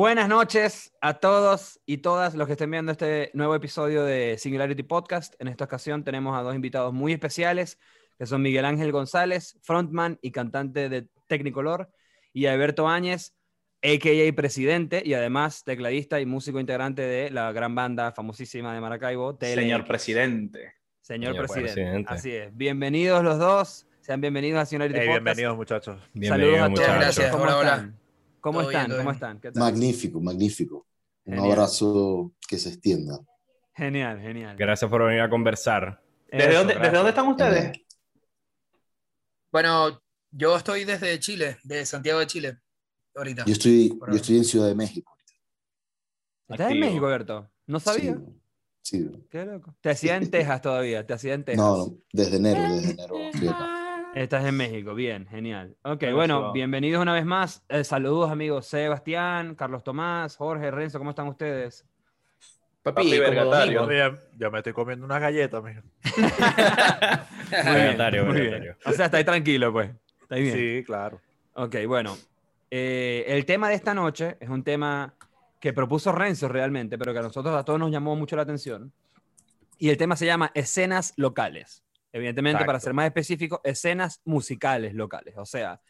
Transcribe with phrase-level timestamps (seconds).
[0.00, 4.82] Buenas noches a todos y todas los que estén viendo este nuevo episodio de Singularity
[4.82, 5.34] Podcast.
[5.38, 7.78] En esta ocasión tenemos a dos invitados muy especiales,
[8.16, 11.90] que son Miguel Ángel González, frontman y cantante de Technicolor,
[12.32, 13.34] y Alberto Áñez,
[13.82, 14.34] a.k.a.
[14.34, 19.54] presidente y además tecladista y músico integrante de la gran banda famosísima de Maracaibo, TLX.
[19.54, 20.72] Señor presidente.
[21.02, 21.74] Señor, Señor presidente.
[21.74, 22.14] presidente.
[22.14, 22.56] Así es.
[22.56, 23.86] Bienvenidos los dos.
[24.00, 25.24] Sean bienvenidos a Singularity Hey, Podcast.
[25.24, 25.96] bienvenidos muchachos.
[25.98, 26.70] Saludos Bienvenido, a todos.
[26.70, 26.96] muchachos.
[26.96, 27.30] Gracias.
[27.32, 27.92] ¿Cómo Hola, hola.
[28.40, 28.96] ¿Cómo bien, están?
[28.98, 29.40] ¿Cómo están?
[29.40, 29.62] ¿Qué tal?
[29.62, 30.86] Magnífico, magnífico.
[31.24, 33.20] Un abrazo que se extienda.
[33.74, 34.56] Genial, genial.
[34.56, 36.02] Gracias por venir a conversar.
[36.30, 36.74] ¿Desde, Eso, dónde.
[36.74, 37.78] ¿Desde dónde están ustedes?
[39.52, 42.58] Bueno, yo estoy desde Chile, de Santiago de Chile,
[43.14, 43.44] ahorita.
[43.44, 45.16] Yo estoy, yo estoy en Ciudad de México.
[46.48, 46.86] ¿Estás en Activo.
[46.86, 47.50] México, Berto?
[47.66, 48.16] No sabía.
[48.82, 49.26] Sí, sí.
[49.30, 49.74] Qué loco.
[49.80, 51.64] Te hacía en Texas todavía, te hacía en Texas.
[51.64, 53.14] No, no, desde enero, desde enero.
[54.14, 55.76] Estás en México, bien, genial.
[55.82, 57.62] Ok, bueno, bienvenidos una vez más.
[57.68, 61.86] Eh, saludos amigos Sebastián, Carlos Tomás, Jorge, Renzo, ¿cómo están ustedes?
[62.82, 63.88] Papi, como vergatario.
[64.36, 65.82] ya me estoy comiendo unas galletas, mijo.
[67.50, 68.46] Muy bien, Voluntario, muy bien.
[68.50, 68.76] voluntario.
[68.86, 69.90] O sea, estáis tranquilo, pues.
[70.22, 70.56] Estáis bien.
[70.56, 71.20] Sí, claro.
[71.54, 72.16] Ok, bueno.
[72.70, 75.14] eh, el tema de esta noche es un tema
[75.60, 78.92] que propuso Renzo realmente, pero que a nosotros a todos nos llamó mucho la atención.
[79.78, 81.82] Y el tema se llama escenas locales.
[82.12, 85.34] Evidentemente, para ser más específico, escenas musicales locales.
[85.38, 85.80] O sea,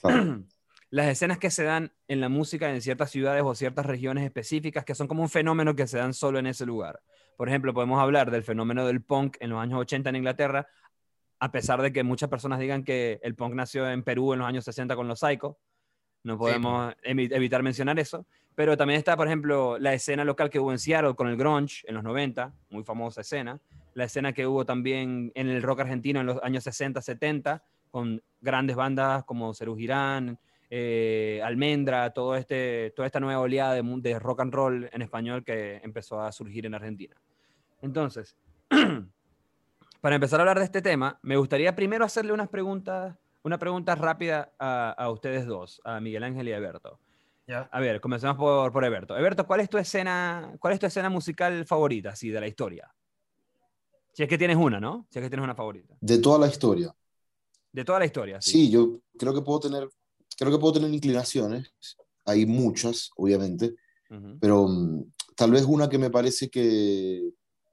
[0.00, 0.44] Claro.
[0.90, 4.84] las escenas que se dan en la música en ciertas ciudades o ciertas regiones específicas
[4.84, 7.00] que son como un fenómeno que se dan solo en ese lugar.
[7.36, 10.66] Por ejemplo, podemos hablar del fenómeno del punk en los años 80 en Inglaterra,
[11.40, 14.48] a pesar de que muchas personas digan que el punk nació en Perú en los
[14.48, 15.58] años 60 con los Psycho.
[16.24, 18.26] No podemos evi- evitar mencionar eso.
[18.56, 21.82] Pero también está, por ejemplo, la escena local que hubo en Seattle con el grunge
[21.86, 23.60] en los 90, muy famosa escena.
[23.98, 28.22] La escena que hubo también en el rock argentino en los años 60, 70, con
[28.40, 30.38] grandes bandas como Cerú Girán,
[30.70, 35.80] eh, Almendra, todo este, toda esta nueva oleada de, rock and roll en español que
[35.82, 37.16] empezó a surgir en Argentina.
[37.82, 38.36] Entonces,
[40.00, 43.96] para empezar a hablar de este tema, me gustaría primero hacerle unas preguntas, una pregunta
[43.96, 47.00] rápida a, a ustedes dos, a Miguel Ángel y a Alberto.
[47.48, 47.68] Ya.
[47.72, 49.14] A ver, comencemos por, por Alberto.
[49.14, 52.88] Alberto, ¿cuál es tu escena, cuál es tu escena musical favorita, así, de la historia?
[54.18, 55.06] Si es que tienes una, ¿no?
[55.12, 55.96] Si es que tienes una favorita.
[56.00, 56.92] De toda la historia.
[57.70, 58.50] De toda la historia, sí.
[58.50, 59.88] Sí, yo creo que puedo tener,
[60.36, 61.70] creo que puedo tener inclinaciones.
[62.24, 63.76] Hay muchas, obviamente,
[64.40, 67.30] pero mm, tal vez una que me parece que,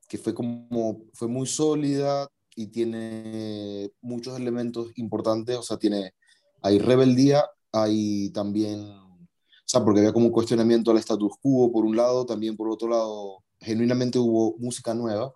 [0.07, 6.13] que fue como, fue muy sólida y tiene muchos elementos importantes, o sea, tiene,
[6.61, 9.27] hay rebeldía, hay también, o
[9.65, 12.87] sea, porque había como un cuestionamiento al status quo por un lado, también por otro
[12.87, 15.33] lado, genuinamente hubo música nueva.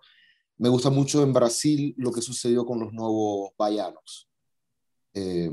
[0.60, 4.28] Me gusta mucho en Brasil lo que sucedió con los nuevos baianos.
[5.14, 5.50] Eh,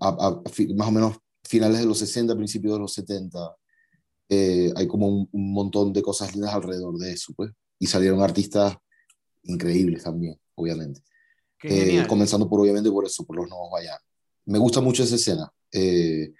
[0.00, 3.54] a- a- a más o menos finales de los 60, principios de los 70
[4.32, 7.50] eh, hay como un, un montón de cosas lindas alrededor de eso, pues.
[7.78, 8.76] Y salieron artistas
[9.42, 11.02] increíbles también, obviamente.
[11.62, 14.00] Eh, comenzando por, obviamente, por eso, por los nuevos Bayanos.
[14.46, 15.52] Me gusta mucho esa escena.
[15.72, 16.32] eh,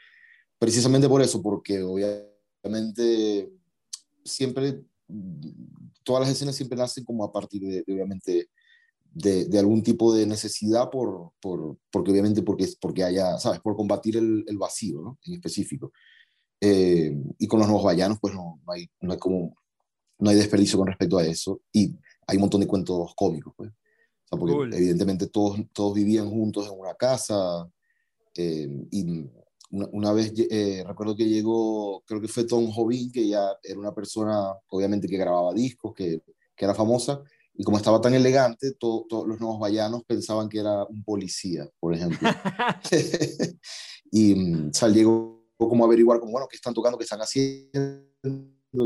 [0.59, 3.51] precisamente por eso, porque obviamente
[4.25, 4.85] siempre,
[6.05, 8.49] todas las escenas siempre nacen como a partir de, de, obviamente,
[9.13, 13.61] de, de algún tipo de necesidad por, por, porque obviamente porque, porque haya, ¿sabes?
[13.61, 15.19] Por combatir el, el vacío, ¿no?
[15.25, 15.93] En específico.
[16.61, 19.57] Eh, y con los nuevos vallanos, pues no, no, hay, no hay como,
[20.19, 21.61] no hay desperdicio con respecto a eso.
[21.73, 21.97] Y
[22.27, 23.71] hay un montón de cuentos cómicos, pues.
[23.71, 24.75] O sea, porque Cool.
[24.75, 27.69] evidentemente todos, todos vivían juntos en una casa.
[28.37, 29.25] eh, y
[29.71, 33.79] una, una vez eh, recuerdo que llegó, creo que fue Tom Jobim, que ya era
[33.79, 36.23] una persona, obviamente, que grababa discos, que,
[36.57, 37.23] que era famosa.
[37.55, 41.69] Y como estaba tan elegante, to- todos los nuevos vallanos pensaban que era un policía,
[41.79, 42.29] por ejemplo.
[44.11, 46.97] y mm, o sea, llegó como a averiguar, como, bueno, ¿qué están tocando?
[46.99, 48.07] ¿Qué están haciendo?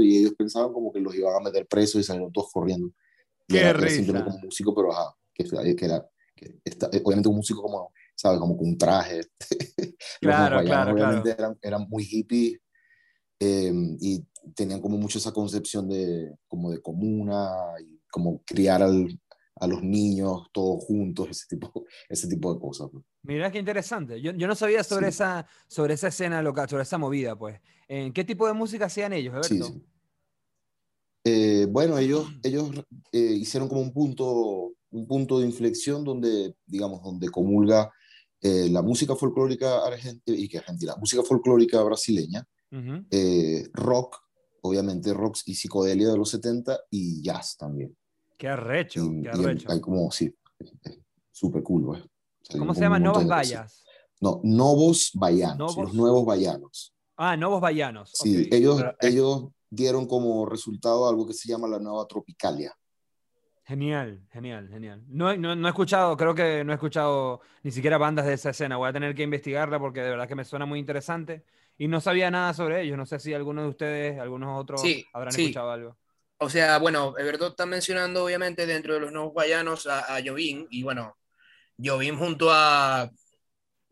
[0.01, 2.89] Y ellos pensaban como que los iban a meter presos y salieron todos corriendo.
[3.47, 5.45] Y ¡Qué era, era simplemente como músico, pero ajá, que,
[5.77, 8.39] que era, que está- eh, obviamente un músico como, ¿sabes?
[8.41, 9.21] Como con un traje.
[10.21, 12.59] Los Claro, claro, obviamente Eran, eran muy hippies
[13.41, 14.25] eh, y
[14.55, 17.51] tenían como mucho esa concepción de, como de comuna
[17.81, 19.19] y como criar al,
[19.57, 21.73] a los niños todos juntos, ese tipo,
[22.09, 22.89] ese tipo de cosas.
[22.93, 23.05] pues.
[23.23, 24.21] Mira qué interesante.
[24.21, 25.11] Yo, yo no sabía sobre, Sí.
[25.11, 27.61] esa, sobre esa escena local, sobre esa movida, pues.
[27.89, 29.49] ¿En qué tipo de música hacían ellos, Alberto?
[29.49, 29.85] Sí, sí.
[31.27, 32.71] Eh, bueno, ellos, ellos
[33.13, 37.91] eh, hicieron como un punto, un punto de inflexión donde, digamos, donde comulga
[38.47, 43.07] eh, la música folclórica argentina, y que argentina, música folclórica brasileña, Ujú.
[43.11, 44.19] eh, rock,
[44.61, 47.97] obviamente rock y psicodelia de los 70 y jazz también.
[48.37, 49.71] Qué arrecho, Y, qué arrecho.
[49.73, 50.31] hay como, sí,
[51.33, 51.87] súper cool.
[51.87, 52.03] pues.
[52.59, 52.99] ¿Cómo se llama?
[52.99, 53.27] Novas.
[53.27, 53.85] Vallas.
[54.21, 56.93] No, Novos Bayanos, Novos- los nuevos Bayanos.
[57.17, 58.11] Ah, Nuevos Vallanos.
[58.13, 58.49] Sí, ok.
[58.53, 62.75] ellos, Pero, eh, ellos dieron como resultado algo que se llama la nueva Tropicalia.
[63.67, 65.03] Genial, genial, genial.
[65.09, 68.35] No, he- no, no he escuchado, creo que no he escuchado ni siquiera bandas de
[68.35, 68.77] esa escena.
[68.77, 71.45] Voy a tener que investigarla porque de verdad que me suena muy interesante.
[71.79, 72.99] Y no sabía nada sobre ellos.
[72.99, 75.45] No sé si alguno de ustedes, algunos otros, Sí, habrán sí.
[75.45, 75.97] escuchado algo.
[76.39, 80.67] O sea, bueno, Everton está mencionando obviamente dentro de los nuevos guayanos a, a Jovín
[80.71, 81.17] y bueno,
[81.83, 83.11] Jovín junto a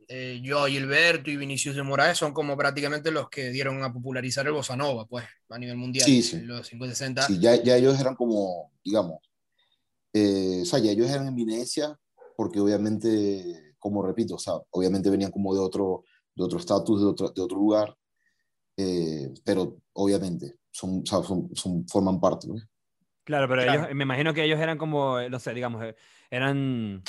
[0.08, 4.46] eh, Joao Gilberto y Vinicius de Moraes son como prácticamente los que dieron a popularizar
[4.46, 6.36] el bossa nova, pues, a nivel mundial, Sí, sí.
[6.36, 7.22] en los 50 60.
[7.22, 9.20] Sí, ya, ya ellos eran como, digamos,
[10.12, 11.98] eh, o sea, ya ellos eran eminencia,
[12.36, 16.04] porque obviamente, como repito, o sea, obviamente venían como de otro
[16.34, 17.94] de otro estatus, de otro, de otro lugar,
[18.78, 22.54] eh, pero obviamente son, o sea, son, son- forman parte, ¿no?
[23.24, 23.84] Claro, pero Claro.
[23.84, 25.94] ellos, me imagino que ellos eran como, no sé, digamos, eh,
[26.30, 27.02] eran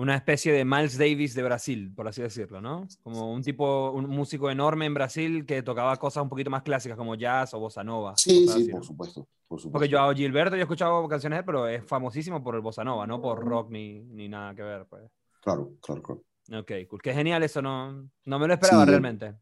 [0.00, 2.88] una especie de Miles Davis de Brasil, por así decirlo, ¿no?
[3.02, 6.96] Como un tipo, un músico enorme en Brasil que tocaba cosas un poquito más clásicas
[6.96, 8.14] como jazz o bossa nova.
[8.16, 8.82] Sí, sí, así, por ¿no?
[8.84, 9.72] supuesto, por supuesto.
[9.72, 12.82] Porque Joao Gilberto, yo he escuchado canciones de él, pero es famosísimo por el bossa
[12.82, 14.86] nova, no por rock ni, ni nada que ver.
[14.88, 15.02] Pues.
[15.42, 16.22] Claro, claro, claro.
[16.60, 17.02] Ok, cool.
[17.02, 18.90] Qué genial eso, no, no me lo esperaba Sí.
[18.90, 19.34] realmente.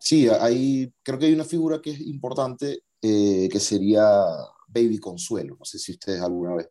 [0.00, 4.02] Sí, hay, creo que hay una figura que es importante, eh, que sería
[4.66, 5.56] Baby Consuelo.
[5.58, 6.68] No sé si ustedes alguna vez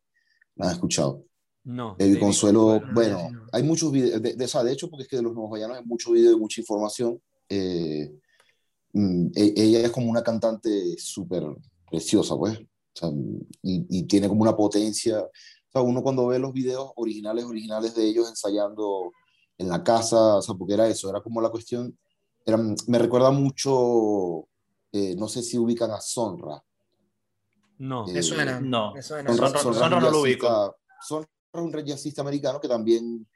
[0.55, 1.23] la han escuchado.
[1.63, 1.95] No.
[1.99, 3.41] Baby Consuelo, Consuelo, bueno, no, sí, no.
[3.51, 5.85] hay muchos videos, de, de- de hecho, porque es que de los nuevos vallanos hay
[5.85, 7.21] muchos videos y mucha información.
[7.49, 8.11] eh,
[8.93, 11.43] mm, e- ella es como una cantante súper
[11.89, 12.63] preciosa, pues, o
[12.93, 13.09] sea,
[13.63, 15.19] y, y tiene como una potencia.
[15.21, 19.11] O sea, uno cuando ve los videos originales, originales de ellos ensayando
[19.57, 21.95] en la casa, o sea, porque era eso, era como la cuestión,
[22.45, 22.57] era,
[22.87, 24.47] me recuerda mucho,
[24.91, 26.63] eh, no sé si ubican a Sonra.
[27.77, 28.07] No.
[28.09, 28.93] Eh, Me suena, no.
[28.93, 29.33] me suena.
[29.35, 30.75] Sonra, Sonra- no lo ubico.
[31.07, 33.27] Sonra un jazzista americano que también,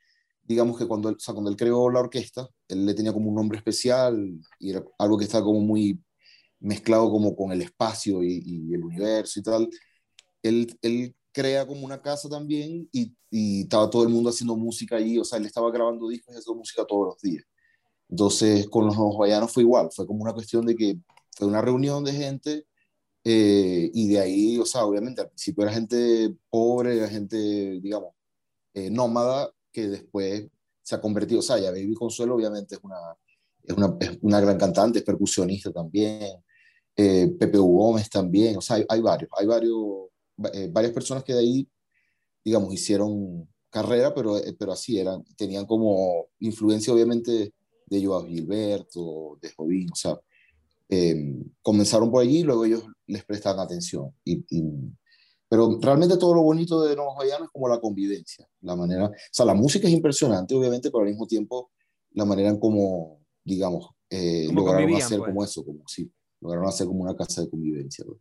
[0.44, 3.36] digamos que cuando o sea, cuando él creó la orquesta, él le tenía como un
[3.36, 6.00] nombre especial y era algo que estaba como muy
[6.60, 9.70] mezclado como con el espacio y, el universo y tal.
[10.42, 14.98] Él, él crea como una casa también y, y estaba todo el mundo haciendo música
[14.98, 17.44] allí, o sea, él estaba grabando discos y haciendo música todos los días.
[18.10, 20.98] Entonces, con los Guayanos fue igual, fue como una cuestión de que
[21.36, 22.68] fue una reunión de gente
[23.24, 27.38] eh, y de ahí, o sea, obviamente al principio era gente pobre, era gente,
[27.82, 28.14] digamos,
[28.74, 30.48] eh, nómada, que después
[30.82, 32.98] se ha convertido, o sea, ya Baby Consuelo obviamente es una,
[33.64, 36.38] es una, es una gran cantante, es percusionista también,
[36.96, 37.78] eh, Pepe U.
[37.78, 40.10] Gómez también, o sea, hay, hay varios, hay varios,
[40.54, 41.70] eh, varias personas que de ahí,
[42.44, 47.54] digamos, hicieron carrera, pero, eh, pero así eran, tenían como influencia obviamente
[47.88, 50.20] de Joao Gilberto, de Jovín, o sea,
[50.90, 54.12] eh, comenzaron por allí luego ellos les prestan atención.
[54.24, 54.92] Y, y-
[55.50, 59.12] pero realmente todo lo bonito de Nuevos Guayanos es como la convivencia, la manera, o
[59.32, 61.70] sea, la música es impresionante, obviamente, pero al mismo tiempo
[62.14, 65.30] la manera en como, digamos, eh, Cómo lograron hacer pues.
[65.30, 66.12] como eso, como sí,
[66.42, 68.04] lograron hacer como una casa de convivencia.
[68.08, 68.20] ¿no?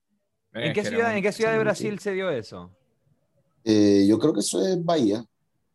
[0.61, 2.05] ¿En Es qué ciudad, ¿en qué ciudad de Brasil sí.
[2.05, 2.71] se dio eso?
[3.65, 5.25] Eh, yo creo que eso es Bahía.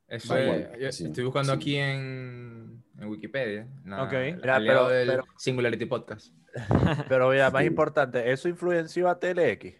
[0.08, 1.58] Eso Da es- igual, yo sí, estoy buscando sí.
[1.58, 3.68] aquí en, en Wikipedia.
[3.86, 4.10] la- Ok.
[4.42, 6.34] pero- del pero- Singularity Podcast.
[7.10, 7.68] Pero mira, más Sí.
[7.68, 9.76] importante, ¿eso influenció a TLX?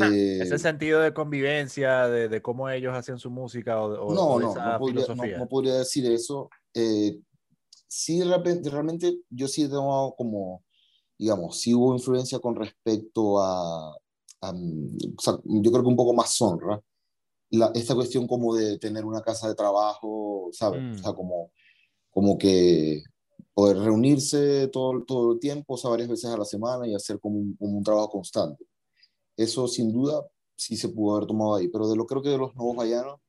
[0.00, 4.40] Eh, Ese sentido de convivencia, de, de cómo ellos hacían su música o, o- no,
[4.40, 6.50] no, no podría, no, no podría decir eso.
[6.74, 7.18] Eh,
[7.86, 10.64] sí, realmente yo sí he tomado como,
[11.16, 13.94] digamos, sí hubo influencia con respecto a,
[14.40, 16.80] a, mm, o sea, yo creo que un poco más honra.
[17.50, 20.82] La, esta cuestión como de tener una casa de trabajo, ¿sabes?
[20.82, 20.92] Mm.
[20.92, 21.50] O sea, como,
[22.10, 23.02] como que
[23.54, 27.18] poder reunirse todo, todo el tiempo, o sea, varias veces a la semana y hacer
[27.20, 28.64] como un, como un trabajo constante.
[29.36, 32.38] Eso sin duda sí se pudo haber tomado ahí, pero de lo creo que de
[32.38, 33.20] los nuevos vallanos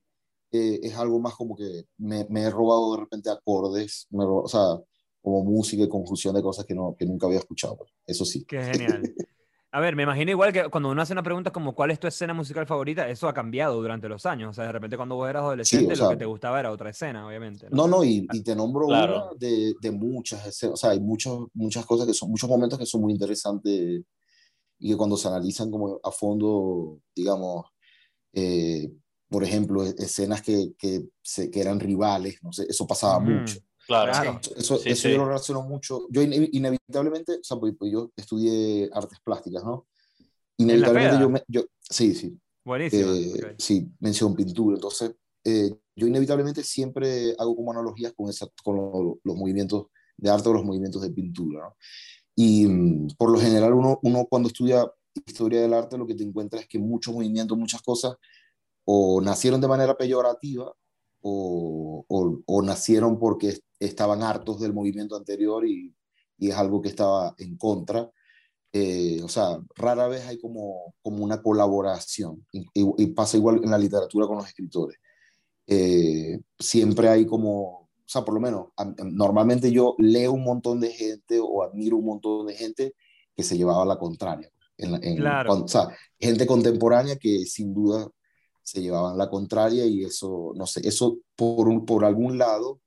[0.52, 4.48] eh, es algo más como que me, me he robado de repente acordes, me o
[4.48, 4.80] sea,
[5.22, 7.78] como música y confusión de cosas que, no, que nunca había escuchado.
[7.78, 7.92] pues.
[8.06, 8.46] Eso sí.
[8.46, 9.02] Qué genial.
[9.76, 12.06] A ver, me imagino igual que cuando uno hace una pregunta como ¿cuál es tu
[12.06, 13.10] escena musical favorita?
[13.10, 14.52] Eso ha cambiado durante los años.
[14.52, 16.72] O sea, de repente cuando vos eras adolescente, o lo sea, que te gustaba era
[16.72, 17.72] otra escena, obviamente.
[17.72, 19.32] No, no, y, y te nombro Claro.
[19.32, 22.78] una de, de muchas, escenas, o sea, hay muchos, muchas cosas que son, muchos momentos
[22.78, 24.04] que son muy interesantes
[24.80, 27.66] y que cuando se analizan como a fondo, digamos,
[28.34, 28.92] eh,
[29.30, 33.22] por ejemplo, escenas que, que, se, que eran rivales, no sé, eso pasaba Ujú.
[33.22, 33.60] mucho.
[33.88, 34.12] Claro.
[34.12, 34.40] Claro.
[34.56, 35.12] Eso, Sí, eso sí.
[35.12, 36.08] yo lo relaciono mucho.
[36.10, 39.88] Yo ine- inevitablemente, o sea, pues, pues yo estudié artes plásticas, ¿no?
[40.58, 43.12] Inevitablemente yo, me, yo, sí, sí, Buenísimo.
[43.14, 43.54] eh, ok.
[43.58, 44.76] sí, mención pintura.
[44.76, 50.30] Entonces, eh, yo inevitablemente siempre hago como analogías con, esa, con lo- los movimientos de
[50.30, 51.76] arte o los movimientos de pintura, ¿no?
[52.36, 54.90] Y mm, por lo general uno, uno cuando estudia
[55.26, 58.16] historia del arte lo que te encuentras es que muchos movimientos, muchas cosas,
[58.86, 60.74] o nacieron de manera peyorativa
[61.24, 65.96] o, o, o nacieron porque estaban hartos del movimiento anterior y,
[66.38, 68.12] y es algo que estaba en contra.
[68.74, 73.62] Eh, o sea, rara vez hay como, como una colaboración y, y- y pasa igual
[73.64, 74.98] en la literatura con los escritores.
[75.68, 80.80] Eh, siempre hay como, o sea, por lo menos, a- normalmente yo leo un montón
[80.80, 82.96] de gente o admiro un montón de gente
[83.36, 84.50] que se llevaba a la contraria.
[84.78, 85.50] En en- Claro.
[85.50, 85.90] cuando- o sea,
[86.20, 88.10] gente contemporánea que sin duda
[88.64, 92.80] se llevaban la contraria y eso, no sé, eso por, un, por algún lado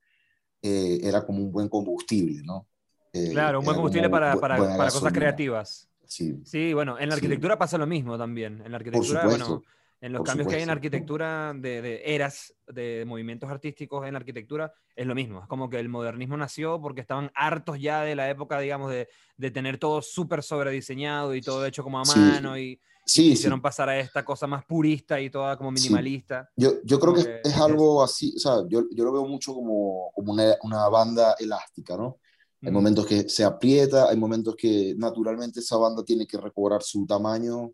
[0.61, 2.67] eh, era como un buen combustible, ¿no?
[3.13, 5.89] Eh, Claro, un buen combustible para, para, para cosas creativas.
[6.05, 7.19] Sí, Sí, bueno, en la Sí.
[7.19, 8.61] arquitectura pasa lo mismo también.
[8.65, 10.71] En la arquitectura, bueno, supuesto, en los por cambios que hay en supuesto.
[10.71, 15.41] arquitectura de, de eras, de movimientos artísticos en la arquitectura, es lo mismo.
[15.41, 19.07] Es como que el modernismo nació porque estaban hartos ya de la época, digamos, de,
[19.37, 22.19] de tener todo súper sobrediseñado y todo hecho como a Sí.
[22.19, 23.35] mano y, y sí, sí.
[23.35, 25.79] quisieron pasar a esta cosa más purista y toda como Sí.
[25.81, 26.49] minimalista.
[26.55, 29.25] Yo, yo creo que, que es es- algo así, o sea, yo, yo lo veo
[29.27, 32.19] mucho como, como una, una banda elástica, ¿no?
[32.63, 32.73] Hay Mm.
[32.73, 37.71] momentos que se aprieta, hay momentos que naturalmente esa banda tiene que recobrar su tamaño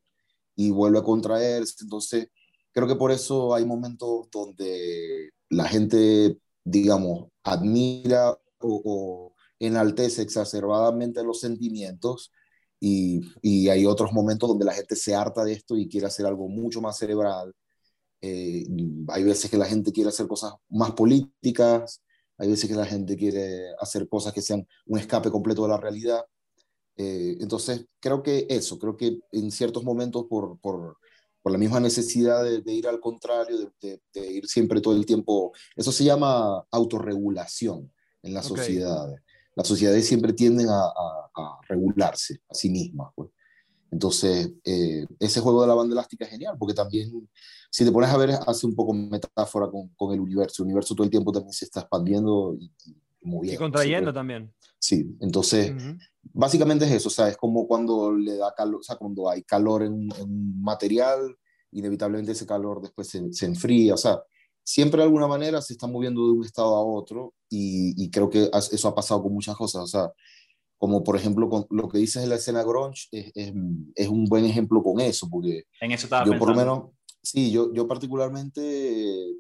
[0.56, 1.76] y vuelve a contraerse.
[1.82, 2.28] Entonces,
[2.72, 11.40] creo que por eso hay momentos donde la gente, digamos, admira o, enaltece exacerbadamente los
[11.40, 12.32] sentimientos
[12.80, 16.26] y, y hay otros momentos donde la gente se harta de esto y quiere hacer
[16.26, 17.54] algo mucho más cerebral.
[18.26, 18.66] Eh,
[19.10, 22.02] hay veces que la gente quiere hacer cosas más políticas,
[22.38, 25.78] hay veces que la gente quiere hacer cosas que sean un escape completo de la
[25.78, 26.24] realidad.
[26.98, 30.98] Eh, entonces, creo que eso, creo que en ciertos momentos por, por,
[31.42, 34.96] por la misma necesidad de, de ir al contrario, de, de, de, ir siempre todo
[34.96, 38.58] el tiempo, eso se llama autorregulación en las Ok.
[38.58, 39.22] sociedades.
[39.56, 43.12] Las sociedades siempre tienden a, a, a regularse a sí mismas.
[43.16, 43.30] Pues.
[43.92, 47.30] Entonces, eh, ese juego de la banda elástica es genial, porque también,
[47.70, 50.64] si te pones a ver, hace un poco metáfora con, con el universo.
[50.64, 53.56] El universo todo el tiempo también se está expandiendo y, y moviendo.
[53.56, 54.14] Y contrayendo ¿sí?
[54.16, 54.54] también.
[54.80, 55.98] Sí, entonces, Ujú.
[56.34, 59.44] básicamente es eso, o sea, es como cuando le da calor, o sea, cuando hay
[59.44, 61.36] calor en, en un material,
[61.72, 64.22] inevitablemente ese calor después se, se enfría, o sea,
[64.64, 68.30] siempre de alguna manera se está moviendo de un estado a otro y, y creo
[68.30, 70.12] que eso ha pasado con muchas cosas, o sea,
[70.78, 73.54] como por ejemplo con lo que dices de la escena grunge, es, es,
[73.96, 76.76] es un buen ejemplo con eso, porque En eso estaba yo por lo pensando.
[76.76, 78.62] menos, sí, yo, yo particularmente,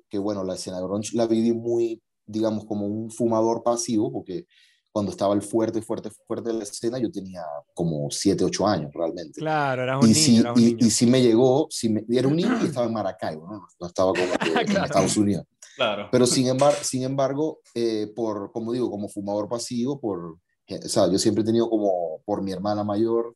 [0.09, 4.45] que bueno, la escena grunge la viví muy, digamos, como un fumador pasivo, porque
[4.91, 7.41] cuando estaba el fuerte, fuerte, fuerte de la escena, yo tenía
[7.73, 9.39] como 7, 8 años realmente.
[9.39, 10.77] Claro, eras un Y niño, eras un y, niño.
[10.79, 13.67] y sí me llegó, sí me, era un niño y estaba en Maracaibo, ¿no?
[13.79, 14.85] No estaba como que en Claro.
[14.85, 15.45] Estados Unidos.
[15.75, 16.09] Claro.
[16.11, 20.37] Pero sin embargo, sin embargo eh, por, como digo, como fumador pasivo, por,
[20.67, 23.35] eh, o sea, yo siempre he tenido como, por mi hermana mayor,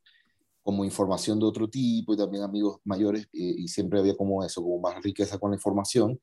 [0.62, 4.62] como información de otro tipo y también amigos mayores, eh, y siempre había como eso,
[4.62, 6.20] como más riqueza con la información.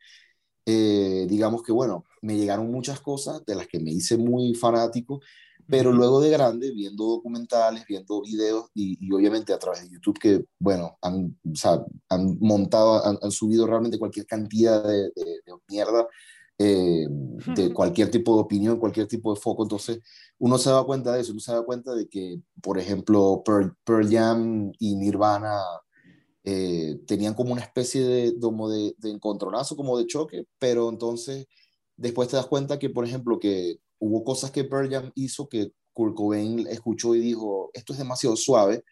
[0.66, 5.20] Eh, digamos que, bueno, me llegaron muchas cosas de las que me hice muy fanático,
[5.66, 10.18] pero luego de grande, viendo documentales, viendo videos y, y obviamente a través de YouTube
[10.18, 15.24] que, bueno, han, o sea, han montado, han, han subido realmente cualquier cantidad de, de,
[15.46, 16.06] de mierda,
[16.58, 19.62] eh, de cualquier tipo de opinión, cualquier tipo de foco.
[19.64, 20.00] Entonces,
[20.38, 23.74] uno se da cuenta de eso, uno se da cuenta de que, por ejemplo, Pearl,
[23.84, 25.60] Pearl Jam y Nirvana
[26.44, 31.46] eh, tenían como una especie de, como de, de encontronazo, como de choque, pero entonces
[31.96, 35.72] después te das cuenta que, por ejemplo, que hubo cosas que Pearl Jam hizo que
[35.92, 38.84] Kurt Cobain escuchó y dijo, esto es demasiado suave,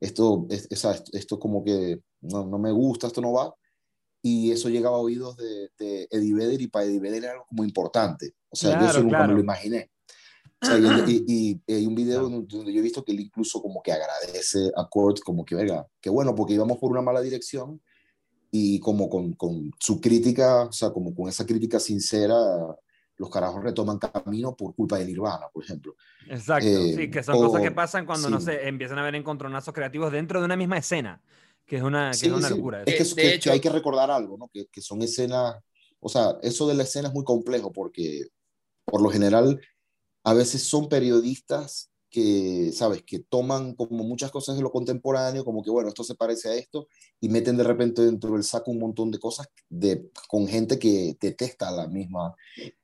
[0.00, 3.54] esto, es, es- esto, como que no, no me gusta, esto no va,
[4.22, 7.46] y eso llegaba a oídos de, de Eddie Vedder y para Eddie Vedder era algo
[7.48, 9.28] como importante, o sea, yo eso nunca claro.
[9.28, 9.90] me lo imaginé.
[10.62, 13.20] O sea, y, y- y- y hay un video donde yo he visto que él
[13.20, 17.02] incluso como que agradece a Kurt, como que, venga, que bueno, porque íbamos por una
[17.02, 17.80] mala dirección,
[18.50, 22.36] y como con, con su crítica, o sea, como con esa crítica sincera,
[23.16, 25.96] los carajos retoman camino por culpa de Nirvana, por ejemplo.
[26.28, 28.46] Exacto, Eh, sí, que son o- cosas que pasan cuando, no sí.
[28.46, 31.20] sé, empiezan a haber encontronazos creativos dentro de una misma escena,
[31.66, 32.54] que es una, que Sí, es una sí.
[32.56, 32.82] locura.
[32.84, 34.48] Es que, Eh, que- que hecho- hay que recordar algo, ¿no?
[34.52, 35.56] Que, que son escenas,
[36.00, 38.28] o sea, eso de la escena es muy complejo porque
[38.84, 39.60] por lo general
[40.24, 43.02] a veces son periodistas que, ¿sabes?
[43.02, 46.54] Que toman como muchas cosas de lo contemporáneo, como que, bueno, esto se parece a
[46.54, 46.86] esto,
[47.20, 51.16] y meten de repente dentro del saco un montón de cosas de, con gente que
[51.20, 52.34] detesta la misma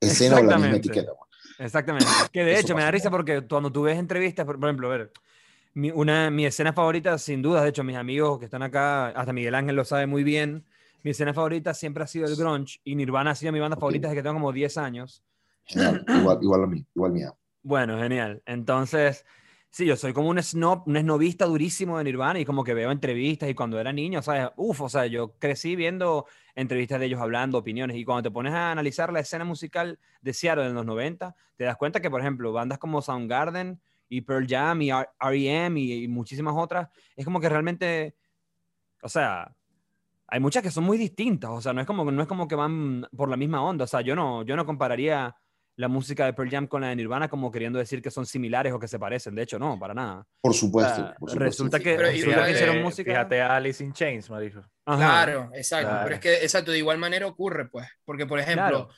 [0.00, 1.12] escena o la misma etiqueta.
[1.16, 1.30] pues.
[1.58, 2.06] Exactamente.
[2.32, 4.88] Que de Eso hecho me da risa porque cuando tú ves entrevistas, por por ejemplo,
[4.88, 5.12] a ver,
[5.74, 9.32] mi, una, mi escena favorita, sin duda, de hecho, mis amigos que están acá, hasta
[9.32, 10.64] Miguel Ángel lo sabe muy bien,
[11.02, 14.08] mi escena favorita siempre ha sido el grunge y Nirvana ha sido mi banda favorita
[14.08, 15.22] desde que tengo como 10 años.
[15.70, 17.32] Genial, igual, igual a mí, igual mía.
[17.62, 18.42] Bueno, genial.
[18.44, 19.24] Entonces,
[19.70, 22.90] sí, yo soy como un snob, un snobista durísimo de Nirvana y como que veo
[22.90, 24.48] entrevistas y cuando era niño, ¿sabes?
[24.56, 28.52] Uf, o sea, yo crecí viendo entrevistas de ellos hablando, opiniones y cuando te pones
[28.52, 32.20] a analizar la escena musical de Seattle en los 90, te das cuenta que, por
[32.20, 35.80] ejemplo, bandas como Soundgarden y Pearl Jam y R.E.M.
[35.80, 38.16] y, y muchísimas otras, es como que realmente,
[39.02, 39.54] o sea,
[40.26, 42.54] hay muchas que son muy distintas, o sea, no es como, no es como que
[42.54, 45.36] van por la misma onda, o sea, yo no, yo no compararía
[45.76, 48.72] la música de Pearl Jam con la de Nirvana como queriendo decir que son similares
[48.72, 50.26] o que se parecen, de hecho, no, para nada.
[50.40, 50.94] Por O supuesto.
[50.94, 51.38] sea, por supuesto.
[51.38, 53.10] resulta que, resulta igual, que eh, hicieron música...
[53.12, 54.60] Fíjate a Alice in Chains, marico.
[54.84, 54.96] Ajá.
[55.24, 55.88] Claro, exacto.
[55.88, 56.04] Claro.
[56.04, 57.86] Pero es que, exacto, de igual manera ocurre, pues.
[58.04, 58.88] Porque, por ejemplo, Claro.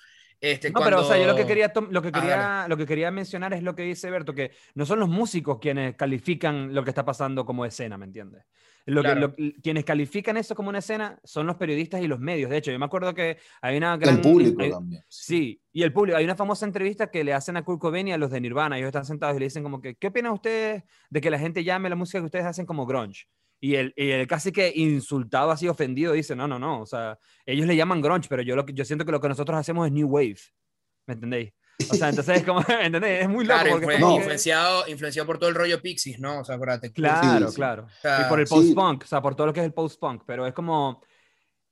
[0.41, 2.87] este, No, pero o sea, yo lo que quería, lo que Ah, quería, lo que
[2.87, 6.83] quería mencionar es lo que dice Berto, que no son los músicos quienes califican lo
[6.83, 8.45] que está pasando como escena, ¿me entiendes?
[8.87, 9.21] Lo que, Claro.
[9.37, 12.51] lo- quienes califican eso como una escena son los periodistas y los medios.
[12.51, 14.21] De hecho, yo me acuerdo que hay una El gran...
[14.21, 15.03] público hay- también.
[15.09, 16.17] Sí, y el público.
[16.19, 18.77] Hay una famosa entrevista que le hacen a Kurt Cobain y a los de Nirvana.
[18.79, 21.63] Ellos están sentados y le dicen como que, ¿qué opinan ustedes de que la gente
[21.63, 23.27] llame la música que ustedes hacen como grunge?
[23.61, 26.81] Y él, y él casi que insultado, así ofendido, dice, no, no, no.
[26.81, 29.29] O sea, ellos le llaman grunge, pero yo, lo que, yo siento que lo que
[29.29, 30.39] nosotros hacemos es new wave.
[31.07, 31.53] ¿Me entendéis?
[31.91, 33.23] O sea, entonces es como, ¿entendés?
[33.23, 33.61] Es muy loco.
[33.61, 36.41] Claro, porque influenciado, influenciado por todo el rollo Pixies, ¿no?
[36.41, 36.93] O sea, acuérdate.
[36.93, 37.57] Claro, Sí, sí.
[37.57, 37.87] claro.
[38.01, 38.55] Sea, Y por el Sí.
[38.55, 41.03] post-punk, o sea, por todo lo que es el post-punk, pero es como,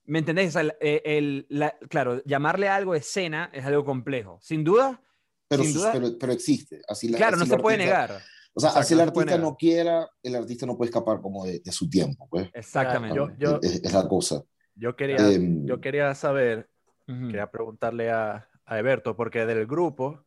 [0.06, 0.48] ¿me entendéis?
[0.50, 4.38] O sea, el, eh, el- la- claro, llamarle a algo escena es algo complejo.
[4.42, 5.00] Sin duda,
[5.48, 6.80] Pero, sin duda- pero, pero existe.
[6.88, 8.10] Así la- claro, no así se el puede negar.
[8.52, 9.40] O sea, Exacto, así el no se artista negar.
[9.40, 12.26] no quiera, el artista no puede escapar como de, de su tiempo.
[12.28, 12.48] Pues.
[12.52, 13.16] Exactamente.
[13.16, 14.42] Yo- yo- es, es la cosa.
[14.74, 16.68] Yo quería, Em, yo quería saber,
[17.06, 17.26] Ujú.
[17.28, 20.24] quería preguntarle a, a Eberto, porque del grupo,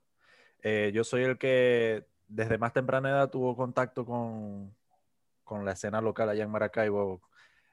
[0.61, 4.75] eh, yo soy el que desde más temprana edad tuvo contacto con,
[5.45, 7.21] con la escena local allá en Maracaibo,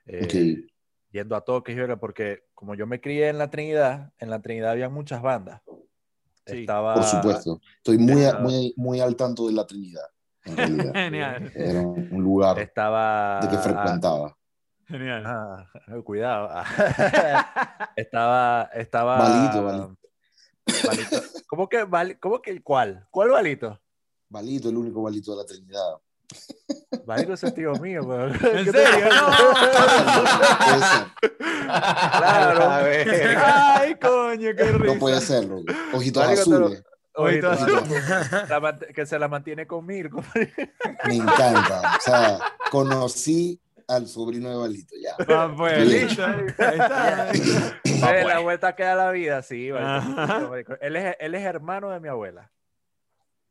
[0.06, 0.70] eh, ok.
[1.10, 4.88] yendo a toques, porque como yo me crié en la Trinidad, en la Trinidad había
[4.88, 5.60] muchas bandas.
[6.46, 7.60] Sí, Estaba, Por supuesto.
[7.78, 10.06] Estoy muy, muy, muy al tanto de la Trinidad.
[10.44, 10.92] En realidad.
[10.94, 14.36] Genial, Era un lugar Estaba de que frecuentaba.
[14.86, 15.24] genial.
[15.26, 15.66] Ah,
[16.04, 16.48] cuidado.
[17.96, 19.96] estaba, estaba.
[20.86, 21.22] Balito.
[21.48, 23.06] ¿Cómo que, bal- cómo que cuál?
[23.10, 23.78] ¿Cuál balito?
[24.28, 25.94] Balito, el único balito de la Trinidad.
[27.06, 28.30] Balito es el tío mío, weón.
[28.32, 29.04] ¿En ¿Qué te serio?
[29.04, 29.26] digo?
[30.58, 31.06] Puede ser.
[31.66, 32.70] Claro.
[32.70, 33.36] A ver.
[33.38, 34.94] Ay, coño, qué risa.
[34.94, 35.62] No puede serlo.
[35.92, 36.30] Ojitos lo-
[36.66, 36.84] azules.
[37.14, 37.60] Ojitos
[38.48, 40.22] la mant- que se la mantiene con Mirko.
[41.06, 41.96] Me encanta.
[41.98, 42.38] O sea,
[42.70, 44.94] conocí al sobrino de Balito.
[45.02, 45.14] Ya.
[45.28, 46.24] Ah, pues, listo.
[46.24, 47.30] Ahí está.
[47.32, 49.68] Eh, la vuelta que da la vida, sí.
[49.68, 52.50] Él, es, él es hermano de mi abuela.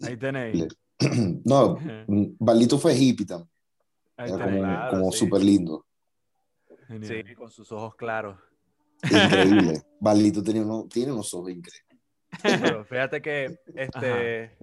[0.02, 0.68] Ahí tenéis.
[1.46, 1.78] No,
[2.40, 3.50] Balito fue hippie también.
[4.18, 5.20] Ahí Era como, claro, como sí.
[5.20, 5.86] súper lindo.
[6.88, 7.24] Genial.
[7.28, 8.38] Sí, con sus ojos claros.
[9.04, 9.82] Increíble.
[10.00, 11.98] Balito tenía uno- tiene unos ojos increíbles.
[12.44, 14.58] Pero fíjate que este,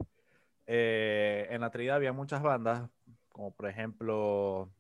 [0.67, 2.91] eh, en la Trinidad había muchas bandas,
[3.31, 4.71] como por ejemplo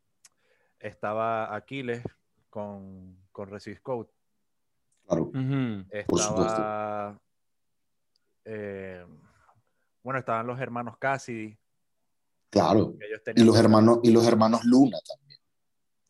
[0.86, 2.02] estaba Aquiles
[2.50, 4.08] con, con Resist Code,
[5.06, 5.30] Claro.
[5.90, 7.20] Estaba
[8.44, 9.04] eh,
[10.02, 11.58] bueno, estaban los hermanos Cassidy.
[12.50, 12.94] Claro.
[13.34, 15.40] Y los hermanos, y los hermanos Luna también.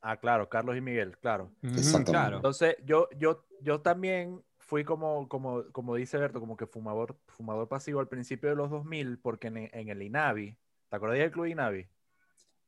[0.03, 1.51] Ah, claro, Carlos y Miguel, claro.
[1.63, 2.13] Exactamente.
[2.13, 2.37] Claro.
[2.37, 7.69] Entonces, yo, yo, yo también fui como, como, como dice Berto, como que fumador, fumador
[7.69, 10.57] pasivo al principio de los 2000, porque en, en el INAVI,
[10.89, 11.89] ¿te acuerdas del club INAVI?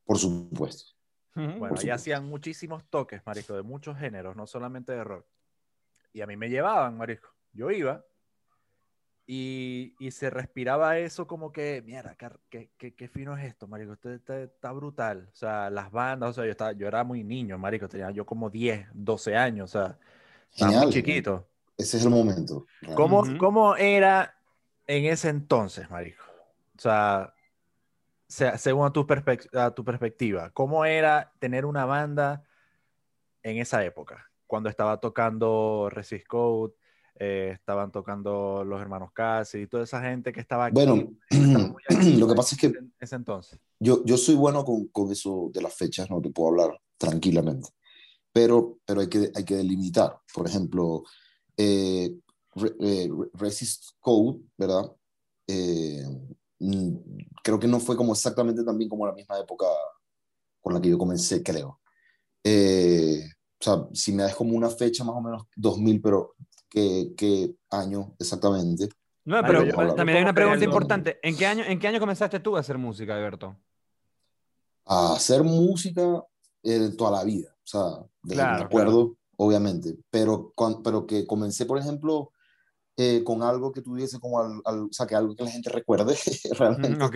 [0.05, 0.98] Por supuesto.
[1.35, 1.93] Bueno, supuesto.
[1.93, 5.25] hacían muchísimos toques, marisco, de muchos géneros, no solamente de rock.
[6.13, 7.29] Y a mí me llevaban, marisco.
[7.53, 8.03] Yo iba
[9.25, 13.67] y, y se respiraba eso como que, mierda, qué, qué, qué- qué fino es esto,
[13.67, 15.29] marico, esto está, está brutal.
[15.31, 18.25] O sea, las bandas, o sea, yo, estaba, yo era muy niño, marico, tenía yo
[18.25, 19.99] como 10, 12 años, o sea,
[20.51, 20.85] Genial.
[20.85, 21.47] muy chiquito.
[21.77, 22.65] Ese es el momento.
[22.95, 23.37] ¿Cómo, Ujú.
[23.37, 24.35] cómo era
[24.87, 26.23] en ese entonces, marico?
[26.75, 27.38] O sea, se-
[28.29, 32.43] según a tu, perspec- a tu perspectiva, ¿cómo era tener una banda
[33.43, 34.25] en esa época?
[34.47, 36.73] Cuando estaba tocando Resist Code,
[37.15, 40.73] eh, estaban tocando los hermanos Casi y toda esa gente que estaba aquí.
[40.75, 40.95] Bueno,
[42.17, 43.59] lo que pasa es que en ese entonces.
[43.79, 47.69] yo, yo soy bueno con, con eso de las fechas, no te puedo hablar tranquilamente.
[48.31, 50.19] Pero, pero hay, que, hay que delimitar.
[50.33, 51.03] Por ejemplo,
[51.57, 52.15] eh,
[52.55, 54.91] Re- eh, Resist Code, ¿verdad?
[55.47, 56.03] Eh,
[57.43, 59.65] creo que no fue como exactamente también como la misma época
[60.61, 61.79] con la que yo comencé, creo.
[62.43, 63.23] Eh,
[63.59, 66.35] o sea, si me das como una fecha más o menos 2000, pero
[66.69, 68.89] ¿qué, qué año exactamente?
[69.25, 71.19] No, pero también hay una pregunta importante.
[71.21, 73.55] ¿En qué, año, ¿En qué año comenzaste tú a hacer música, Alberto?
[74.85, 76.23] a hacer música
[76.63, 77.83] eh, toda la vida, o sea,
[78.23, 82.31] desde Claro, acuerdo, obviamente, pero, cuan- pero que comencé, por ejemplo,
[83.01, 85.69] eh, con algo que tuviese como, al, al- o sea, que algo que la gente
[85.69, 86.15] recuerde
[86.59, 87.15] realmente, Ujú, Ok.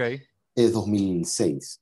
[0.55, 1.81] es 2006.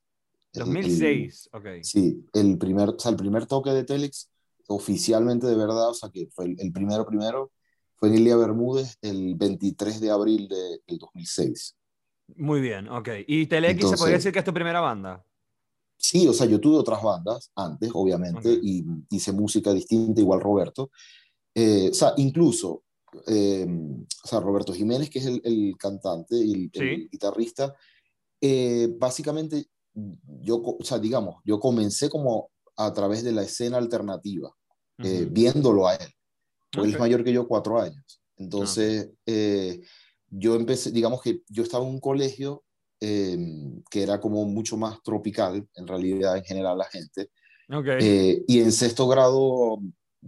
[0.54, 1.48] El- el- 2006.
[1.52, 1.66] Ok.
[1.82, 4.28] sí, el primer, o sea, el primer toque de Telex,
[4.66, 7.52] oficialmente de verdad, o sea, que fue el, el primero primero,
[7.96, 11.76] fue en Ilia Bermúdez el 23 de abril de, del 2006.
[12.36, 13.08] Muy bien, ok.
[13.26, 15.24] ¿Y se Entonces- podría decir que es tu primera banda?
[15.96, 18.58] Sí, o sea, yo tuve otras bandas antes, obviamente, Ok.
[18.64, 20.90] y hice música distinta, igual Roberto.
[21.54, 22.82] Eh, o sea, incluso,
[23.26, 23.66] eh,
[24.24, 27.08] o sea, Roberto Jiménez, que es el, el cantante y el, el Sí.
[27.10, 27.74] guitarrista,
[28.40, 29.66] eh, básicamente,
[30.40, 34.50] yo, o sea, digamos, yo comencé como a través de la escena alternativa,
[35.02, 35.32] eh, Ujú.
[35.32, 36.08] viéndolo a él,
[36.70, 38.20] porque él es mayor que yo cuatro años.
[38.36, 39.80] Entonces, eh,
[40.28, 42.64] yo empecé, digamos que yo estaba en un colegio
[43.00, 43.36] eh,
[43.90, 47.30] que era como mucho más tropical, en realidad, en general, la gente.
[47.68, 47.86] Ok.
[48.00, 49.78] Eh, y en sexto grado,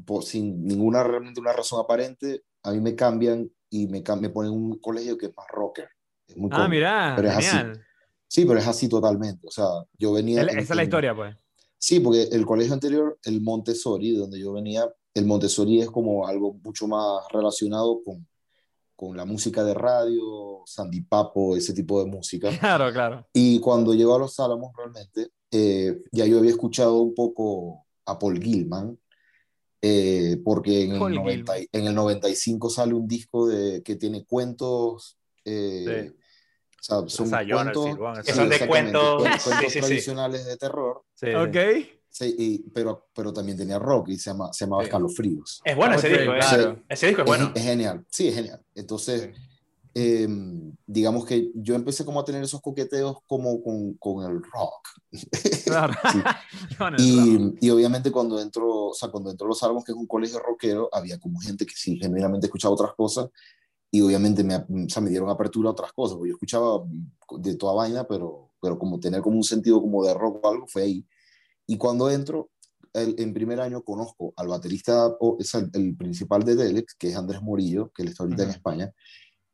[0.05, 4.53] por- sin ninguna realmente una razón aparente, a mí me cambian y me, me ponen
[4.53, 5.89] en un colegio que es más rocker.
[6.27, 6.71] Es muy ah, cómico.
[6.71, 7.47] mira, pero es así.
[7.47, 7.85] genial.
[8.27, 9.47] Sí, pero es así totalmente.
[9.47, 9.67] O sea,
[9.99, 10.41] yo venía...
[10.43, 11.37] El- en- esa es la historia, pues.
[11.79, 16.27] Sí, porque el colegio anterior, el Montessori, de donde yo venía, el Montessori es como
[16.27, 18.27] algo mucho más relacionado con,
[18.97, 22.49] con la música de radio, Sandy Papo, ese tipo de música.
[22.59, 23.27] Claro, claro.
[23.35, 28.19] Y cuando llego a Los Álamos, realmente, eh, ya yo había escuchado un poco a
[28.19, 28.99] Paul Gilman,
[29.87, 33.97] eh, porque en el, Paul 90 y- en el 95 sale un disco de, que
[33.97, 36.17] tiene cuentos, eh, Sí.
[36.81, 39.81] o sea, son Sayona, cuentos, sí, son de cuentos- cuen- sí, cuentos sí, sí.
[39.81, 41.05] tradicionales de terror.
[41.37, 41.57] Ok.
[42.09, 44.85] sí, y- pero, pero también tenía rock y se, llama, se llamaba.
[44.85, 45.61] Escalofríos.
[45.65, 46.39] Es bueno ese disco, ¿eh?
[46.39, 46.83] claro.
[46.89, 47.53] Ese disco es Es- bueno.
[47.55, 48.63] Es, genial, sí, es genial.
[48.75, 49.31] Entonces,
[49.95, 50.29] eh,
[50.87, 54.89] digamos que yo empecé como a tener esos coqueteos como con, con el rock.
[55.65, 55.95] Claro.
[56.13, 56.19] Sí.
[56.79, 57.59] Con el rock.
[57.61, 60.39] Y, y obviamente cuando entró, o sea, cuando entró Los Álamos, que es un colegio
[60.41, 63.31] rockero, había como gente que sí, genuinamente escuchaba otras cosas
[63.91, 66.85] y obviamente me, o sea, me dieron apertura a otras cosas, porque yo escuchaba
[67.39, 70.67] de toda vaina, pero, pero como tener como un sentido como de rock o algo
[70.67, 71.07] fue ahí.
[71.67, 72.51] Y cuando entro,
[72.93, 77.09] el- en primer año conozco al baterista, o, es el, el principal de Delex, que
[77.09, 78.57] es Andrés Morillo, que él está ahorita en Ujú.
[78.57, 78.93] España,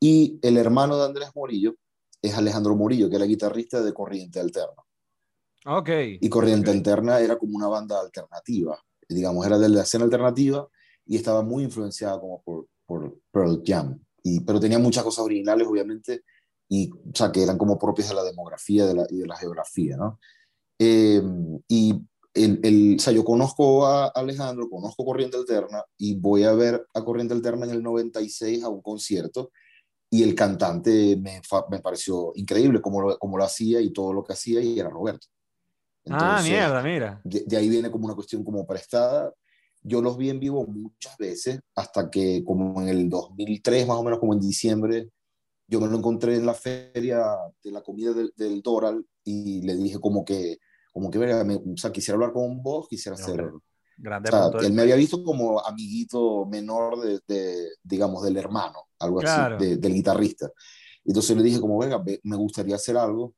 [0.03, 1.75] y el hermano de Andrés Morillo
[2.21, 4.83] es Alejandro Morillo, que era guitarrista de Corriente Alterna.
[5.67, 5.89] Ok.
[6.19, 6.77] Y Corriente Ok.
[6.77, 10.67] Alterna era como una banda alternativa, digamos, era de la escena alternativa
[11.05, 13.99] y estaba muy influenciada como por, por Pearl Jam.
[14.23, 16.23] Y, pero tenía muchas cosas originales, obviamente,
[16.67, 19.37] y, o sea, que eran como propias de la demografía de la, y de la
[19.37, 20.19] geografía, ¿no?
[20.79, 21.21] Eh,
[21.67, 21.93] y
[22.33, 26.87] el, el, o sea, yo conozco a Alejandro, conozco Corriente Alterna y voy a ver
[26.95, 29.51] a Corriente Alterna en el 96 a un concierto
[30.11, 34.23] y el cantante me, me pareció increíble como lo, como lo hacía y todo lo
[34.25, 35.27] que hacía y era Roberto.
[36.09, 37.23] ah, Entonces, mierda, mira.
[37.23, 39.33] de, de ahí viene como una cuestión como prestada.
[39.83, 44.03] Yo los vi en vivo muchas veces, hasta que como en el 2003, más o
[44.03, 45.09] menos como en diciembre,
[45.67, 47.25] yo me lo encontré en la feria
[47.63, 50.59] de la comida del, del Doral y le dije como que,
[50.93, 53.53] como que, verga, me- o sea, quisiera hablar con vos, quisiera hacer...
[54.01, 58.23] Grande O sea, punto de- él me había visto como amiguito menor de, de, digamos,
[58.23, 59.57] del hermano, algo Claro.
[59.57, 60.49] así, de- del guitarrista.
[61.05, 63.33] Entonces le dije como, venga, ve- me gustaría hacer algo.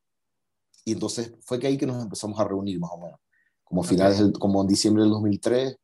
[0.85, 3.19] Y entonces fue que ahí que nos empezamos a reunir más o menos,
[3.63, 5.75] como finales, del- como en diciembre del 2003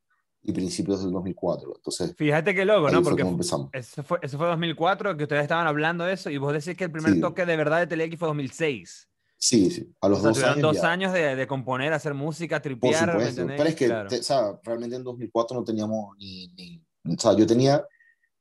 [0.43, 1.73] y principios del 2004.
[1.75, 3.01] Entonces, Fíjate qué loco, ¿no?
[3.01, 3.69] fue Porque empezamos.
[3.73, 6.85] eso fue, eso fue 2004, que ustedes estaban hablando de eso, y vos decís que
[6.85, 7.19] el primer Sí.
[7.21, 9.08] toque de verdad de TLX fue 2006.
[9.41, 10.91] Sí, sí, a los O sea, dos años dos ya.
[10.91, 14.09] años de, de componer, hacer música, Por tripear, ¿me supuesto, pero es que, Claro.
[14.09, 17.81] te- o sea, realmente en 2004 no teníamos ni, ni, o sea, yo tenía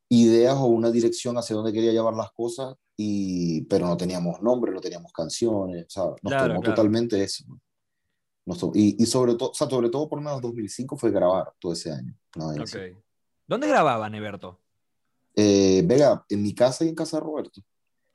[0.09, 4.73] ideas o una dirección hacia dónde quería llevar las cosas, y, pero no teníamos nombre,
[4.73, 6.75] no teníamos canciones, o sea, nos Claro, tomó claro.
[6.75, 7.45] totalmente eso.
[8.45, 11.53] Nos to- y, y sobre todo, o sea, sobre todo por menos 2005 fue grabar
[11.61, 12.13] todo ese año.
[12.37, 12.77] Ok.
[13.47, 14.59] ¿Dónde grababan, Eberto?
[15.37, 17.61] Eh, Vega, en mi casa y en casa de Roberto.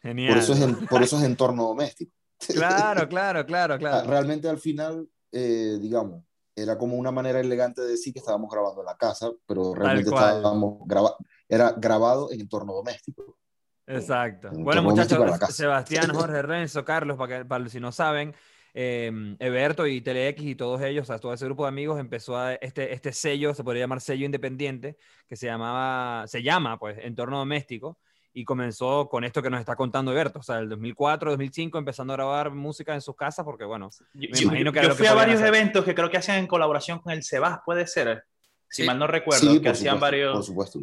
[0.01, 0.33] Genial.
[0.33, 2.11] Por eso es, en, por eso es entorno doméstico.
[2.47, 4.09] Claro, claro, claro, Ah, claro.
[4.09, 6.23] Realmente al final, eh, digamos,
[6.55, 10.09] era como una manera elegante de decir que estábamos grabando en la casa, pero realmente
[10.09, 11.15] estábamos graba
[11.49, 13.37] era grabado en entorno doméstico.
[13.85, 14.49] Exacto.
[14.53, 15.19] Bueno, muchachos.
[15.53, 18.33] Sebastián, Jorge, Renzo, Carlos, para, que, para si no saben,
[18.73, 22.37] eh, Eberto y TeleX y todos ellos, o sea, todo ese grupo de amigos empezó
[22.37, 26.97] a, este, este sello, se podría llamar sello independiente, que se llamaba, se llama, pues,
[27.01, 27.99] Entorno Doméstico,
[28.33, 32.13] y comenzó con esto que nos está contando Eberto, o sea, el 2004, 2005, empezando
[32.13, 34.89] a grabar música en sus casas, porque, bueno, Yo, Me yo- imagino que yo lo
[34.89, 35.55] que fui a podían varios hacer.
[35.55, 38.23] eventos que creo que hacían en colaboración con el Sebas, puede ser.
[38.69, 38.87] Si Sí.
[38.87, 40.45] mal no recuerdo, Sí, que hacían supuesto, por varios.
[40.45, 40.79] supuesto.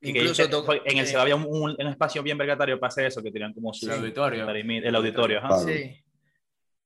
[0.00, 2.36] y que Incluso en- to- fue- en el Sebas había un, un- un espacio bien
[2.36, 3.86] vergatario para hacer eso, que tenían como su.
[3.86, 4.46] El auditorio.
[4.50, 5.48] El auditorio, ajá.
[5.48, 5.62] Claro.
[5.66, 6.04] Sí.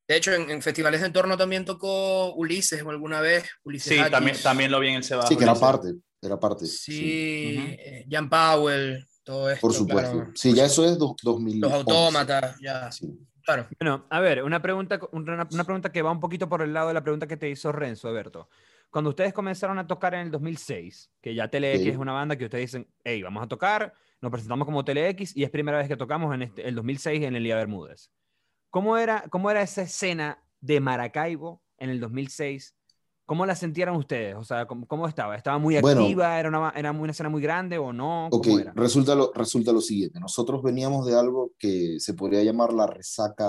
[0.07, 3.45] De hecho, en, en festivales de entorno también tocó Ulises o alguna vez.
[3.65, 5.29] Ulises Sí, también, también lo vi en el Sebas.
[5.29, 6.65] Sí, que era parte, era parte.
[6.67, 7.67] Sí, sí, Ujú.
[7.71, 9.61] eh, Jan Powell, todo esto.
[9.61, 10.13] por supuesto.
[10.13, 10.31] claro.
[10.35, 11.61] Sí, ya eso es do- 2000.
[11.61, 12.91] Los autómatas, ya.
[12.91, 13.07] Sí.
[13.45, 13.67] Claro.
[13.81, 16.89] Bueno, a ver, una pregunta, una, una pregunta que va un poquito por el lado
[16.89, 18.49] de la pregunta que te hizo Renzo, Eberto.
[18.91, 21.89] Cuando ustedes comenzaron a tocar en el 2006, que ya TeleX Sí.
[21.91, 25.45] es una banda que ustedes dicen, hey, vamos a tocar, nos presentamos como TeleX y
[25.45, 28.11] es primera vez que tocamos en este, el 2006 en el Día Bermúdez.
[28.71, 32.75] ¿cómo era, ¿cómo era esa escena de Maracaibo en el 2006?
[33.29, 34.35] ¿Cómo la sintieron ustedes?
[34.37, 35.37] O sea, ¿cómo, cómo estaba?
[35.37, 36.01] ¿Estaba muy Bueno.
[36.01, 36.41] activa?
[36.41, 38.29] ¿Era una, ¿Era una escena muy grande o no?
[38.31, 38.73] ¿Cómo Ok, era?
[38.75, 40.19] resulta lo, resulta lo siguiente.
[40.19, 43.45] Nosotros veníamos de algo que se podría llamar la resaca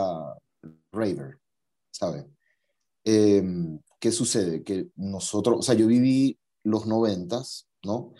[0.92, 1.40] raver,
[1.92, 2.26] ¿sabes?
[3.06, 4.64] Em, ¿qué sucede?
[4.64, 8.14] Que nosotros, o sea, yo viví los noventas, ¿no?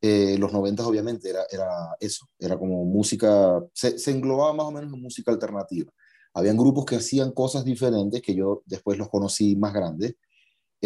[0.00, 1.68] Eh, los noventas obviamente era, era
[2.00, 5.92] eso, era como música, se, se englobaba más o menos en música alternativa.
[6.32, 10.16] Habían grupos que hacían cosas diferentes que yo después los conocí más grandes.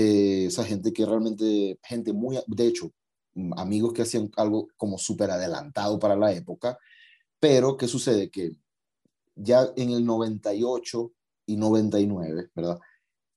[0.00, 2.92] Eh, esa gente que realmente, gente muy, de hecho,
[3.34, 6.78] mm, amigos que hacían algo como súper adelantado para la época,
[7.40, 8.30] pero ¿qué sucede?
[8.30, 8.52] Que
[9.34, 11.12] ya en el 98
[11.46, 12.78] y 99, ¿verdad?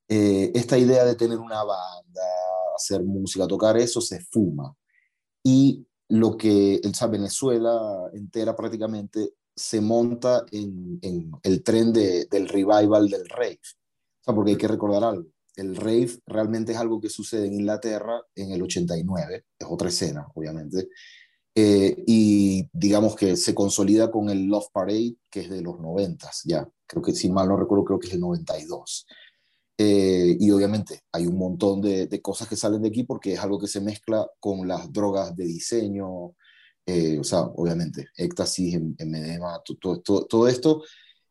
[0.10, 2.22] Eh, esta idea de tener una banda,
[2.76, 4.76] hacer música, tocar eso, se fuma.
[5.44, 11.00] Y lo que, o sea, Venezuela entera prácticamente se monta en,
[11.44, 13.60] el tren de- del revival del rave.
[14.22, 15.30] O sea, porque hay que recordar algo.
[15.62, 20.28] El rave realmente es algo que sucede en Inglaterra en el 89, es otra escena,
[20.36, 20.90] obviamente.
[21.56, 26.30] Eh, y digamos que se consolida con el Love Parade, que es de los 90,
[26.46, 26.68] ya.
[26.88, 29.06] Creo que, si mal no recuerdo, creo que es el 92.
[29.78, 33.40] Eh, y obviamente hay un montón de, de cosas que salen de aquí porque es
[33.40, 36.36] algo que se mezcla con las drogas de diseño,
[36.86, 40.84] eh, o sea, obviamente, éxtasis, MDMA, to- to- to- todo esto,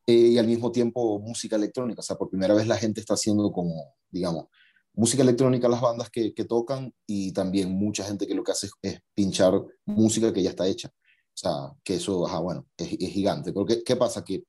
[0.06, 3.14] eh, y al mismo tiempo música electrónica, o sea, por primera vez la gente está
[3.14, 4.46] haciendo como, digamos,
[4.94, 8.66] música electrónica las bandas que, que tocan y también mucha gente que lo que hace
[8.66, 9.54] es, es pinchar
[9.86, 10.88] música que ya está hecha.
[10.88, 11.52] O sea,
[11.84, 13.52] que eso, ajá, bueno, es, es gigante.
[13.52, 14.24] Pero ¿qué, qué pasa?
[14.24, 14.44] Que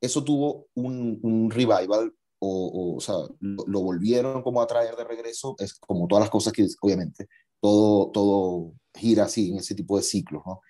[0.00, 4.96] eso tuvo un, un revival o, o, o sea, lo, lo volvieron como a traer
[4.96, 7.28] de regreso, es como todas las cosas que, obviamente,
[7.60, 10.60] todo, todo gira así en ese tipo de ciclos, ¿no?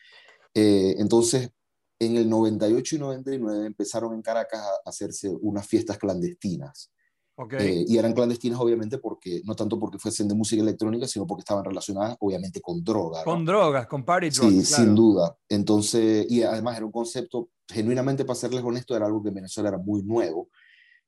[0.54, 1.50] Eh, entonces,
[2.00, 6.90] en el 98 y 99 empezaron en Caracas a hacerse unas fiestas clandestinas.
[7.36, 7.54] Ok.
[7.58, 11.40] Eh, y eran clandestinas, obviamente, porque no tanto porque fuesen de música electrónica, sino porque
[11.40, 13.20] estaban relacionadas, obviamente, con droga.
[13.20, 13.24] ¿no?
[13.24, 14.68] Con drogas, con party Sí, drugs.
[14.68, 14.84] claro.
[14.84, 15.38] sin duda.
[15.48, 19.68] Entonces, y además era un concepto, genuinamente, para serles honesto, era algo que en Venezuela
[19.68, 20.48] era muy nuevo.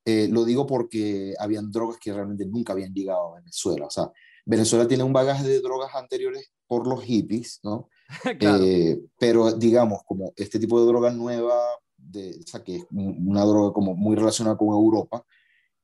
[0.05, 3.85] Eh, lo digo porque habían drogas que realmente nunca habían llegado a Venezuela.
[3.87, 4.11] O sea,
[4.45, 7.89] Venezuela tiene un bagaje de drogas anteriores por los hippies, ¿no?
[8.39, 8.63] Claro.
[8.63, 11.55] Eh, pero digamos, como este tipo de droga nueva,
[11.97, 15.25] de, o sea, que es un- una droga como muy relacionada con Europa,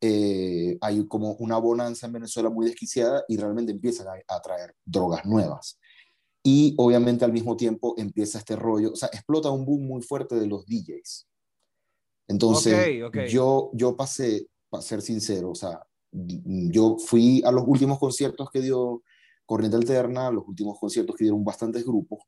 [0.01, 4.73] eh, hay como una bonanza en Venezuela muy desquiciada y realmente empiezan a, a traer
[4.85, 5.79] drogas nuevas.
[6.43, 10.35] Y obviamente al mismo tiempo empieza este rollo, o sea, explota un boom muy fuerte
[10.35, 11.27] de los DJs.
[12.27, 12.73] Entonces,
[13.05, 13.25] Ok, ok.
[13.27, 18.61] Yo, yo pasé, para ser sincero, o sea, yo fui a los últimos conciertos que
[18.61, 19.03] dio
[19.49, 22.19] Corriente Alterna, los últimos conciertos que dieron bastantes grupos,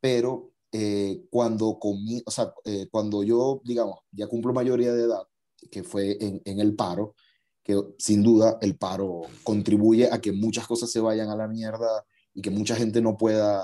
[0.00, 5.22] pero eh, cuando, comí, o sea, eh, cuando yo, digamos, ya cumplo mayoría de edad,
[5.70, 7.14] que fue en, en el paro,
[7.62, 12.04] que sin duda el paro contribuye a que muchas cosas se vayan a la mierda
[12.34, 13.62] y que mucha gente no pueda,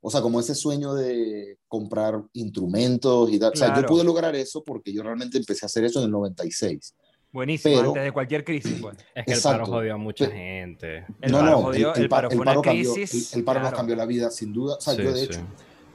[0.00, 3.52] o sea, como ese sueño de comprar instrumentos y tal.
[3.52, 6.10] O sea, yo pude lograr eso porque yo realmente empecé a hacer eso en el
[6.10, 6.96] 96.
[7.32, 8.96] Buenísimo, pero- antes de cualquier crisis, pues.
[9.14, 9.72] Es que el paro Exacto.
[9.72, 11.04] jodió a mucha Pe- gente.
[11.20, 13.60] El no, paro no, jodió, el pa- paro fue una cambió, crisis, el, el paro
[13.60, 14.76] nos cambió la vida, sin duda.
[14.76, 15.24] O sea, Sí, yo de sí.
[15.24, 15.40] hecho,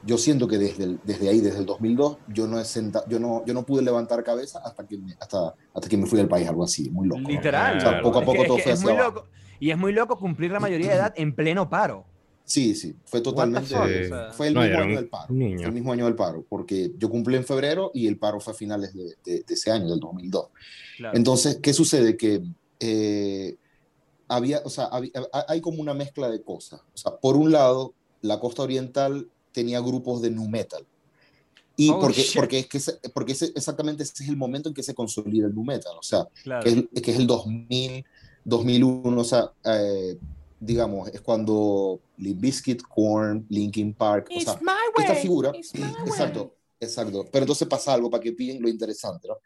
[0.04, 3.18] yo siento que desde, el- desde ahí, desde el 2002, yo no, he senta- yo,
[3.20, 6.28] no, yo no pude levantar cabeza hasta que, me, hasta, hasta que me fui del
[6.28, 7.20] país, algo así, muy loco.
[7.20, 7.28] ¿no?
[7.28, 7.76] Literal.
[7.76, 9.26] O sea, poco a Es poco que- es todo que fue es hacia muy loco.
[9.60, 12.04] Y es muy loco cumplir la mayoría de edad en pleno paro.
[12.48, 13.74] Sí, sí, fue totalmente.
[13.74, 15.34] o sea, Fue el No, mismo año del paro.
[15.34, 15.58] niño.
[15.58, 18.54] Fue el mismo año del paro, porque yo cumplí en febrero y el paro fue
[18.54, 20.46] a finales de, de- de ese año, del 2002.
[20.96, 21.16] claro.
[21.16, 22.16] Entonces, ¿qué sucede?
[22.16, 22.42] Que
[22.80, 23.56] eh,
[24.28, 25.12] había, o sea, había-
[25.46, 26.80] hay como una mezcla de cosas.
[26.94, 30.86] O sea, por un lado, la costa oriental tenía grupos de nu metal.
[31.76, 32.34] Y Oh, porque, shit.
[32.36, 35.46] porque, es que ese- porque ese- exactamente ese es el momento en que se consolida
[35.46, 35.92] el nu metal.
[35.98, 36.64] O sea, claro.
[36.64, 38.04] que es, que es el 2000,
[38.44, 40.16] 2001, o sea, eh,
[40.60, 44.58] digamos, es cuando Limp Bizkit, Korn, Linkin Park, o sea,
[44.98, 45.52] esta figura,
[46.06, 49.36] exacto, exacto, pero entonces pasa algo para que pillen lo interesante, ¿no?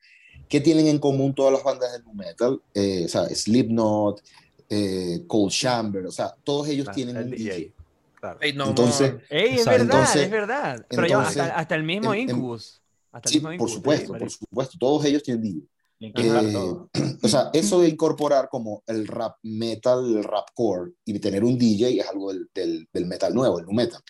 [0.48, 2.61] ¿Qué tienen en común todas las bandas de nu metal?
[2.75, 4.22] Eh, o sea, Slipknot,
[4.68, 7.44] eh, Cold Chamber, o sea, todos ellos Ah, tienen el un DJ.
[7.57, 7.72] DJ.
[8.20, 8.38] Claro.
[8.40, 9.25] Hey, no Entonces, more.
[9.31, 10.87] Ey, es verdad, Entonces- es verdad.
[10.88, 12.81] Pero hasta, hasta el mismo en- en- Incubus.
[13.11, 15.66] Hasta el Sí, mismo por Incubus, supuesto, por supuesto, todos ellos tienen DJ.
[16.03, 16.77] Eh,
[17.23, 21.57] o sea, eso de incorporar como el rap metal, el rap core y tener un
[21.57, 24.03] DJ es algo del, del, del metal nuevo, el nu metal.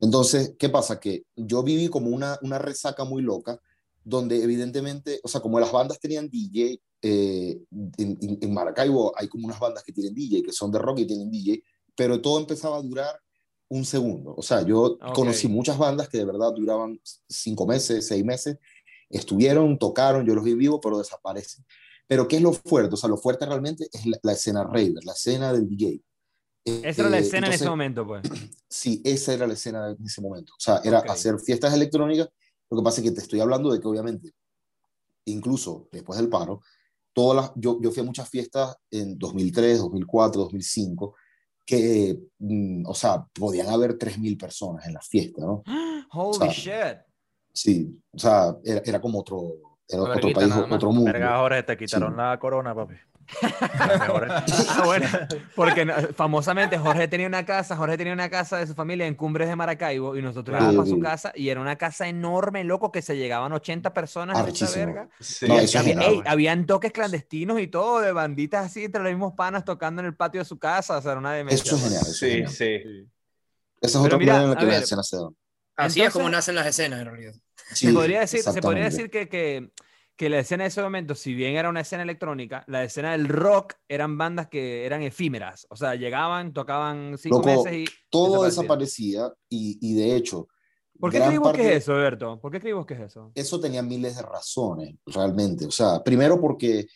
[0.00, 0.98] Entonces, ¿qué pasa?
[0.98, 3.60] Que yo viví como una, una resaca muy loca,
[4.02, 7.58] donde evidentemente, o sea, como las bandas tenían DJ, eh,
[7.98, 11.30] en, Maracaibo hay como unas bandas que tienen DJ, que son de rock y tienen
[11.30, 11.62] DJ,
[11.94, 13.18] pero todo empezaba a durar
[13.68, 14.34] un segundo.
[14.36, 16.98] O sea, yo conocí muchas bandas que de verdad duraban
[17.28, 18.56] cinco meses, seis meses,
[19.10, 21.64] estuvieron, tocaron, yo los vi vivo, pero desaparecen.
[22.06, 22.94] Pero ¿qué es lo fuerte?
[22.94, 26.00] O sea, lo fuerte realmente es la, la escena raver, la escena del DJ.
[26.64, 28.22] Esa era la Eh, escena en ese entonces, momento, pues.
[28.68, 30.52] Sí, esa era la escena en ese momento.
[30.52, 32.28] O sea, era hacer fiestas electrónicas.
[32.70, 34.32] Lo que pasa es que te estoy hablando de que obviamente,
[35.24, 36.60] incluso después del paro,
[37.12, 41.14] todas las, yo, yo fui a muchas fiestas en 2003, 2004, 2005,
[41.66, 45.62] que, mm, o sea, podían haber 3.000 personas en la fiesta, ¿no?
[46.12, 47.09] Holy sea, shit.
[47.52, 49.54] Sí, o sea, era, era como otro,
[49.88, 51.12] era otro verguita país, otro mundo.
[51.12, 52.16] Verga, Jorge, te quitaron Sí.
[52.16, 52.94] la corona, papi.
[53.78, 55.06] Ah, bueno,
[55.54, 55.86] porque
[56.16, 59.54] famosamente Jorge tenía una casa, Jorge tenía una casa de su familia en Cumbres de
[59.56, 60.72] Maracaibo y nosotros Claro.
[60.72, 61.02] íbamos a su Sí.
[61.02, 65.08] casa y era una casa enorme, loco, que se llegaban 80 personas en esa verga.
[65.20, 65.46] Sí.
[65.46, 69.34] No, eso había- ey, habían toques clandestinos y todo, de banditas así, entre los mismos
[69.34, 71.62] panas tocando en el patio de su casa, o sea, era una demencia.
[71.62, 72.02] Eso es genial.
[72.02, 72.50] Eso es Sí, genial.
[72.50, 73.08] sí.
[73.82, 74.86] Esa es Pero otra mira, manera en la a que
[75.76, 77.34] Así es como nacen las escenas, en realidad.
[77.72, 78.96] Sí, se podría decir, se podría exactamente.
[78.96, 79.72] decir que, que,
[80.16, 83.28] que la escena de ese momento, si bien era una escena electrónica, la escena del
[83.28, 85.66] rock eran bandas que eran efímeras.
[85.70, 87.84] O sea, llegaban, tocaban cinco Loco, meses y.
[88.10, 90.48] Todo desaparecía y, y de hecho,
[90.98, 92.38] ¿Por qué gran creímos que parte- es eso, Alberto?
[92.40, 93.32] ¿Por qué creímos que es eso?
[93.34, 95.64] eso tenía miles de razones, realmente.
[95.64, 96.88] O sea, primero porque,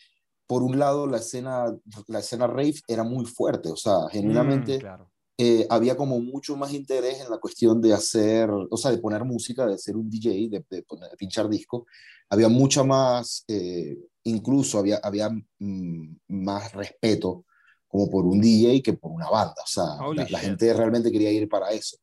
[0.46, 1.74] por un lado, la escena,
[2.08, 3.70] la escena rave era muy fuerte.
[3.70, 5.10] O sea, genuinamente Mm, claro.
[5.38, 9.24] Eh, había como mucho más interés en la cuestión de hacer, o sea, de poner
[9.24, 11.86] música, de ser un DJ, de, de poner- de pinchar disco.
[12.30, 17.44] Había mucha más, eh, incluso había, había mm, más respeto
[17.88, 19.54] como por un DJ que por una banda.
[19.62, 21.96] O sea, la, la gente realmente quería ir para eso.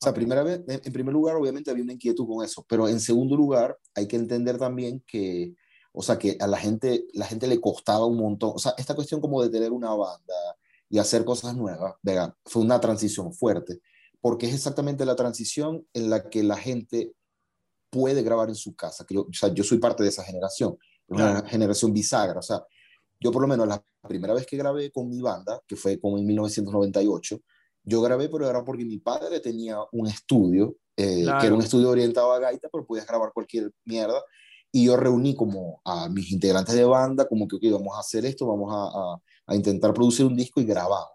[0.00, 0.14] O sea, Ok.
[0.14, 3.36] primera vez, en en primer lugar, obviamente había una inquietud con eso, pero en segundo
[3.36, 5.54] lugar, hay que entender también que,
[5.92, 8.52] o sea, que a la gente, la gente le costaba un montón.
[8.54, 10.34] O sea, esta cuestión como de tener una banda
[10.90, 12.34] y hacer cosas nuevas, ¿verdad?
[12.44, 13.80] fue una transición fuerte,
[14.20, 17.12] porque es exactamente la transición en la que la gente
[17.90, 19.04] puede grabar en su casa.
[19.06, 20.76] Que yo, o sea, yo soy parte de esa generación,
[21.08, 22.38] una generación bisagra.
[22.38, 22.62] O sea,
[23.20, 26.18] yo por lo menos la primera vez que grabé con mi banda, que fue como
[26.18, 27.40] en 1998,
[27.84, 31.40] yo grabé, pero era porque mi padre tenía un estudio, eh, Claro.
[31.40, 34.22] que era un estudio orientado a gaita, pero podías grabar cualquier mierda.
[34.70, 38.26] Y yo reuní como a mis integrantes de banda, como que, ok, vamos a hacer
[38.26, 41.08] esto, vamos a, a- a intentar producir un disco y grabamos.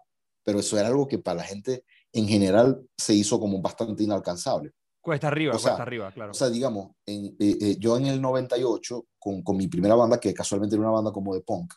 [0.44, 4.72] Pero eso era algo que para la gente en general se hizo como bastante inalcanzable.
[5.00, 6.30] Cuesta arriba, o sea, cuesta arriba, claro.
[6.32, 10.20] O sea, digamos, en- eh, eh, yo en el 98, con, con mi primera banda,
[10.20, 11.72] que casualmente era una banda como de punk,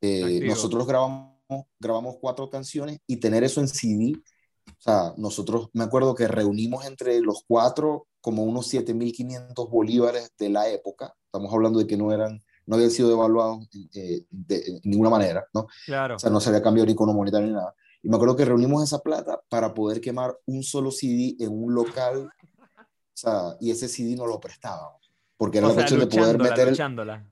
[0.00, 1.34] eh, nosotros grabamos,
[1.78, 4.12] grabamos cuatro canciones y tener eso en CD,
[4.68, 10.48] o sea, nosotros me acuerdo que reunimos entre los cuatro como unos 7.500 bolívares de
[10.50, 14.80] la época, estamos hablando de que no eran, no habían sido devaluados eh, de, de
[14.84, 15.66] ninguna manera, ¿no?
[15.86, 16.14] claro.
[16.14, 17.74] O sea, no se había cambiado ni icono monetario ni nada.
[18.00, 21.74] Y me acuerdo que reunimos esa plata para poder quemar un solo CD en un
[21.74, 25.00] local, o sea, y ese CD no lo prestábamos.
[25.36, 26.76] Porque era O la sea, cuestión de poder meter el.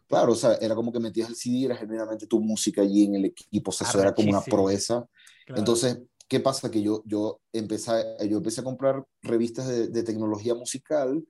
[0.09, 3.15] Claro, o sea, era como que metías el CD, era genuinamente tu música allí en
[3.15, 5.07] el equipo, o sea, eso era como una proeza.
[5.47, 5.61] claro.
[5.61, 6.69] Entonces, ¿qué pasa?
[6.69, 7.93] Que yo, yo, empecé,
[8.29, 11.25] yo empecé a comprar revistas de, de tecnología musical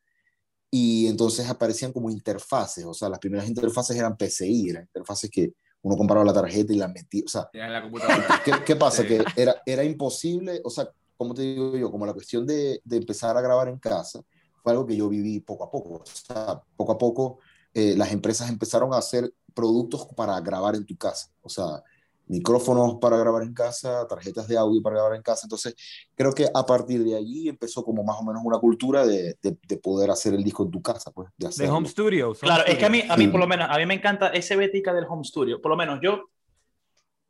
[0.70, 5.52] y entonces aparecían como interfaces, o sea, las primeras interfaces eran PCI, eran interfaces que
[5.82, 8.42] uno compraba la tarjeta y la metía, o sea, en la computadora.
[8.44, 9.02] ¿Qué, qué pasa?
[9.02, 9.08] Sí.
[9.08, 12.96] Que era, era imposible, o sea, como te digo yo, como la cuestión de, de
[12.96, 14.20] empezar a grabar en casa
[14.62, 15.94] fue algo que yo viví poco a poco.
[15.94, 17.38] O sea, poco a poco
[17.74, 21.30] eh, las empresas empezaron a hacer productos para grabar en tu casa.
[21.42, 21.82] O sea,
[22.28, 25.42] micrófonos para grabar en casa, tarjetas de audio para grabar en casa.
[25.46, 25.74] Entonces,
[26.14, 29.56] creo que a partir de allí empezó como más o menos una cultura de, de,
[29.66, 32.38] de poder hacer el disco en tu casa, pues, de De home studios.
[32.42, 33.14] home Claro, es que a mí, studios.
[33.14, 33.30] a mí Sí.
[33.30, 35.60] por lo menos, a mí me encanta ese bética del home studio.
[35.60, 36.30] Por lo menos yo,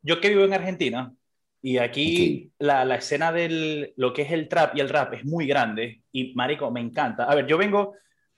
[0.01, 1.13] yo que vivo en Argentina
[1.61, 5.25] y aquí la, la escena del lo que es el trap y el rap es
[5.25, 7.25] muy grande y marico, me encanta.
[7.25, 7.93] A ver, yo vengo,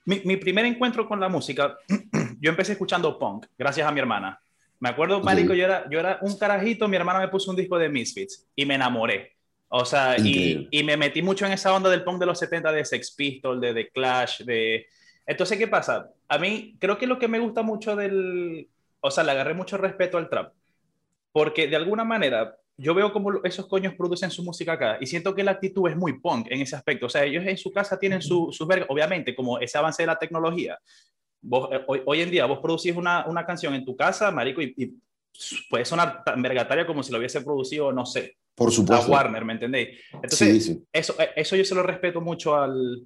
[0.05, 1.77] mi, mi primer encuentro con la música,
[2.39, 4.39] yo empecé escuchando punk, gracias a mi hermana.
[4.81, 7.77] Me acuerdo, marico, yo era, yo era un carajito, mi hermana me puso un disco
[7.79, 9.33] de Misfits y me enamoré.
[9.69, 12.71] O sea, y, y me metí mucho en esa onda del punk de los 70,
[12.73, 14.87] de Sex Pistols, de The Clash, de...
[15.25, 16.09] Entonces, ¿qué pasa?
[16.27, 18.69] A mí creo que lo que me gusta mucho del...
[19.01, 20.53] O sea, le agarré mucho respeto al trap,
[21.31, 25.35] porque de alguna manera yo veo cómo esos coños producen su música acá y siento
[25.35, 27.05] que la actitud es muy punk en ese aspecto.
[27.05, 30.07] O sea, ellos en su casa tienen su- sus vergas, obviamente, como ese avance de
[30.07, 30.79] la tecnología.
[31.41, 34.61] Vos, eh, hoy, hoy en día vos producís una, una canción en tu casa, marico,
[34.61, 34.91] y, y
[35.69, 39.11] puede sonar tan vergataria como si lo hubiese producido, no sé, Por a supuesto.
[39.11, 39.99] Warner, ¿me entendéis?
[40.13, 40.83] Entonces, Sí, sí.
[40.93, 43.01] eso, eh, eso yo se lo respeto mucho al...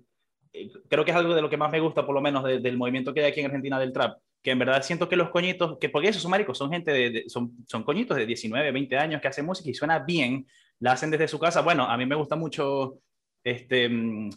[0.54, 2.60] eh, Creo que es algo de lo que más me gusta, por lo menos, de-
[2.60, 4.18] del movimiento que hay aquí en Argentina del trap.
[4.44, 7.10] Que en verdad siento que los coñitos, que porque esos son maricos, son gente de,
[7.10, 10.46] de- son, son coñitos de 19, 20 años que hacen música y suena bien,
[10.80, 11.62] la hacen desde su casa.
[11.62, 13.00] Bueno, a mí me gusta mucho,
[13.44, 14.30] este, mm,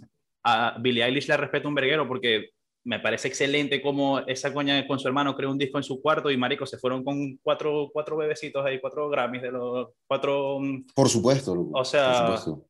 [0.44, 2.50] a Billie Eilish le respeto un verguero porque
[2.84, 6.30] me parece excelente cómo esa coña con su hermano creó un disco en su cuarto
[6.30, 10.58] y marico se fueron con cuatro, cuatro bebecitos ahí, cuatro Grammys de los cuatro...
[10.60, 11.54] mm, Por supuesto.
[11.54, 12.68] loco, O sea, por supuesto.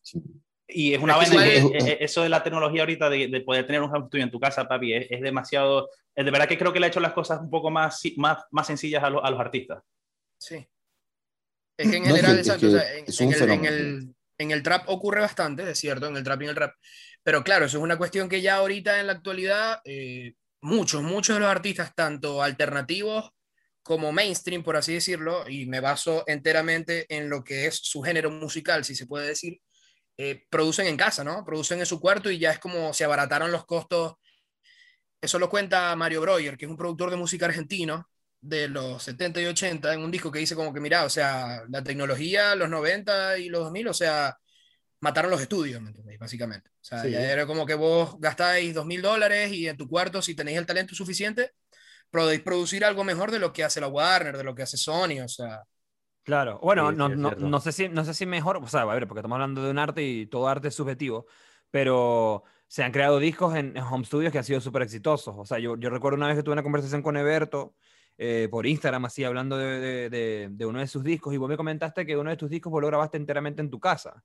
[0.00, 0.22] Sí.
[0.68, 3.66] Y es una Es vaina, que- eh, eso de la tecnología ahorita, de, de poder
[3.66, 6.56] tener un home studio en tu casa, papi, es, es demasiado, es de verdad que
[6.56, 9.22] creo que le ha hecho las cosas un poco más, más, más sencillas a, los-
[9.22, 9.82] a los artistas.
[10.38, 10.66] Sí.
[11.76, 13.26] Es que en No, es general, que- es exacto, que o sea, en, es en
[13.26, 13.76] un el, en, fenómeno.
[13.76, 16.74] el, en el trap ocurre bastante, es cierto, en el trap y en el rap.
[17.22, 21.36] Pero claro, eso es una cuestión que ya ahorita en la actualidad, eh, muchos, muchos
[21.36, 23.30] de los artistas, tanto alternativos
[23.82, 28.30] como mainstream, por así decirlo, y me baso enteramente en lo que es su género
[28.30, 29.60] musical, si se puede decir,
[30.16, 31.44] eh, producen en casa, ¿no?
[31.44, 34.14] Producen en su cuarto y ya es como se abarataron los costos.
[35.20, 38.08] Eso lo cuenta Mario Breuer, que es un productor de música argentino
[38.40, 41.62] de los 70 y 80, en un disco que dice como que, mira, o sea,
[41.68, 44.36] la tecnología, los 90 y los 2000, o sea,
[45.02, 46.18] mataron los estudios, ¿me entendéis?
[46.18, 46.70] Básicamente.
[46.70, 47.10] O sea, Sí.
[47.10, 50.58] ya era como que vos gastáis 2 mil dólares y en tu cuarto, si tenéis
[50.58, 51.52] el talento suficiente,
[52.10, 55.20] podéis producir algo mejor de lo que hace la Warner, de lo que hace Sony,
[55.24, 55.62] o sea,
[56.24, 58.84] Claro, bueno, Sí, no, no, no sé si, no sé si mejor, o sea, a
[58.86, 61.26] ver, porque estamos hablando de un arte y todo arte es subjetivo,
[61.70, 65.34] pero se han creado discos en, en home studios que han sido súper exitosos.
[65.36, 67.74] O sea, yo, yo recuerdo una vez que tuve una conversación con Eberto
[68.18, 71.48] eh, por Instagram, así, hablando de, de- de- de uno de sus discos, y vos
[71.48, 74.22] me comentaste que uno de tus discos vos lo grabaste enteramente en tu casa,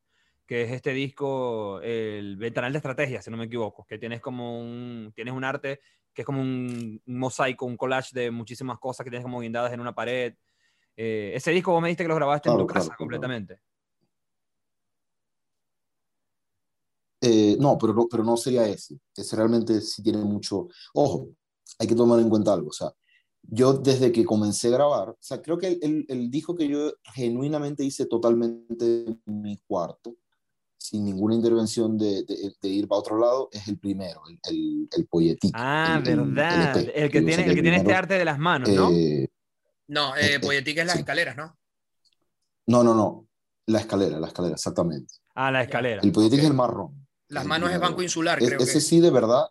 [0.47, 4.59] que es este disco, el Ventanal de Estrategia, si no me equivoco, que tienes como
[4.59, 5.81] un, tienes un arte
[6.13, 9.71] que es como un, un mosaico, un collage de muchísimas cosas que tienes como guindadas
[9.73, 10.33] en una pared.
[10.95, 12.97] Eh, ese disco vos me dijiste que lo grabaste en Claro, tu casa claro, claro.
[12.97, 13.59] completamente.
[17.21, 18.99] Eh, no, pero pero no sería ese.
[19.15, 20.67] Ese realmente sí tiene mucho.
[20.93, 21.29] Ojo,
[21.77, 22.69] hay que tomar en cuenta algo.
[22.69, 22.91] O sea,
[23.43, 26.67] yo desde que comencé a grabar, o sea, creo que el, el, el disco que
[26.67, 30.15] yo genuinamente hice totalmente en mi cuarto,
[30.89, 34.89] sin ninguna intervención de, de, de ir para otro lado, es el primero, el, el,
[34.95, 35.51] el Poetic.
[35.53, 36.77] Ah, el- el- verdad.
[36.77, 37.97] EP, El que yo tiene, el que tiene este primero.
[37.99, 38.89] arte de las manos, ¿no?
[38.91, 39.29] Eh,
[39.87, 40.99] no, Eh, eh, eh, Poetic es las sí.
[41.01, 41.57] escaleras, ¿no?
[42.67, 43.27] no, no, no.
[43.65, 45.13] La escalera, la escalera, exactamente.
[45.35, 46.01] Ah, la escalera.
[46.01, 46.43] El Poetic ok.
[46.43, 47.05] es el marrón.
[47.27, 47.89] Las El manos es primero.
[47.89, 48.79] Banco Insular, Es- creo ese que.
[48.81, 49.45] sí, de verdad.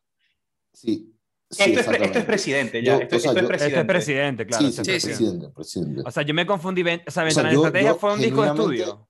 [0.73, 1.15] Sí.
[1.51, 2.97] sí, esto, es, esto es presidente, ya.
[2.97, 3.67] Yo, esto, o sea, esto es presidente.
[3.67, 4.65] Este es presidente, claro.
[4.67, 5.49] sí, sí, sí, presidente.
[5.51, 6.03] presidente.
[6.07, 6.81] O sea, yo me confundí.
[6.83, 9.09] O sea, O sea, Ventana de yo- Estrategia yo fue un disco de estudio.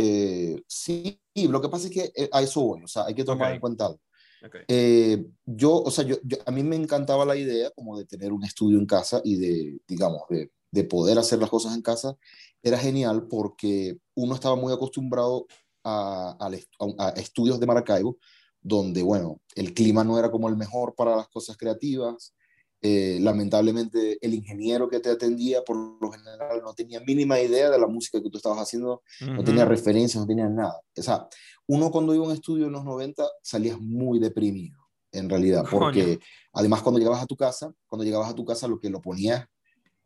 [0.00, 3.24] Eh, sí, lo que pasa es que eh, a eso voy, o sea, hay que
[3.24, 3.54] tomar Ok.
[3.54, 4.00] en cuenta algo.
[4.44, 4.56] Ok.
[4.68, 8.32] Eh, yo, o sea, yo, yo- a mí me encantaba la idea como de tener
[8.32, 12.16] un estudio en casa y de, digamos, de, de poder hacer las cosas en casa.
[12.62, 15.46] Era genial porque uno estaba muy acostumbrado
[15.84, 18.18] a, a- a estudios de Maracaibo,
[18.60, 22.34] donde, bueno, el clima no era como el mejor para las cosas creativas.
[22.80, 27.78] Eh, lamentablemente, el ingeniero que te atendía, por lo general, no tenía mínima idea de
[27.78, 30.80] la música que tú estabas haciendo no tenía referencias, no tenía nada.
[30.96, 31.26] O sea,
[31.66, 34.78] uno cuando iba a un estudio en los 90 salías muy deprimido,
[35.10, 36.18] en realidad, porque Coño.
[36.52, 39.44] además cuando llegabas a tu casa, cuando llegabas a tu casa lo que lo ponías,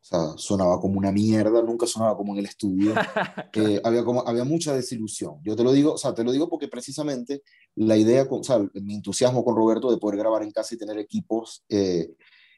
[0.02, 2.94] o sea, sonaba como una mierda, nunca sonaba como en el estudio.
[3.54, 5.34] Eh, había, como, había mucha desilusión.
[5.44, 7.42] Yo te lo digo, o sea, te lo digo porque precisamente
[7.74, 10.78] la idea, con, o sea, mi entusiasmo con Roberto de poder grabar en casa y
[10.78, 12.14] tener equipos, eh,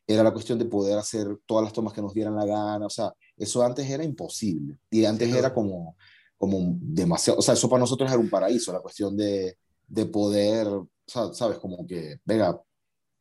[0.06, 2.90] era la cuestión de poder hacer todas las tomas que nos dieran la gana, o
[2.90, 4.78] sea, eso antes era imposible.
[4.90, 5.38] Y antes duda.
[5.38, 5.96] era como,
[6.36, 10.66] como demasiado, o sea, eso para nosotros era un paraíso, la cuestión de, de poder,
[10.68, 12.60] o sea, sabes, como que, venga,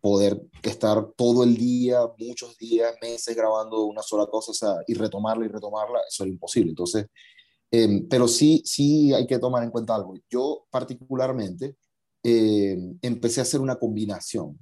[0.03, 4.95] poder estar todo el día, muchos días, meses grabando una sola cosa, o sea, y
[4.95, 6.71] retomarla y retomarla, eso era imposible.
[6.71, 7.05] Entonces,
[7.71, 10.13] eh, pero sí, sí hay que tomar en cuenta algo.
[10.29, 11.77] Yo particularmente
[12.21, 14.59] eh, empecé a hacer una combinación.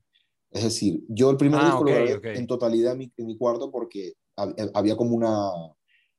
[0.52, 2.26] Es decir, yo el primer Ah, disco ok, lo grabé ok.
[2.26, 5.50] en totalidad en mi, en mi cuarto porque eh, había como una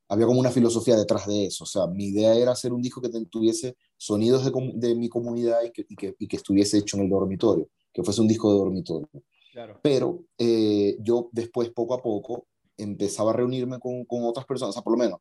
[0.09, 1.63] había como una filosofía detrás de eso.
[1.63, 5.63] O sea, mi idea era hacer un disco que tuviese sonidos de, de mi comunidad
[5.63, 8.51] y que, y, que, y que estuviese hecho en el dormitorio, que fuese un disco
[8.51, 9.09] de dormitorio.
[9.51, 9.79] Claro.
[9.81, 14.73] Pero eh, yo después, poco a poco, empezaba a reunirme con, con otras personas, o
[14.73, 15.19] sea, por lo menos,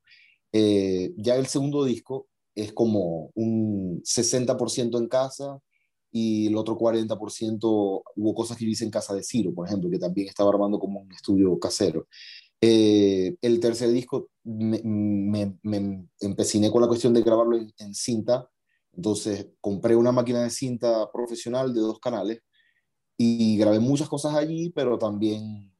[0.52, 5.58] eh, ya el segundo disco es como un 60% en casa
[6.12, 9.90] y el otro 40% hubo cosas que yo hice en casa de Ciro, por ejemplo,
[9.90, 12.06] que también estaba armando como un estudio casero.
[12.60, 17.94] Eh, el tercer disco me, me, me empeciné con la cuestión de grabarlo en, en
[17.94, 18.48] cinta,
[18.92, 22.40] entonces compré una máquina de cinta profesional de dos canales
[23.16, 25.72] y grabé muchas cosas allí, pero también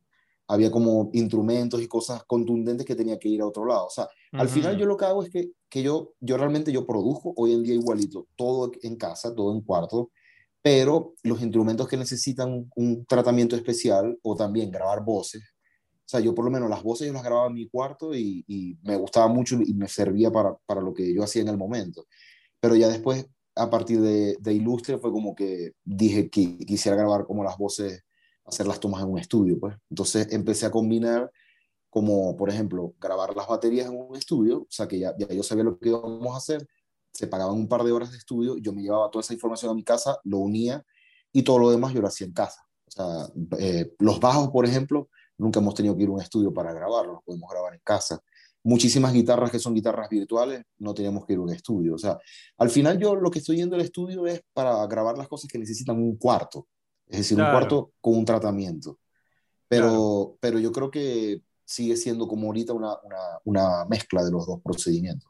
[0.48, 3.86] había como instrumentos y cosas contundentes que tenía que ir a otro lado.
[3.86, 6.86] O sea, al final yo lo que hago es que, que yo, yo realmente yo
[6.86, 10.10] produjo hoy en día igualito, todo en casa, todo en cuarto,
[10.62, 15.42] pero los instrumentos que necesitan un tratamiento especial o también grabar voces.
[16.04, 18.44] O sea, yo por lo menos las voces yo las grababa en mi cuarto y,
[18.46, 21.56] y me gustaba mucho y me servía para, para lo que yo hacía en el
[21.56, 22.06] momento.
[22.60, 27.26] Pero ya después a partir de, de Ilustre fue como que dije que quisiera grabar
[27.26, 28.04] como las voces,
[28.44, 29.76] hacer las tomas en un estudio, pues.
[29.90, 31.30] Entonces empecé a combinar
[31.90, 35.42] como, por ejemplo, grabar las baterías en un estudio, o sea que ya, ya yo
[35.42, 36.66] sabía lo que íbamos a hacer,
[37.12, 39.74] se pagaban un par de horas de estudio, yo me llevaba toda esa información a
[39.74, 40.84] mi casa, lo unía
[41.32, 42.66] y todo lo demás yo lo hacía en casa.
[42.86, 45.08] O sea, eh, los bajos, por ejemplo,
[45.38, 48.20] nunca hemos tenido que ir a un estudio para grabarlos, los podemos grabar en casa.
[48.64, 51.94] Muchísimas guitarras que son guitarras virtuales, no tenemos que ir a un estudio.
[51.94, 52.18] O sea,
[52.58, 55.58] al final yo lo que estoy yendo al estudio es para grabar las cosas que
[55.58, 56.68] necesitan un cuarto,
[57.06, 57.50] es decir, Claro.
[57.50, 58.98] un cuarto con un tratamiento.
[59.68, 60.36] Pero, Claro.
[60.40, 64.60] pero yo creo que sigue siendo como ahorita una, una, una mezcla de los dos
[64.62, 65.28] procedimientos.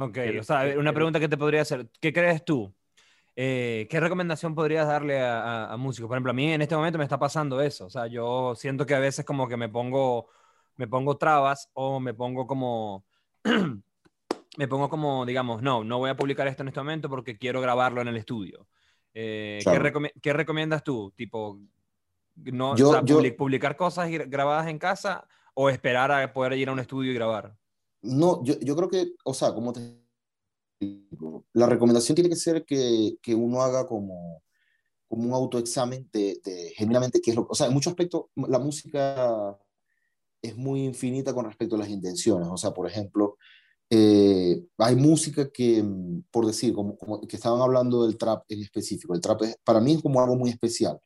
[0.00, 2.72] Ok, o sea, una pregunta que te podría hacer, ¿qué crees tú?
[3.36, 6.08] Eh, ¿qué recomendación podrías darle a, a- a músicos?
[6.08, 8.84] Por ejemplo, a mí en este momento me está pasando eso, o sea, yo siento
[8.86, 10.28] que a veces como que me pongo,
[10.76, 13.04] me pongo trabas o me pongo como,
[14.56, 17.60] me pongo como, digamos, no, no voy a publicar esto en este momento porque quiero
[17.60, 18.66] grabarlo en el estudio.
[19.14, 19.84] Eh, ¿qué, Claro.
[19.84, 21.12] recome- qué recomiendas tú?
[21.16, 21.58] Tipo,
[22.36, 26.32] no, Yo- o sea, yo- publi- publicar cosas gra- grabadas en casa o esperar a
[26.32, 27.54] poder ir a un estudio y grabar.
[28.02, 29.80] No, yo, creo que, o sea, como te
[30.80, 34.42] digo, la recomendación tiene que ser que, que uno haga como,
[35.08, 38.58] como un autoexamen de, de genuinamente qué es lo O sea, en muchos aspectos, la
[38.58, 39.58] música
[40.42, 42.48] es muy infinita con respecto a las intenciones.
[42.50, 43.36] O sea, por ejemplo,
[43.90, 46.96] eh, hay música que, mm, por decir, como
[47.26, 49.14] que estaban hablando del trap en específico.
[49.14, 51.00] El trap es, para mí es como algo muy especial.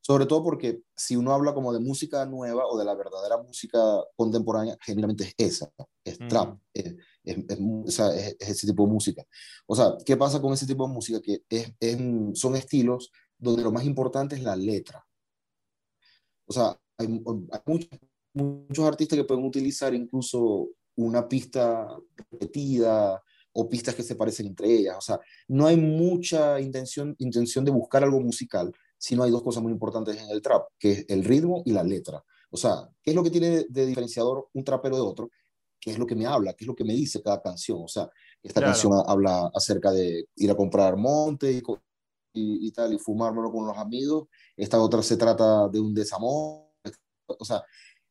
[0.00, 3.78] Sobre todo porque si uno habla como de música nueva o de la verdadera música
[4.16, 5.70] contemporánea, generalmente es esa,
[6.02, 9.24] es trap, es, ese tipo de música.
[9.66, 11.20] O sea, ¿qué pasa con ese tipo de música?
[11.20, 11.44] Que
[12.34, 15.06] son estilos donde lo más importante es la letra.
[16.46, 17.90] O sea, hay, hay muchos,
[18.32, 21.86] muchos artistas que pueden utilizar incluso una pista
[22.30, 23.22] repetida
[23.52, 24.96] o pistas que se parecen entre ellas.
[24.98, 29.62] O sea, no hay mucha intención, intención de buscar algo musical, sino hay dos cosas
[29.62, 32.22] muy importantes en el trap, que es el ritmo y la letra.
[32.50, 35.30] O sea, ¿qué es lo que tiene de, diferenciador un trapero de otro?
[35.80, 36.52] ¿Qué es lo que me habla?
[36.52, 37.80] ¿Qué es lo que me dice cada canción?
[37.82, 38.10] O sea,
[38.42, 38.72] esta Claro.
[38.74, 41.62] canción habla acerca de ir a comprar monte y,
[42.34, 44.28] y, y tal, y fumármelo con los amigos.
[44.54, 46.66] Esta otra se trata de un desamor.
[47.26, 47.64] O sea,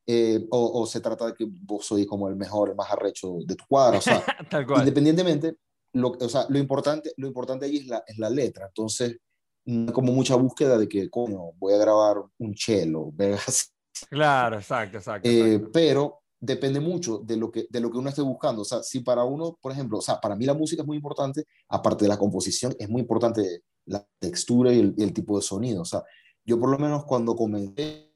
[0.07, 3.35] eh, o, o se trata de que vos sois como el mejor, el más arrecho
[3.45, 3.99] de tu cuadra.
[3.99, 4.23] O sea,
[4.79, 5.57] independientemente,
[5.93, 8.65] lo, o sea, lo, importante, lo importante ahí es la, es la letra.
[8.65, 9.17] Entonces,
[9.65, 13.73] no como mucha búsqueda de que, coño, voy a grabar un cello, vergas.
[14.09, 15.27] Claro, exacto, exacto.
[15.27, 15.69] Eh, exacto.
[15.73, 18.61] pero depende mucho de lo, que, de lo que uno esté buscando.
[18.61, 20.97] O sea, si para uno, por ejemplo, o sea, para mí la música es muy
[20.97, 25.35] importante, aparte de la composición, es muy importante la textura y el, y el tipo
[25.37, 25.81] de sonido.
[25.81, 26.03] O sea,
[26.45, 28.13] yo por lo menos cuando comencé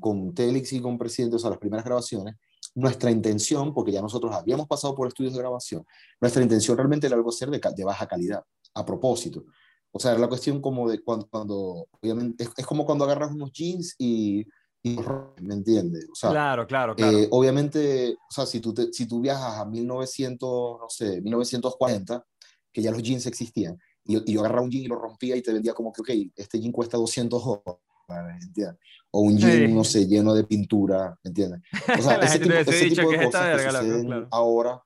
[0.00, 2.36] con Telix y con Presidente, o sea, las primeras grabaciones,
[2.74, 5.84] nuestra intención, porque ya nosotros habíamos pasado por estudios de grabación,
[6.20, 8.42] nuestra intención realmente era algo hacer de, de baja calidad,
[8.74, 9.44] a propósito.
[9.92, 13.32] O sea, era la cuestión como de cuando, cuando obviamente, es, es como cuando agarras
[13.32, 14.46] unos jeans y,
[14.82, 16.06] y los rompes, ¿me entiendes?
[16.10, 17.18] O sea, claro, claro, claro.
[17.18, 22.24] eh, obviamente, o sea, si tú, te- si tú viajas a 1900, no sé, 1940,
[22.72, 25.42] que ya los jeans existían, y, y yo agarraba un jean y lo rompía y
[25.42, 27.76] te vendía como que, ok, este jean cuesta 200 dólares,
[28.08, 28.76] ¿me entiendes?
[29.10, 29.72] O un jean, Sí.
[29.72, 31.60] no sé, lleno de pintura, ¿me entiendes?
[31.98, 34.28] O sea, ese tipo, ese tipo de cosas que verga, suceden claro.
[34.30, 34.82] ahora.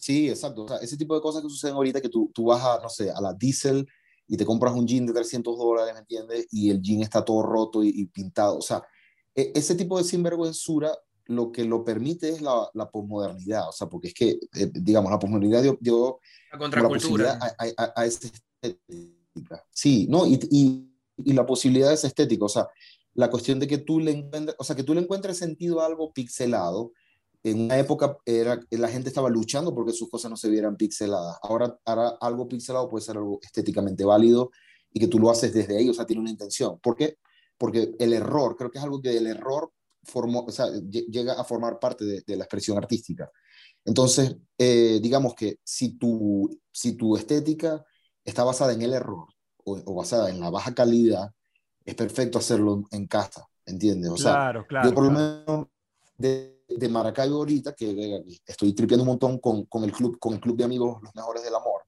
[0.00, 0.64] Sí, exacto.
[0.64, 2.88] O sea, ese tipo de cosas que suceden ahorita que tú, tú vas a, no
[2.88, 3.86] sé, a la Diesel
[4.26, 6.46] y te compras un jean de 300 dólares, ¿me entiendes?
[6.50, 8.56] Y el jean está todo roto y, y pintado.
[8.58, 8.82] O sea,
[9.34, 10.96] e- ese tipo de sinvergüenzura
[11.26, 13.68] lo que lo permite es la, la posmodernidad.
[13.68, 16.18] O sea, porque es que, eh, digamos, la posmodernidad dio, dio
[16.50, 17.38] La contracultura.
[17.40, 18.26] a- a- a esa
[18.62, 19.64] estética.
[19.70, 20.26] Sí, ¿no?
[20.26, 22.68] Y, y, y la posibilidad de esa estética, o sea,
[23.14, 25.86] la cuestión de que tú le encuentres, o sea, que tú le encuentres sentido a
[25.86, 26.92] algo pixelado.
[27.42, 31.38] En una época era, la gente estaba luchando porque sus cosas no se vieran pixeladas.
[31.42, 34.50] Ahora, ahora algo pixelado puede ser algo estéticamente válido
[34.92, 36.78] y que tú lo haces desde ahí, o sea, tiene una intención.
[36.80, 37.16] ¿Por qué?
[37.56, 39.72] Porque el error, creo que es algo que el error
[40.02, 43.30] formó, o sea, lle- llega a formar parte de, de la expresión artística.
[43.84, 47.84] Entonces, eh, digamos que si tu, si tu estética
[48.24, 49.28] está basada en el error
[49.64, 51.30] o, o basada en la baja calidad,
[51.84, 54.10] es perfecto hacerlo en casa, ¿entiendes?
[54.10, 54.88] O sea, claro, claro.
[54.88, 55.44] yo por lo claro.
[55.46, 55.66] menos
[56.18, 60.34] de, de Maracaibo ahorita, que venga, estoy tripeando un montón con, con, el club, con
[60.34, 61.82] el club de amigos Los Mejores del Amor,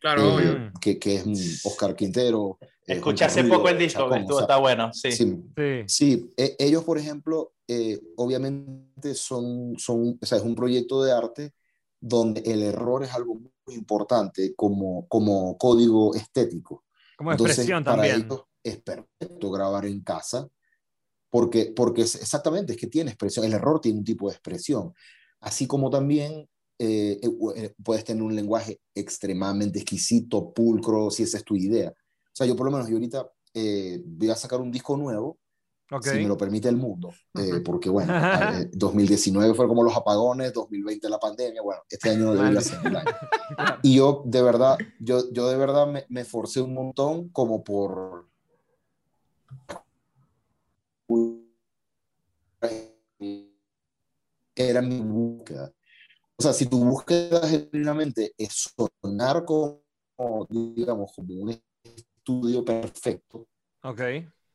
[0.00, 0.72] Claro, eh, obvio.
[0.80, 2.58] Que, que es Oscar Quintero.
[2.60, 5.12] eh, Escuché hace poco el disco, Chacón, estuvo, o sea, está bueno, sí.
[5.12, 5.82] sí, Sí.
[5.86, 11.12] Sí, e- ellos, por ejemplo, eh, obviamente son, son, o sea, es un proyecto de
[11.12, 11.52] arte
[12.00, 16.84] donde el error es algo muy importante como, como código estético.
[17.16, 18.26] Como Entonces, expresión para también.
[18.26, 20.48] ellos es perfecto grabar en casa
[21.32, 24.92] porque, porque es, exactamente es que tiene expresión, el error tiene un tipo de expresión.
[25.40, 26.46] Así como también
[26.78, 27.18] eh,
[27.56, 31.88] eh, puedes tener un lenguaje extremadamente exquisito, pulcro, si esa es tu idea.
[31.88, 35.38] O sea, yo por lo menos, yo ahorita eh, voy a sacar un disco nuevo,
[35.90, 36.04] Ok.
[36.04, 38.12] si me lo permite el mundo, eh, porque bueno,
[38.60, 42.96] eh, 2019 fue como los apagones, 2020 la pandemia, bueno, este año debería ser el
[42.96, 43.10] año.
[43.82, 48.28] Y yo de verdad, yo, yo de verdad me, me esforcé un montón como por...
[54.68, 55.72] Era mi búsqueda.
[56.36, 59.82] O sea, si tu búsqueda genuinamente es sonar como,
[60.48, 63.46] digamos, como un estudio perfecto,
[63.82, 64.00] Ok.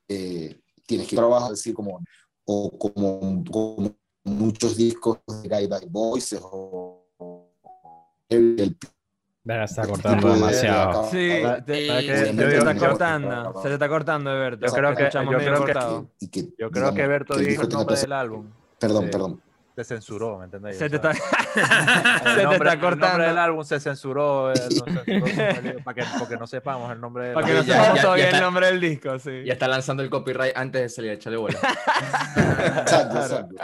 [0.09, 1.99] eh, tienes que trabajar así como,
[2.45, 7.53] o como, como muchos discos de Guided Voices o, o
[8.29, 8.77] el
[9.43, 11.03] Verga, está cortando de- demasiado.
[11.09, 11.29] Sí,
[11.65, 14.65] te- ¿sabes se está cortando, se te está cortando, Eberto.
[14.65, 17.61] Yo creo que- yo creo que- y que, Yo creo digamos, que Berto el dijo
[17.61, 18.51] el nombre del álbum.
[18.77, 19.11] Perdón, Sí.
[19.11, 19.41] perdón.
[19.77, 20.75] Se censuró, ¿me entendés?
[20.75, 23.23] Se O te está, se te está El nombre cortando.
[23.23, 25.03] del álbum se censuró, eh, censuró
[25.83, 28.37] para que, porque no sepamos el nombre del Para que no sepamos ya, todavía ya
[28.37, 29.43] el nombre del disco, sí.
[29.45, 31.59] Ya está lanzando el copyright antes de salir, échale bola.
[32.81, 33.55] Exacto, exacto.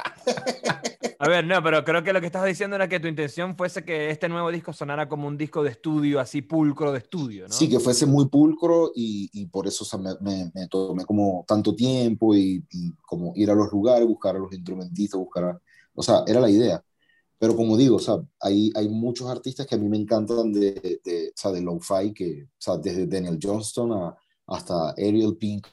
[1.18, 3.84] A ver, no, pero creo que lo que estabas diciendo era que tu intención fuese
[3.84, 7.54] que este nuevo disco sonara como un disco de estudio, así pulcro de estudio, ¿no?
[7.54, 11.06] Sí, que fuese muy pulcro y, y por eso o sea, me, me- me tomé
[11.06, 15.44] como tanto tiempo y, y como ir a los lugares, buscar a los instrumentistas, buscar
[15.46, 15.60] a...
[15.96, 16.84] O sea, era la idea.
[17.40, 21.00] Pero como digo, o sea, hay, hay muchos artistas que a mí me encantan de,
[21.04, 24.18] de, o sea, de lo-fi, que, o sea, desde Daniel Johnston a-
[24.48, 25.68] hasta Ariel Pink,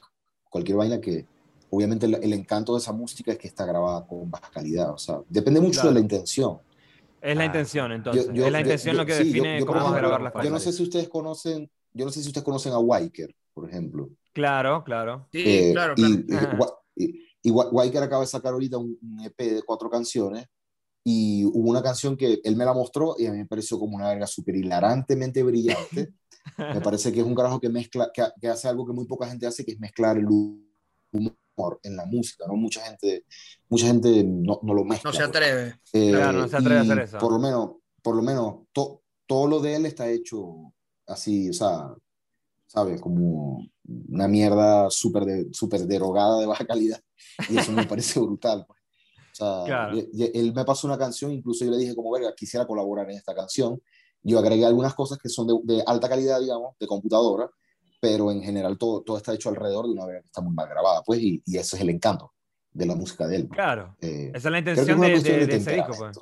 [0.49, 1.25] cualquier vaina que
[1.69, 4.91] obviamente el, el encanto de esa música es que está grabada con baja calidad.
[4.93, 5.89] O sea, depende mucho Claro.
[5.89, 6.59] de la intención.
[7.21, 7.45] Es la Ah.
[7.45, 8.25] intención, entonces.
[8.27, 9.93] Yo- yo- es la yo- intención yo- lo que sí, yo- define yo, cómo vas
[9.93, 10.51] a grabar las Yo cosas.
[10.51, 14.09] no sé si ustedes conocen, yo no sé si ustedes conocen a Wyker, por ejemplo.
[14.33, 15.27] Claro, claro.
[15.31, 16.13] Sí, Eh, claro, claro.
[16.95, 20.45] Y, y, y- Wyker acaba de sacar ahorita un, un EP de cuatro canciones
[21.03, 23.95] y hubo una canción que él me la mostró y a mí me pareció como
[23.95, 26.13] una verga súper hilarantemente brillante.
[26.57, 29.27] me parece que es un carajo que mezcla, que, que hace algo que muy poca
[29.27, 32.55] gente hace, que es mezclar el humor en la música, ¿no?
[32.55, 33.25] Mucha gente,
[33.69, 35.09] mucha gente no, no lo mezcla.
[35.09, 35.29] No se pues.
[35.29, 35.75] atreve.
[35.93, 37.17] Eh, Claro, no se atreve a hacer eso.
[37.17, 37.71] Por lo menos,
[38.01, 40.73] por lo menos to- todo lo de él está hecho
[41.07, 41.93] así, o sea,
[42.67, 42.99] ¿sabes?
[43.01, 43.67] Como
[44.09, 47.01] una mierda súper de, súper derogada de baja calidad.
[47.49, 48.65] Y eso me parece brutal.
[48.67, 48.79] pues.
[49.31, 49.97] O sea, Claro.
[50.33, 53.33] él me pasó una canción, incluso yo le dije como, verga, quisiera colaborar en esta
[53.33, 53.81] canción.
[54.23, 57.49] Yo agregué algunas cosas que son de, de alta calidad, digamos, de computadora,
[57.99, 60.67] pero en general todo, todo está hecho alrededor de una verga que está muy mal
[60.67, 62.31] grabada, pues, y, y ese es el encanto
[62.71, 63.47] de la música de él.
[63.47, 63.55] pues.
[63.57, 63.95] Claro.
[64.01, 66.19] Eh, Esa es la es intención de, de- de ese disco, pues.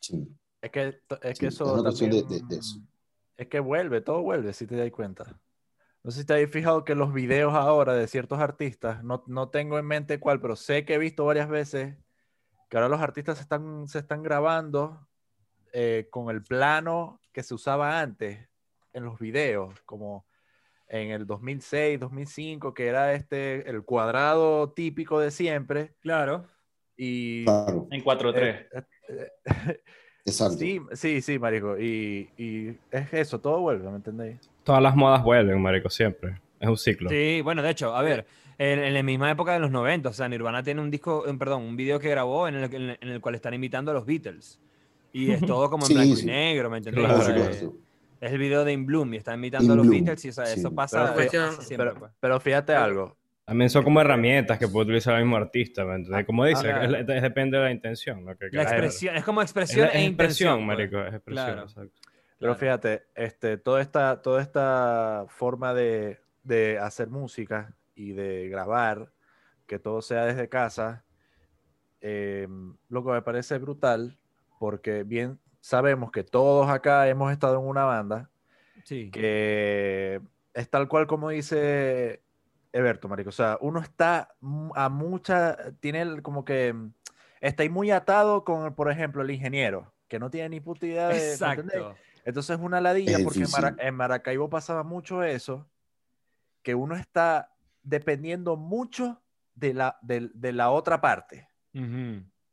[0.00, 0.28] Sí.
[0.62, 2.78] Es que, es Sí, que es eso una cuestión de- también- de- de eso.
[3.36, 5.38] Es que vuelve, todo vuelve, si te das cuenta.
[6.06, 9.48] No sé si te habéis fijado que los videos ahora de ciertos artistas, no, no
[9.48, 11.96] tengo en mente cuál, pero sé que he visto varias veces
[12.70, 15.08] que ahora los artistas se están, se están grabando
[15.72, 18.38] eh, con el plano que se usaba antes
[18.92, 20.28] en los videos, como
[20.86, 25.96] en el 2006, 2005, que era este, el cuadrado típico de siempre.
[25.98, 26.46] Claro.
[26.96, 28.68] Y Claro, En 4-3.
[28.70, 29.32] eh, eh,
[30.24, 30.56] exacto.
[30.56, 31.76] Sí, sí, sí, marico.
[31.76, 34.38] Y, y es eso, todo vuelve, ¿me entendéis?
[34.66, 36.40] Todas las modas vuelven, marico, siempre.
[36.60, 37.08] Es un ciclo.
[37.08, 38.26] Sí, bueno, de hecho, a ver,
[38.58, 41.34] en, en la misma época de los 90, o sea, Nirvana tiene un disco, eh,
[41.38, 43.94] perdón, un video que grabó en el, en el- en el cual están invitando a
[43.94, 44.60] los Beatles.
[45.12, 46.22] Y es todo como en Sí, blanco sí.
[46.24, 47.04] y negro, ¿me entendés?
[47.04, 47.74] Claro, Por O sea, supuesto.
[48.20, 50.28] es el video de In Bloom y está invitando In a los Bloom, Beatles y
[50.28, 50.58] o sea, sí.
[50.60, 51.88] eso pasa, Pero- pasa siempre.
[51.88, 52.12] Pero, pues.
[52.20, 53.16] pero fíjate algo.
[53.44, 56.26] También son como herramientas que puede utilizar el mismo artista, ¿me entiendes?
[56.26, 58.24] Como dice, ah, es- es- depende de la intención.
[58.24, 60.66] Lo que La expresión, es como Es, expresión es e expresión, intención.
[60.66, 60.66] pues.
[60.66, 61.46] marico, es expresión.
[61.46, 61.62] Claro.
[61.62, 62.00] exacto.
[62.38, 62.58] Pero Claro.
[62.58, 69.10] fíjate, este, toda esta, toda esta forma de, de hacer música y de grabar,
[69.66, 71.04] que todo sea desde casa,
[72.00, 72.46] eh,
[72.88, 74.18] lo que me parece brutal,
[74.58, 78.30] porque bien sabemos que todos acá hemos estado en una banda
[78.84, 79.10] Sí.
[79.10, 80.20] que
[80.54, 82.22] es tal cual como dice
[82.72, 83.30] Eberto, marico.
[83.30, 84.34] O sea, uno está
[84.74, 86.92] a mucha, tiene el- como que mm,
[87.40, 91.08] está ahí muy atado con, por ejemplo, el ingeniero, que no tiene ni puta idea
[91.08, 91.14] de...
[91.40, 91.96] ¿me entendés?
[92.26, 93.88] Entonces es una ladilla Es porque en, Mara- difícil.
[93.88, 95.70] en Maracaibo pasaba mucho eso,
[96.62, 99.22] que uno está dependiendo mucho
[99.54, 101.48] de la, de la otra parte,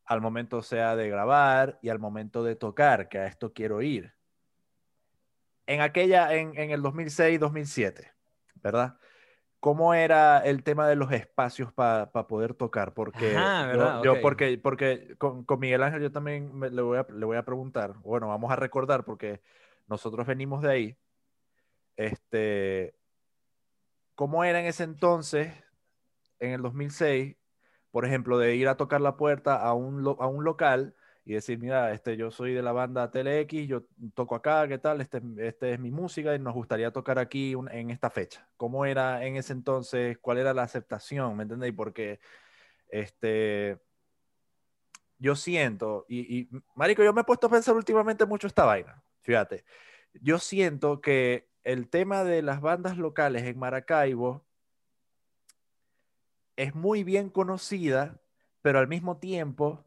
[0.06, 4.14] al momento sea de grabar y al momento de tocar, que a esto quiero ir.
[5.66, 8.12] En aquella, en, en el 2006, 2007,
[8.62, 8.98] ¿verdad?
[9.60, 12.94] ¿Cómo era el tema de los espacios para poder tocar?
[12.94, 13.70] Porque, Ajá,
[14.04, 17.38] yo- porque, porque con, con Miguel Ángel yo también me- le, voy a, le voy
[17.38, 19.42] a preguntar, bueno, vamos a recordar porque
[19.88, 20.98] nosotros venimos de ahí.
[21.96, 22.96] Este,
[24.16, 25.54] ¿Cómo era en ese entonces,
[26.40, 27.36] en el 2006,
[27.92, 31.58] por ejemplo, de ir a tocar la puerta a un, a un local y decir,
[31.60, 35.00] mira, este, yo soy de la banda TLX, yo toco acá, ¿qué tal?
[35.00, 38.48] Este, este es mi música y nos gustaría tocar aquí en esta fecha.
[38.58, 40.18] ¿Cómo era en ese entonces?
[40.20, 41.38] ¿Cuál era la aceptación?
[41.38, 41.74] ¿Me entendéis?
[41.74, 42.20] Porque
[42.90, 43.80] este,
[45.18, 49.02] yo siento, y, y, Marico, yo me he puesto a pensar últimamente mucho esta vaina,
[49.24, 49.66] fíjate,
[50.14, 54.46] yo siento que el tema de las bandas locales en Maracaibo
[56.56, 58.22] es muy bien conocida,
[58.62, 59.86] pero al mismo tiempo,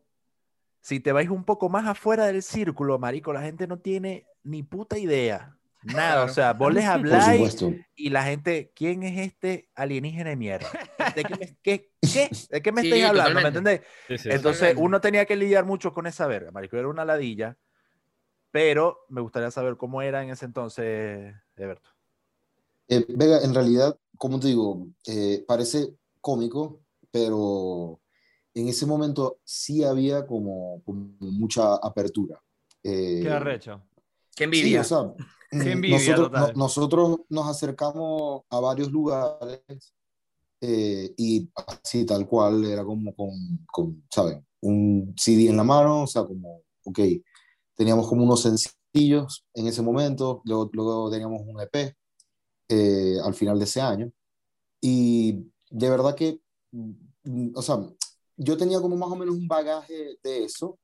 [0.80, 4.62] si te vais un poco más afuera del círculo, marico, la gente no tiene ni
[4.62, 5.57] puta idea.
[5.82, 7.62] Nada, o sea, vos les habláis
[7.95, 10.66] y la gente, ¿quién es este alienígena de mierda?
[11.14, 12.30] ¿De qué me, qué- qué?
[12.51, 13.41] ¿De qué me Sí, estáis hablando?
[13.41, 13.82] ¿Me entendés?
[14.09, 14.28] Sí, sí.
[14.32, 17.57] Entonces uno tenía que lidiar mucho con esa verga, marico, era una ladilla,
[18.57, 21.91] pero me gustaría saber cómo era en ese entonces, Eberto.
[22.89, 26.81] Eh, Vega, en realidad, como te digo, eh, parece cómico,
[27.11, 28.01] pero
[28.55, 32.43] en ese momento sí había como, como mucha apertura.
[32.83, 33.83] Eh, Qué arrecho.
[34.35, 34.81] Qué Sí, envidia.
[34.81, 35.03] o sea,
[35.51, 36.53] Qué mm, envidia nosotros, total.
[36.55, 39.61] no- nosotros nos acercamos a varios lugares
[40.63, 41.51] eh, y
[41.85, 43.33] así tal cual era como con,
[43.71, 44.47] con, ¿saben?
[44.63, 47.01] Un CD en la mano, o sea, como, ok,
[47.77, 51.97] teníamos como unos sencillos en ese momento, luego, luego teníamos un EP
[52.70, 54.12] eh, al final de ese año
[54.81, 55.35] y
[55.70, 56.41] de verdad que,
[57.55, 57.79] o sea,
[58.37, 60.79] yo tenía como más o menos un bagaje de eso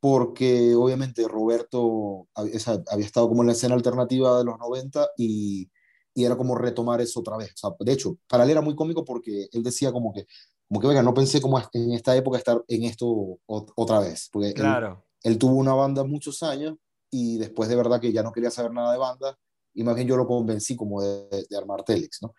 [0.00, 4.58] porque obviamente Roberto hab- o sea, había estado como en la escena alternativa de los
[4.58, 5.70] 90 y,
[6.14, 7.52] y era como retomar eso otra vez.
[7.54, 10.26] O sea, de hecho, para él era muy cómico porque él decía como que,
[10.68, 14.50] como que, venga, no pensé como en esta época estar en esto otra vez, porque
[14.52, 14.88] Claro.
[14.88, 15.02] él
[15.38, 16.76] tuvo una banda muchos años
[17.10, 19.38] y después de verdad que ya no quería saber nada de banda
[19.72, 22.34] y más bien yo lo convencí como de, de armar Telex, ¿no?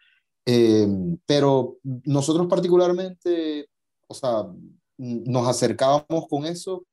[0.45, 0.87] Eh,
[1.25, 3.67] pero nosotros particularmente,
[4.07, 4.45] o sea,
[4.97, 6.85] nos acercábamos con eso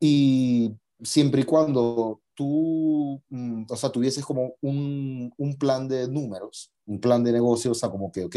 [0.00, 0.72] y
[1.02, 7.00] siempre y cuando tú, mm, o sea, tuvieses como un, un plan de números, un
[7.00, 8.36] plan de negocio, o sea, como que, ok,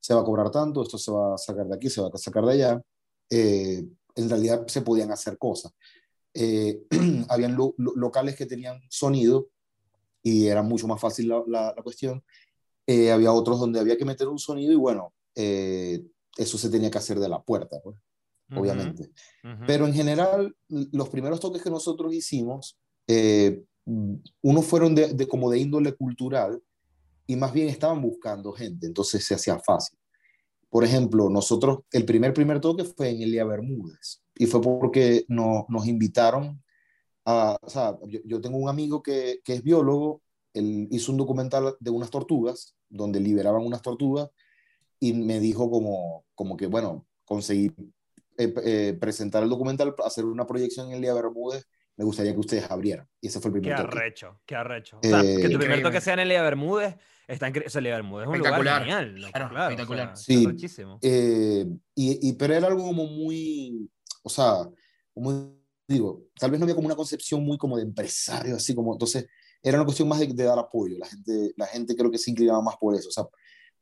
[0.00, 2.18] se va a cobrar tanto, esto se va a sacar de aquí, se va a
[2.18, 2.82] sacar de allá,
[3.30, 3.84] eh,
[4.16, 5.72] en realidad se podían hacer cosas.
[6.34, 6.82] Eh,
[7.28, 9.48] habían lo- lo- locales que tenían sonido
[10.22, 12.22] y era mucho más fácil la, la- la cuestión.
[12.86, 16.02] Eh, había otros donde había que meter un sonido y bueno, eh,
[16.36, 17.96] eso se tenía que hacer de la puerta, pues,
[18.60, 19.10] obviamente.
[19.66, 22.78] Pero en general, los primeros toques que nosotros hicimos,
[24.42, 26.62] unos fueron de, de- como de índole cultural
[27.26, 29.98] y más bien estaban buscando gente, entonces se hacía fácil.
[30.70, 35.66] Por ejemplo, nosotros, el primer primer toque fue en Elia Bermúdez y fue porque no-
[35.68, 36.62] nos invitaron
[37.24, 40.22] a, o sea, yo, yo tengo un amigo que, que es biólogo,
[40.54, 44.30] él hizo un documental de unas tortugas, donde liberaban unas tortugas
[45.00, 47.70] y me dijo como, como que, bueno, conseguí
[48.38, 51.66] eh, eh, presentar el documental, hacer una proyección en el día Bermúdez,
[51.96, 53.08] me gustaría que ustedes abrieran.
[53.20, 53.98] Y ese fue el Qué primer toque.
[53.98, 54.98] arrecho, qué arrecho.
[55.02, 55.82] O sea, Eh, que tu primer Increíble.
[55.82, 57.66] toque sea en Elia Bermúdez, está increíble.
[57.66, 58.82] O sea, Elia Bermúdez es un lugar Espectacular.
[58.82, 59.20] genial.
[59.20, 60.16] loco, Claro, claro, o espectacular.
[60.16, 60.98] sea, Sí.
[61.02, 61.66] Eh,
[61.96, 63.90] y, y- pero era algo como muy,
[64.28, 64.68] o sea,
[65.12, 65.56] como
[65.88, 69.26] digo, tal vez no había como una concepción muy como de empresario, así como, entonces
[69.62, 72.30] era una cuestión más de, de dar apoyo, la gente, la gente creo que se
[72.30, 73.24] inclinaba más por eso, o sea,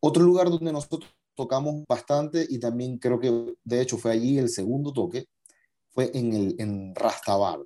[0.00, 4.48] otro lugar donde nosotros tocamos bastante y también creo que de hecho fue allí el
[4.48, 5.28] segundo toque,
[5.90, 7.60] fue en, el, en Rastaval.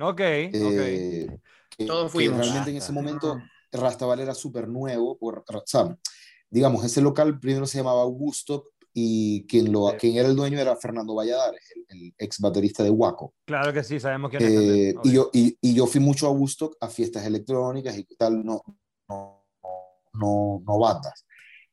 [0.00, 0.20] Ok, ok.
[0.52, 1.38] Eh,
[1.76, 2.38] que- Todos fuimos.
[2.38, 2.92] realmente en ese Rasta.
[2.92, 5.96] momento Rastaval era súper nuevo, o, o sea,
[6.50, 8.70] digamos, ese local primero se llamaba Augusto
[9.00, 9.96] y quien, lo, Sí.
[9.98, 13.34] quien era el dueño era Fernando Valladares, el, el ex baterista de Waco.
[13.44, 14.50] Claro que sí, sabemos quién es.
[14.50, 18.44] Eh, y, yo, y, y yo fui mucho a Woodstock a fiestas electrónicas y tal,
[18.44, 18.60] no,
[19.08, 19.44] no,
[20.14, 21.24] no, no bandas.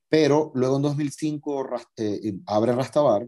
[0.07, 3.27] Pero luego en 2005 Ras- eh, abre Rastabar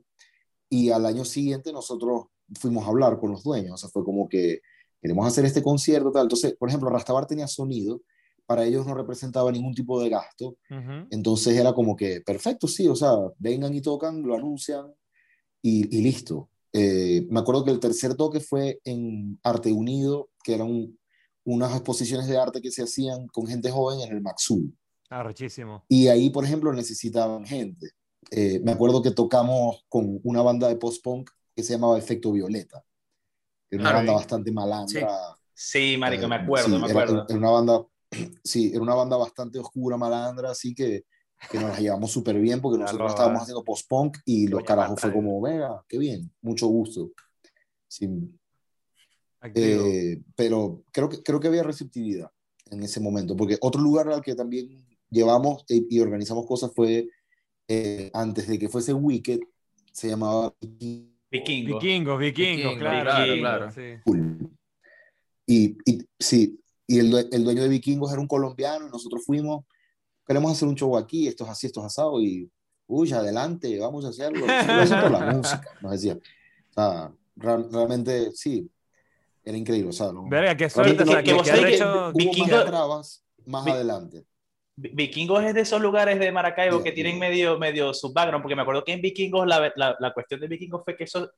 [0.69, 2.25] y al año siguiente nosotros
[2.59, 4.61] fuimos a hablar con los dueños, o sea, fue como que
[5.01, 6.23] queremos hacer este concierto, tal.
[6.23, 8.01] Entonces, por ejemplo, Rastabar tenía sonido,
[8.47, 10.57] para ellos no representaba ningún tipo de gasto,
[11.11, 14.91] entonces era como que, perfecto, sí, o sea, vengan y tocan, lo anuncian
[15.61, 16.49] y, y listo.
[16.73, 20.99] Eh, me acuerdo que el tercer toque fue en Arte Unido, que eran un-
[21.45, 24.75] unas exposiciones de arte que se hacían con gente joven en el Maxul.
[25.09, 25.85] Arrechísimo.
[25.87, 27.91] Y ahí, por ejemplo, necesitaban gente.
[28.31, 32.83] Eh, me acuerdo que tocamos con una banda de post-punk que se llamaba Efecto Violeta.
[33.71, 35.09] Era una Claro, banda bastante malandra.
[35.53, 37.25] Sí, marico, me Eh, acuerdo, sí, me era- acuerdo.
[37.29, 37.85] Era, una banda,
[38.43, 41.05] sí, era una banda bastante oscura, malandra, así que,
[41.51, 44.99] que nos la llevamos súper bien porque nosotros lo- estábamos haciendo post-punk y los carajos
[44.99, 47.11] fue Marta, como, venga, qué bien, mucho gusto.
[47.87, 48.07] Sí,
[49.53, 52.29] eh, pero creo que, creo que había receptividad
[52.69, 57.07] en ese momento, porque otro lugar al que también llevamos y, y organizamos cosas fue
[57.67, 59.39] eh, antes de que fuese Wicked,
[59.91, 61.09] se llamaba Vikingo.
[61.31, 63.03] Vikingos, vikingos, Vikingos, claro.
[63.03, 63.71] claro, claro.
[63.71, 64.01] sí.
[64.03, 64.49] Cool.
[65.45, 69.23] Y, y sí, y el, due- el dueño de Vikingos era un colombiano y nosotros
[69.25, 69.65] fuimos,
[70.25, 72.49] queremos hacer un show aquí, esto es así, esto es asado, y,
[72.87, 74.45] uy, adelante, vamos a hacerlo.
[74.47, 76.13] Hacen por la música, nos decía.
[76.15, 78.69] O sea, ra- realmente, sí,
[79.43, 81.49] era increíble, o sea, no, Verga, qué realmente suerte, o no- sea, que que, vos
[81.49, 82.09] que que hecho...
[82.09, 84.25] hubo Vikingo- más trabas más Vi- adelante.
[84.75, 88.55] Vi- Vikingos es de esos lugares de Maracaibo que tienen medio, medio su background, porque
[88.55, 91.31] me acuerdo que en Vikingos la, la, la cuestión de Vikingos fue que eso,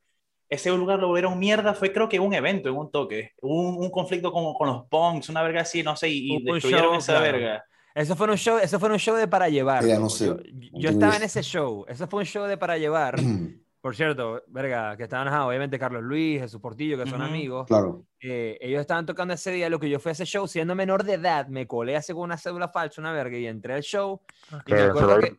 [0.50, 3.92] ese lugar lo volvieron mierda, fue creo que un evento, en un toque, un, un
[3.92, 7.14] conflicto con, con los punks, una verga así, no sé, y, y destruyeron show, esa
[7.20, 7.32] claro.
[7.32, 7.66] verga.
[7.94, 9.84] Eso fue un show, eso fue un show de para llevar.
[9.84, 10.04] Ya, loco.
[10.04, 11.86] no sé, Yo, yo estaba en ese show.
[11.88, 13.16] Eso fue un show de para llevar.
[13.82, 17.30] Por cierto, verga, que estaban, ajá, obviamente Carlos Luis, Jesús Portillo, que son Ujú.
[17.30, 17.68] amigos.
[17.68, 18.04] Claro.
[18.20, 21.06] Eh, ellos estaban tocando ese día, lo que yo fui a ese show siendo menor
[21.06, 24.22] de edad, me colé así con una cédula falsa, una verga, y entré al show.
[24.66, 25.38] Y me acuerdo que,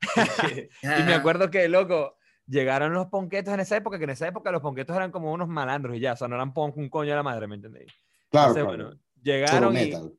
[0.82, 2.16] y me acuerdo que, loco,
[2.46, 5.48] llegaron los ponquetos en esa época, que en esa época los ponquetos eran como unos
[5.48, 7.92] malandros y ya, o sea, no eran punk, un coño de la madre, ¿me entendéis?
[8.30, 8.84] Claro, Entonces, claro.
[8.90, 10.14] bueno, llegaron y...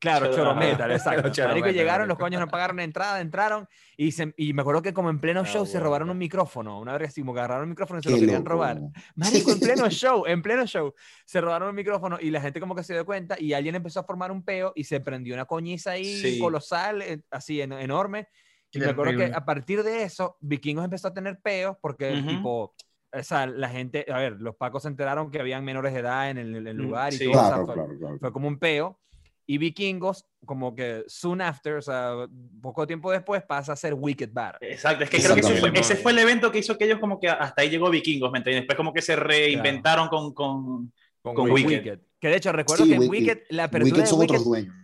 [0.00, 0.60] Claro, Choro- choro ajá.
[0.60, 1.28] metal, exacto.
[1.30, 2.24] Choro Marico, metal, llegaron, los marico.
[2.26, 3.66] coños no pagaron la entrada, entraron
[3.96, 6.78] y, se, y me acuerdo que como en pleno Ah, show se robaron un micrófono,
[6.80, 8.50] una vez así, como que agarraron un micrófono y se Qué lo querían loco.
[8.50, 8.78] robar.
[9.16, 10.94] Marico, en pleno show, en pleno show,
[11.26, 13.98] se robaron un micrófono y la gente como que se dio cuenta y alguien empezó
[13.98, 16.38] a formar un peo y se prendió una coñiza ahí Sí.
[16.38, 18.28] colosal, eh, así en- enorme.
[18.72, 22.28] Y me acuerdo que a partir de eso, Vikingos empezó a tener peos porque Ujú.
[22.28, 22.74] tipo...
[23.10, 26.28] O sea, la gente, a ver, los pacos se enteraron que habían menores de edad
[26.28, 27.24] en el, el Mm, lugar y sí.
[27.24, 27.32] todo.
[27.32, 28.18] o sea, Claro, fue- claro, claro.
[28.18, 29.00] fue como un peo.
[29.46, 32.12] Y Vikingos, como que soon after, o sea,
[32.60, 34.56] poco tiempo después, pasa a ser Wicked Bad.
[34.60, 36.98] Exacto, es que creo que ese fue, ese fue el evento que hizo que ellos
[36.98, 38.64] como que hasta ahí llegó Vikingos, ¿me entiendes?
[38.64, 40.92] Después como que se reinventaron con, con,
[41.22, 41.66] Con con Wicked.
[41.78, 42.00] Wicked.
[42.20, 44.34] Que de hecho, recuerdo Sí, que en Wicked- Wicked, la apertura Wicked de son Wicked,
[44.34, 44.74] otros dueños.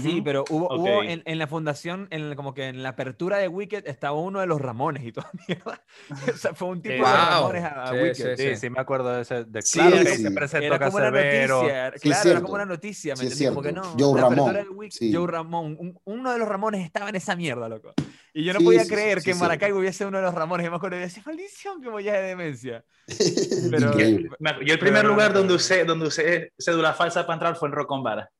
[0.00, 0.24] Sí, Ujú.
[0.24, 0.78] pero hubo, Ok.
[0.80, 4.40] hubo en, en la fundación, en, como que en la apertura de Wicked estaba uno
[4.40, 5.82] de los Ramones y toda mierda.
[6.32, 7.10] O sea, fue un tipo de Wow.
[7.10, 8.36] Ramones a, a Sí, Wicked.
[8.36, 9.44] sí, Sí, sí, me acuerdo de ese.
[9.44, 12.54] De, Sí, claro era que como- se presentó Era como una noticia, claro, era como
[12.54, 13.46] una noticia, ¿me entendí?
[13.46, 15.10] Como que no, Joe la Ramón, de Wicked-.
[15.14, 17.92] Joe Ramón, un- uno de los Ramones estaba en esa mierda, loco.
[18.34, 19.38] Y yo no Sí, podía creer sí, que en.
[19.40, 20.64] Maracaibo hubiese uno de los Ramones.
[20.64, 22.82] Yo me acuerdo y decía, maldición, que ya de demencia.
[23.70, 27.68] Pero- Yo el primer Pero- lugar donde usé, donde usé cédula falsa para entrar fue
[27.68, 28.30] en Rock on Bar.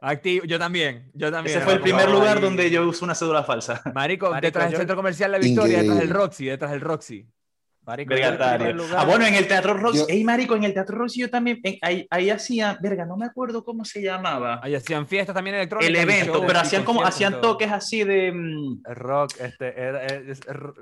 [0.00, 1.56] Activo, yo también, yo también.
[1.56, 2.42] Ese fue el primer lugar ahí.
[2.42, 3.80] donde yo usé una cédula falsa.
[3.94, 6.10] Marico, Marico, detrás del yo- centro comercial La Victoria, detrás del.
[6.10, 7.26] Roxy, detrás del Roxy.
[7.84, 8.14] Marico,
[8.96, 9.98] Ah, bueno, en el Teatro Roxy.
[9.98, 13.16] Yo- Ey, marico, en el Teatro Roxy yo también, en- ahí, ahí hacían, verga, no
[13.16, 14.60] me acuerdo cómo se llamaba.
[14.62, 15.88] Ahí hacían fiestas también electrónicas.
[15.90, 18.30] El evento, pero hacían como, hacían toques así de...
[18.32, 20.74] mm, rock, este, era, es- es- ro-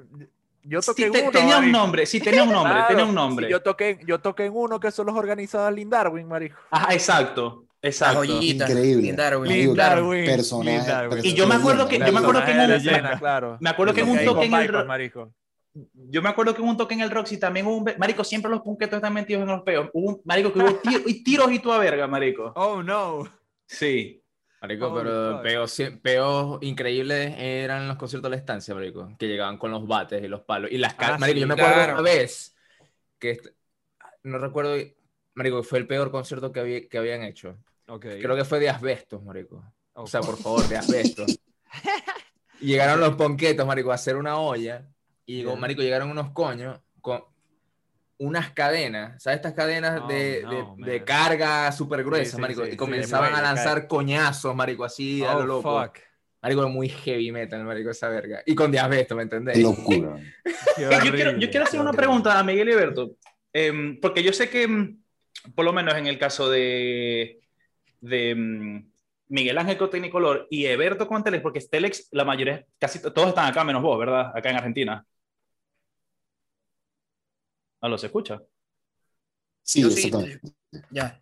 [0.62, 1.30] yo sí, toqué te- uno.
[1.30, 3.48] tenía un nombre, sí, tenía un nombre, Claro, tenía un sí, nombre.
[3.50, 6.58] yo, toqué, yo toqué en uno que son los organizados Lynn Darwin, marico.
[6.70, 8.18] Ajá, exacto, La exacto.
[8.18, 8.68] joyita.
[8.68, 9.02] Increíble.
[9.02, 9.50] Lynn Darwin.
[9.52, 10.24] Lynn Lynn Darwin.
[10.26, 11.24] Personaje- Lynn Darwin.
[11.24, 13.56] Y yo me acuerdo que- yo me acuerdo que en un- me- escena, claro.
[13.60, 15.30] me acuerdo que en un toque en el.
[15.94, 17.84] Yo me acuerdo que en un toque en el Roxy también hubo un...
[17.96, 19.88] Marico, siempre los punquetos están metidos en los peos.
[19.92, 22.52] Hubo un, marico, que hubo tiro- y tiros y tu verga, marico.
[22.56, 23.22] Oh, no.
[23.66, 24.20] Sí.
[24.60, 29.56] Marico, Holy pero peos, peos increíbles eran los conciertos de la estancia, marico, que llegaban
[29.58, 30.70] con los bates y los palos.
[30.72, 31.92] Y las Ah, marico, sí, yo me acuerdo claro.
[31.94, 32.54] una vez
[33.18, 33.38] que
[34.24, 34.76] no recuerdo,
[35.34, 37.56] marico, fue el peor concierto que, había- que habían hecho.
[37.90, 38.06] Ok.
[38.20, 39.62] Creo que fue de asbestos, marico.
[39.94, 41.38] Oh, O sea, por favor, de asbestos.
[42.60, 44.86] Llegaron los ponquetos, marico, a hacer una olla.
[45.26, 45.60] Y llegó, Ya.
[45.60, 47.22] marico, llegaron unos coños con
[48.18, 49.36] unas cadenas, ¿sabes?
[49.38, 52.64] Estas cadenas Oh, de, no, de- de carga súper gruesas, Sí, sí, marico.
[52.66, 55.82] sí, y comenzaban a lanzar coñazos, marico, así, a lo Oh, loco.
[55.82, 55.98] fuck.
[56.42, 58.42] Marico, muy heavy metal, marico, esa verga.
[58.46, 59.62] Y con asbesto, ¿me Qué entendéis?
[59.62, 60.16] locura.
[60.76, 63.16] Qué Eh, yo, quiero, yo quiero hacer qué una pregunta a Miguel y Berto,
[63.52, 65.02] em, porque yo sé que, em,
[65.54, 67.39] por lo menos en el caso de,
[68.00, 68.90] de em,
[69.28, 73.46] Miguel Ángel con Tecnicolor y Eberto con Telex, porque Telex, la mayoría, casi todos están
[73.46, 74.32] acá menos vos, ¿verdad?
[74.34, 75.06] Acá en Argentina.
[77.82, 78.42] ¿No se escucha?
[79.62, 80.52] Sí, Yo sí, exactamente.
[80.90, 81.20] Ya.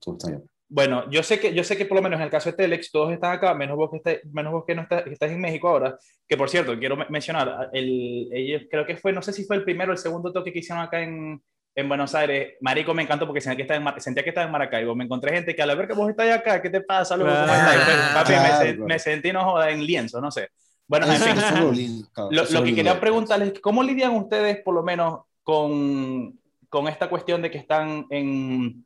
[0.00, 0.48] Todo está bien.
[0.68, 2.90] Bueno, yo sé que yo sé que por lo menos en el caso de Telex
[2.90, 5.40] todos están acá, menos vos que estáis, menos vos que no estás, que estás en
[5.40, 5.96] México ahora.
[6.26, 9.56] Que por cierto, quiero me- mencionar, el, ellos creo que fue, no sé si fue
[9.56, 11.40] el primero o el segundo toque que hicieron acá en,
[11.74, 12.54] en Buenos Aires.
[12.60, 14.94] Marico, me encantó porque sentía que estaba en, Mar- sentía que estaba en Maracaibo.
[14.94, 17.16] Me encontré gente que a la ver que vos estáis acá, ¿qué te pasa?
[17.16, 17.34] Luego.
[17.34, 20.48] Pues, papi, me, se- me sentí no joda en lienzo, no sé.
[20.86, 21.34] Bueno, en fin.
[21.60, 24.14] lo lindo, claro, Lo, eso es lo lo que lindo quería preguntarles es, ¿cómo lidian
[24.14, 28.84] ustedes por lo menos con, con esta cuestión de que están en,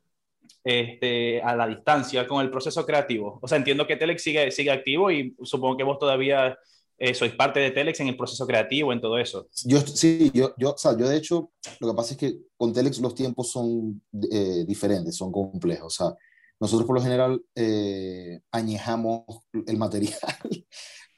[0.63, 3.37] este, a la distancia con el proceso creativo?
[3.41, 6.57] O sea, entiendo que Telex sigue, sigue activo y supongo que vos todavía
[6.99, 9.47] eh, sois parte de Telex en el proceso creativo, en todo eso.
[9.65, 12.73] Yo, sí, yo, yo, o sea, yo de hecho, lo que pasa es que con
[12.73, 15.99] Telex los tiempos son eh, diferentes, son complejos.
[15.99, 16.15] O sea,
[16.59, 19.23] nosotros por lo general eh, añejamos
[19.65, 20.19] el material.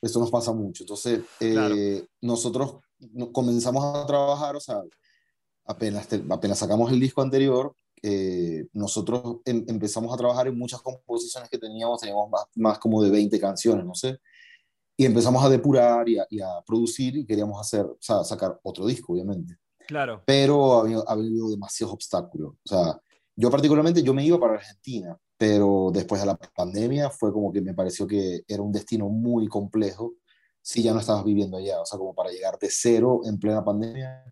[0.02, 0.84] Esto nos pasa mucho.
[0.84, 1.76] Entonces, eh, Claro.
[2.22, 2.76] nosotros
[3.12, 4.82] no- comenzamos a trabajar, o sea,
[5.66, 10.82] apenas, te- apenas sacamos el disco anterior, eh, nosotros em- empezamos a trabajar en muchas
[10.82, 14.18] composiciones que teníamos, teníamos más, más como de 20 canciones, no sé,
[14.98, 18.60] y empezamos a depurar y a, y a producir y queríamos hacer, o sea, sacar
[18.64, 20.22] otro disco, obviamente Claro.
[20.26, 22.54] pero ha habido, ha habido demasiados obstáculos.
[22.64, 23.02] O sea,
[23.36, 27.62] yo particularmente, yo me iba para Argentina, pero después de la pandemia fue como que
[27.62, 30.14] me pareció que era un destino muy complejo
[30.62, 31.82] si ya no estabas viviendo allá.
[31.82, 34.24] O sea, como para llegar de cero en plena pandemia,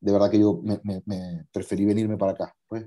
[0.00, 2.54] de verdad que yo me, me- me preferí venirme para acá.
[2.68, 2.84] Pues.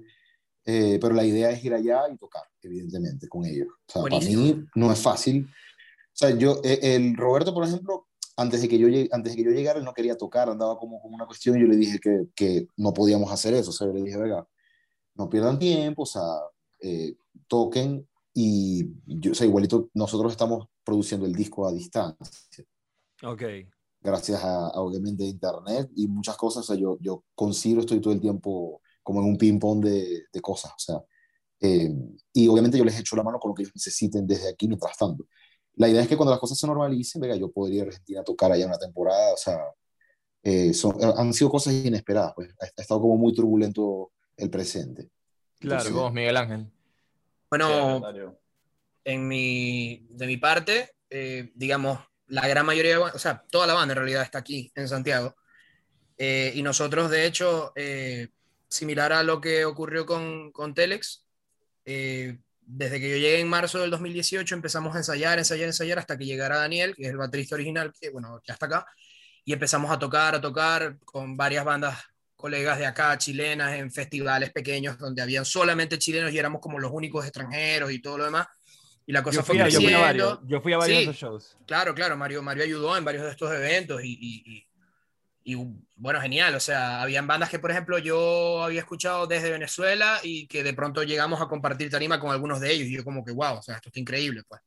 [0.65, 3.67] Eh, pero la idea es ir allá y tocar, evidentemente, con ellos.
[3.69, 4.43] O sea, para Buenísimo.
[4.43, 5.49] mí no es fácil.
[6.14, 8.07] O sea, yo, eh, el Roberto, por ejemplo,
[8.38, 10.78] antes de que yo, llegue- antes de que yo llegara, él no quería tocar, andaba
[10.78, 13.72] como con una cuestión y yo le dije que, que no podíamos hacer eso.
[13.72, 14.47] O sea, yo le dije, venga,
[15.16, 16.24] no pierdan tiempo, o sea,
[16.82, 17.16] eh,
[17.47, 22.66] toquen y yo, o sea, igualito nosotros estamos produciendo el disco a distancia,
[23.24, 23.43] Ok.
[24.01, 26.64] gracias a, a, obviamente internet y muchas cosas.
[26.64, 30.24] O sea, yo, yo con Ciro estoy todo el tiempo como en un ping-pong de,
[30.32, 30.97] de cosas, o sea,
[31.61, 31.91] eh,
[32.34, 34.97] y obviamente yo les echo la mano con lo que ellos necesiten desde aquí mientras
[34.97, 35.26] tanto.
[35.76, 38.21] La idea es que cuando las cosas se normalicen, venga, yo podría ir a Argentina
[38.21, 39.59] a tocar allá una temporada, o sea,
[40.43, 45.09] eh, son, han sido cosas inesperadas, pues ha, ha estado como muy turbulento el presente.
[45.59, 45.89] Claro.
[45.89, 46.67] Y vos, Miguel Ángel.
[47.49, 48.01] Bueno,
[49.05, 53.74] en mi, de mi parte, eh, digamos, la gran mayoría, de- o sea, toda la
[53.74, 55.36] banda en realidad está aquí en Santiago.
[56.17, 58.30] Eh, y nosotros, de hecho, eh,
[58.67, 61.26] similar a lo que ocurrió con, con Telex,
[61.86, 66.18] eh, desde que yo llegué en marzo del 2018 empezamos a ensayar, ensayar, ensayar hasta
[66.18, 68.86] que llegara Daniel, que es el baterista original, que bueno, ya está acá,
[69.45, 71.99] y empezamos a tocar, a tocar con varias bandas
[72.36, 76.91] colegas de acá, chilenas, en festivales pequeños donde habían solamente chilenos y éramos como los
[76.91, 78.47] únicos extranjeros y todo lo demás.
[79.05, 80.01] Y la cosa Yo fue a, yo fui a creciendo.
[80.01, 81.05] varios, yo fui a varios Sí.
[81.05, 81.57] de esos shows.
[81.68, 84.68] Claro, claro, Mario, Mario ayudó en varios de estos eventos y, y- y-
[85.43, 85.55] y,
[85.95, 86.55] bueno, genial.
[86.55, 90.73] O sea, habían bandas que, por ejemplo, yo había escuchado desde Venezuela y que de
[90.73, 93.61] pronto llegamos a compartir tarima con algunos de ellos y yo como que, wow, o
[93.61, 94.61] sea, esto está increíble, pues.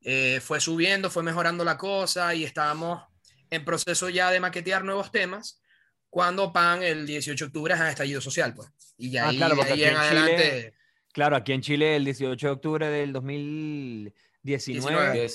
[0.00, 3.02] Eh, fue subiendo, fue mejorando la cosa y estábamos
[3.50, 5.60] en proceso ya de maquetear nuevos temas
[6.08, 8.68] cuando PAN el 18 de octubre es a estallido social, pues.
[8.96, 10.74] Y ya Ah, ahí, claro, ahí aquí en en Chile- adelante...
[11.12, 14.14] Claro, aquí en Chile el 18 de octubre del 2019
[14.52, 15.26] 19.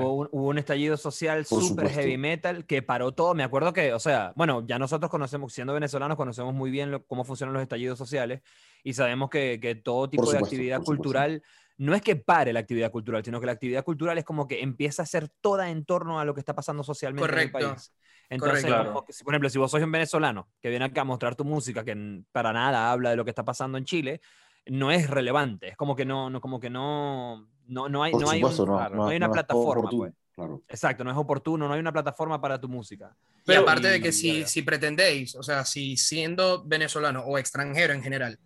[0.00, 2.00] hubo un, hubo un estallido social Por súper supuesto.
[2.00, 3.34] heavy metal que paró todo.
[3.34, 7.04] Me acuerdo que, o sea, bueno, ya nosotros conocemos, siendo venezolanos, conocemos muy bien lo-
[7.06, 8.40] cómo funcionan los estallidos sociales
[8.82, 11.02] y sabemos que, que todo tipo de supuesto, actividad por supuesto.
[11.02, 11.42] cultural
[11.76, 14.60] no es que pare la actividad cultural, sino que la actividad cultural es como que
[14.62, 17.64] empieza a ser toda en torno a lo que está pasando socialmente en Correcto, el
[17.68, 17.94] país.
[18.28, 18.92] Entonces, correcto.
[18.92, 21.44] como que por ejemplo, si vos sois un venezolano que viene acá a mostrar tu
[21.44, 24.20] música, que para nada habla de lo que está pasando en Chile,
[24.66, 25.68] no es relevante.
[25.68, 28.50] Es como que no, no como que no, no, no hay, Por no hay, un-
[28.50, 29.80] supuesto, no, claro, no, no hay una plataforma.
[29.80, 30.14] oportuno, pues.
[30.34, 30.62] claro.
[30.68, 33.14] Exacto, no es oportuno, no hay una plataforma para tu música.
[33.38, 37.92] Y Pero- aparte de que si, si pretendéis, o sea, si siendo venezolano o extranjero
[37.94, 38.38] en general,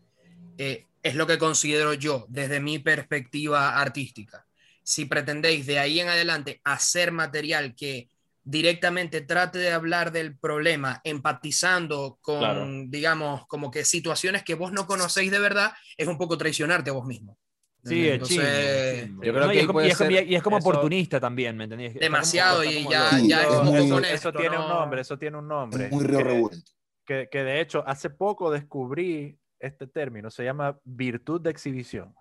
[0.59, 4.47] eh, es lo que considero yo desde mi perspectiva artística.
[4.83, 8.09] Si pretendéis de ahí en adelante hacer material que
[8.47, 12.67] directamente trate de hablar del problema, empatizando con, Claro.
[12.89, 16.93] digamos, como que situaciones que vos no conocéis de verdad, es un poco traicionarte a
[16.93, 17.37] vos mismo.
[17.85, 19.23] Sí, es Entonces, es chimbo.
[19.25, 21.21] yo creo No, y que es ahí como, y es y es como eso- oportunista
[21.21, 21.93] también, ¿me entendés?
[21.93, 23.11] Como- Demasiado, y ya-.
[23.11, 25.37] Sí, ya es es como muy- con Eso esto, tiene un no- nombre, eso tiene
[25.39, 25.85] un nombre.
[25.87, 26.71] Es muy río que- revuelto.
[27.07, 32.15] que, que de hecho hace poco descubrí este término, se llama virtud de exhibición.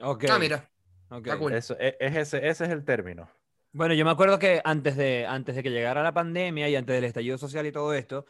[0.00, 0.68] Ok, Ah, mira,
[1.10, 1.26] ok.
[1.26, 1.52] está cool.
[1.54, 3.30] Eso, e- es ese, ese es el término.
[3.72, 6.94] Bueno, yo me acuerdo que antes de, antes de que llegara la pandemia y antes
[6.94, 8.26] del estallido social y todo esto,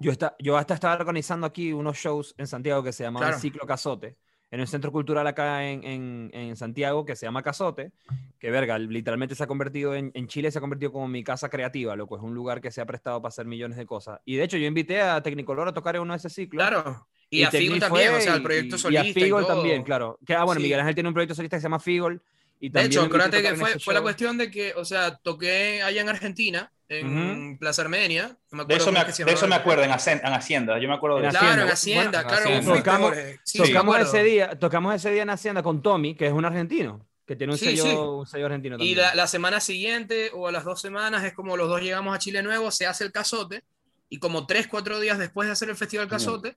[0.00, 3.40] yo, está, yo hasta estaba organizando aquí unos shows en Santiago que se llamaban Claro.
[3.40, 4.16] Ciclo Cazote,
[4.50, 7.90] en un centro cultural acá en, en, en Santiago que se llama Cazote,
[8.38, 11.48] que verga, literalmente se ha convertido en, en Chile, se ha convertido como mi casa
[11.48, 14.20] creativa, loco, es un lugar que se ha prestado para hacer millones de cosas.
[14.24, 16.58] Y de hecho yo invité a Tecnicolor a tocar en uno de ese ciclo.
[16.58, 17.08] Claro.
[17.28, 19.04] Y, a Tecni Figol también, o sea, el y- proyecto y- solista.
[19.06, 19.54] Y a Figol todo.
[19.56, 20.18] también, claro.
[20.24, 20.62] Que, ah, bueno, Sí.
[20.64, 22.22] Miguel Ángel tiene un proyecto solista que se llama Figol.
[22.60, 24.84] Y De también hecho, invité a acuérdate que fue, fue la cuestión de que, o
[24.84, 28.36] sea, toqué allá en Argentina, en Plaza Armenia.
[28.50, 30.78] no me De eso me, de eso me acuerdo, en, Hacen- en Hacienda.
[30.78, 31.28] Yo me acuerdo de.
[31.28, 32.22] Claro, en Hacienda.
[32.22, 32.44] Bueno, claro.
[32.58, 32.74] Hacienda.
[32.82, 33.14] Tocamos-.
[33.44, 36.44] Sí, me tocamos ese día, tocamos ese día en Hacienda con Tommy, que es un
[36.44, 37.90] argentino, que tiene un, Sí, sello, sí.
[37.94, 38.98] un sello argentino Y también.
[38.98, 42.18] la, la semana siguiente o a las dos semanas es como los dos llegamos a
[42.18, 43.64] Chile Nuevo, se hace el cazote
[44.08, 46.56] y como tres, cuatro días después de hacer el festival cazote,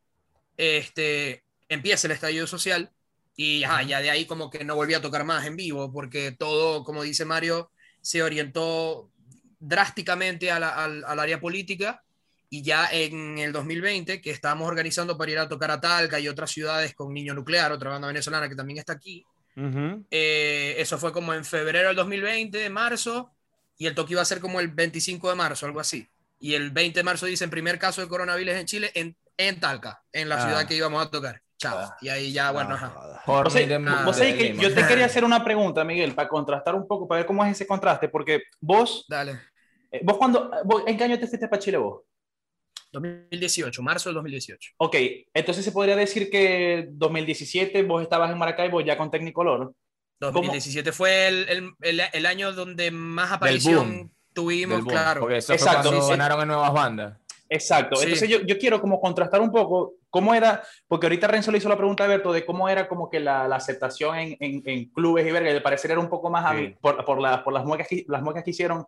[0.57, 2.91] este, empieza el estallido social
[3.35, 6.31] y ajá, ya de ahí como que no volví a tocar más en vivo porque
[6.31, 7.71] todo, como dice Mario,
[8.01, 9.09] se orientó
[9.59, 12.01] drásticamente a la- al, al área política
[12.49, 16.27] y ya en el 2020 que estábamos organizando para ir a tocar a Talca y
[16.27, 20.05] otras ciudades con Niño Nuclear, otra banda venezolana que también está aquí, Ujú.
[20.09, 23.31] eh, eso fue como en febrero del 2020, marzo,
[23.77, 26.07] y el toque iba a ser como el 25 de marzo, algo así.
[26.39, 30.01] Y el 20 de marzo dicen primer caso de coronavirus en Chile, en, en Talca,
[30.11, 30.45] en la Ah.
[30.47, 31.41] ciudad que íbamos a tocar.
[31.59, 31.93] Chao.
[32.01, 33.21] Y ahí ya, bueno, No, ajá.
[33.25, 37.19] Vos sabés- que yo te quería hacer una pregunta, Miguel, para contrastar un poco, para
[37.19, 39.39] ver cómo es ese contraste, porque vos, Dale.
[39.91, 42.03] eh, vos cuando, vos, ¿en qué año te fuiste para Chile vos?
[42.91, 44.71] 2018, marzo del 2018.
[44.77, 44.95] Ok,
[45.33, 49.73] entonces se podría decir que 2017 vos estabas en Maracaibo ya con Technicolor.
[50.19, 55.21] 2017 fue el, el, el, el año donde más aparición tuvimos, claro.
[55.21, 55.81] Porque eso Exacto.
[55.83, 56.11] fue cuando Sí.
[56.13, 57.17] sonaron en nuevas bandas.
[57.49, 57.95] Exacto.
[57.97, 58.03] Sí.
[58.05, 61.67] Entonces yo, yo quiero como contrastar un poco cómo era, porque ahorita Renzo le hizo
[61.69, 64.85] la pregunta a Berto de cómo era como que la, la aceptación en, en, en
[64.91, 66.75] clubes y verga, y al parecer era un poco más, Sí.
[66.79, 68.85] por, por, la- por las, muecas que, las muecas que hicieron,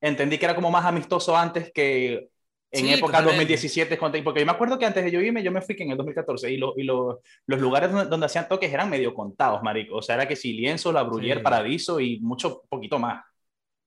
[0.00, 2.28] entendí que era como más amistoso antes que
[2.74, 3.36] en Sí, época totalmente.
[3.52, 5.82] 2017, con- porque yo me acuerdo que antes de yo irme, yo me fui que
[5.82, 9.12] en el 2014 y, lo- y lo- los lugares donde, donde hacían toques eran medio
[9.12, 9.96] contados, marico.
[9.96, 11.42] O sea, era que si Lienzo, La Bruyère.
[11.42, 13.22] Paradiso y mucho, poquito más.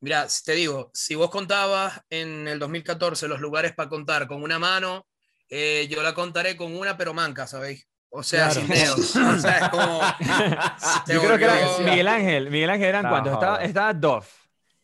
[0.06, 4.60] Mira, te digo, si vos contabas en el 2014 los lugares para contar con una
[4.60, 5.08] mano,
[5.50, 7.88] eh, yo la contaré con una, pero manca, ¿sabéis?
[8.10, 8.62] O sea, Claro.
[8.62, 9.16] sin dedos.
[9.16, 10.00] O sea, es como.
[11.08, 12.52] se Yo creo que era Miguel Ángel.
[12.52, 13.34] Miguel Ángel eran No, cuántos?
[13.34, 14.28] Estaba, estaba Dove,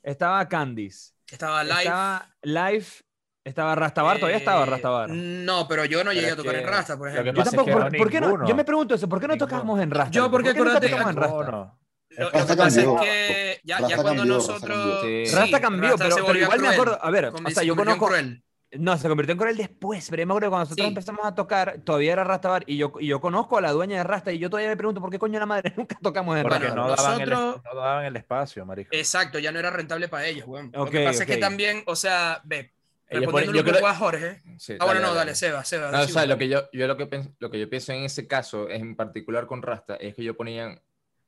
[0.01, 1.77] estaba Candice, Estaba live.
[1.83, 3.03] estaba Life,
[3.43, 5.09] estaba Rastabar, todavía estaba eh, Rastabar.
[5.11, 7.19] No, pero yo no llegué Pero a tocar es en que Rasta, por lo que
[7.29, 7.43] ejemplo.
[7.43, 8.47] Yo tampoco, que ¿por, no, por qué no?
[8.47, 10.11] Yo me pregunto eso, ¿por qué no tocamos en Rasta?
[10.11, 11.77] Yo, porque ¿Por qué nunca acuérdate- tocamos en Rasta?
[12.17, 13.01] Lo, lo Rasta que pasa cambió.
[13.03, 14.77] es que ya, ya Rasta cuando cambió, Rasta nosotros.
[14.77, 15.01] cambió.
[15.25, 15.35] Sí.
[15.35, 16.73] Rasta cambió, Rasta pero, pero igual me cruel.
[16.79, 16.99] acuerdo.
[17.05, 18.07] A ver, o sea, se yo conozco.
[18.07, 18.43] cruel.
[18.73, 20.87] No, se convirtió en Corel después, pero yo me acuerdo que cuando nosotros Sí.
[20.87, 24.03] empezamos a tocar, todavía era Rastabar y yo, y yo conozco a la dueña de
[24.05, 26.69] Rasta y yo todavía me pregunto por qué coño la madre nunca tocamos en Porque
[26.69, 28.89] no, daban el, nosotros- no daban el espacio, marico.
[28.93, 30.71] Exacto, ya no era rentable para ellos, weón.
[30.73, 31.35] Lo Ok, que pasa es ok.
[31.35, 32.71] que también, o sea, ve,
[33.09, 34.41] respondiendo un poco a Jorge.
[34.57, 35.91] Sí, Ah, bueno, no, dale, Seba, Seba.
[35.91, 38.05] No, o sea, lo que yo, yo lo, que pienso, lo que yo pienso en
[38.05, 40.81] ese caso, en particular con Rasta, es que yo ponía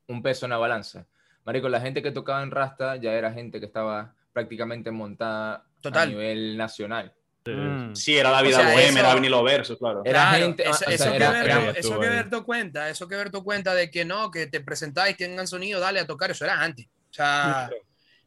[0.08, 1.06] un peso en la balanza.
[1.44, 6.02] Marico, la gente que tocaba en Rasta ya era gente que estaba prácticamente montada Total.
[6.02, 7.12] a nivel nacional.
[7.46, 7.94] Mm.
[7.94, 10.00] Sí, era la vida sea, bohemia, eso- era vinilo verso, claro.
[10.04, 12.12] Era Claro, gente- eso, o sea, eso que era- eso que ahí.
[12.14, 16.00] Berto cuenta, eso que Berto cuenta de que no, que te presentáis, tengan sonido, dale
[16.00, 16.86] a tocar, eso era antes.
[16.86, 17.68] O sea,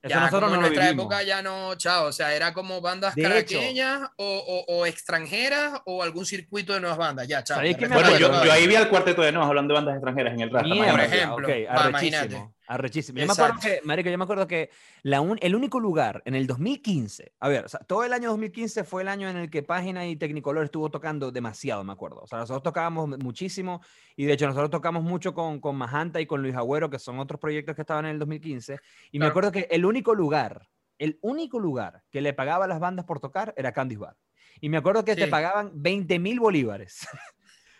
[0.07, 1.03] Eso ya nosotros como no en nuestra vivimos.
[1.03, 4.85] época ya no, chao, o sea, era como bandas De hecho- caraqueñas o, o- o
[4.85, 7.57] extranjeras o algún circuito de nuevas bandas, ya, chao.
[7.57, 9.73] ¿Sabéis de qué me resto Bueno, yo, yo ahí vi al cuarteto de nuevo hablando
[9.73, 10.67] de bandas extranjeras en el Rasta.
[10.69, 11.47] Por ejemplo.
[11.89, 12.56] imagínate.
[12.67, 13.17] Arrechísimo.
[13.19, 14.69] Yo me acuerdo que, marico, yo me acuerdo que
[15.03, 18.29] la un- el único lugar en el 2015, a ver, o sea, todo el año
[18.29, 22.19] 2015 fue el año en el que Página y Technicolor estuvo tocando demasiado, me acuerdo.
[22.21, 23.81] O sea, nosotros tocábamos muchísimo
[24.15, 27.19] y de hecho nosotros tocamos mucho con, con Majanta y con Luis Agüero, que son
[27.19, 28.79] otros proyectos que estaban en el 2015.
[29.11, 30.67] Y me acuerdo que el único lugar,
[30.99, 34.17] el único lugar que le pagaba a las bandas por tocar era Candice Bar.
[34.59, 35.29] Y me acuerdo que te Sí.
[35.31, 37.07] pagaban 20 mil bolívares.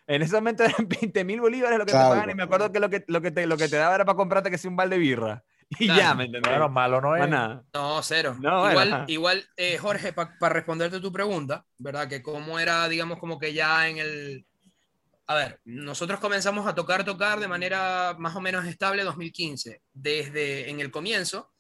[0.08, 2.10] En ese momento eran 20 mil bolívares lo que te Claro.
[2.10, 4.06] pagaban y me acuerdo que lo que, lo que, te, lo que te daba era
[4.06, 5.44] para comprarte que sea un balde de birra.
[5.80, 6.00] Y Claro.
[6.02, 6.50] ya, ¿me entendés?
[6.50, 7.28] Bueno, malo no es.
[7.30, 7.62] nada.
[7.74, 8.38] No, cero.
[8.40, 12.08] No, igual, era- igual eh, Jorge, para responderte tu pregunta, ¿verdad?
[12.08, 14.46] Que cómo era, digamos, como que ya en el...
[15.30, 19.82] A ver, nosotros comenzamos a tocar, tocar de manera más o menos estable 2015.
[19.92, 21.52] Desde en el comienzo,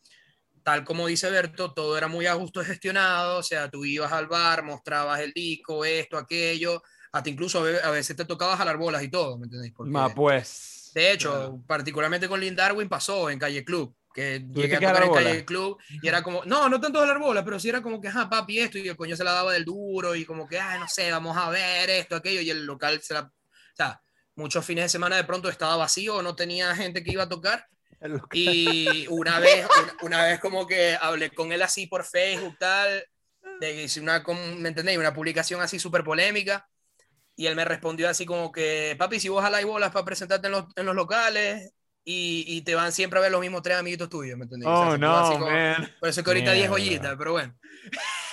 [0.64, 4.28] tal como dice Berto, todo era muy a gusto gestionado, o sea, tú ibas al
[4.28, 6.82] bar, mostrabas el disco, esto, aquello,
[7.18, 9.74] hasta incluso a ve- a veces te tocaba jalar bolas y todo, ¿me entendéis?
[9.80, 10.92] Ma, pues.
[10.94, 15.04] de hecho, particularmente con Lynn Darwin pasó en Calle Club, que llegué a tocar jalar
[15.04, 15.24] en bola?
[15.24, 18.02] Calle Club y era como, no, no tanto de la bola, pero sí era como
[18.02, 20.60] que, ajá, papi, esto, y el coño se la daba del duro y como que,
[20.60, 23.22] ay, no sé, vamos a ver esto, aquello, y el local se la...
[23.22, 23.32] O
[23.76, 24.02] sea,
[24.36, 27.66] muchos fines de semana de pronto estaba vacío, no tenía gente que iba a tocar
[28.34, 33.04] y una vez, una, una vez como que hablé con él así por Facebook, tal,
[33.60, 34.24] de que hice una,
[34.58, 34.98] ¿me entendéis?
[35.00, 36.68] Una publicación así súper polémica.
[37.38, 40.54] Y él me respondió así como que, papi, si vos jaláis bolas para presentarte en
[40.54, 41.72] los, en los locales
[42.04, 44.70] y, y te van siempre a ver los mismos tres amiguitos tuyos, ¿me entendéis?
[44.72, 45.90] O sea, Oh, no, como- man.
[46.00, 46.84] Por eso que ahorita 10 Mierda.
[46.84, 47.56] joyitas, pero bueno.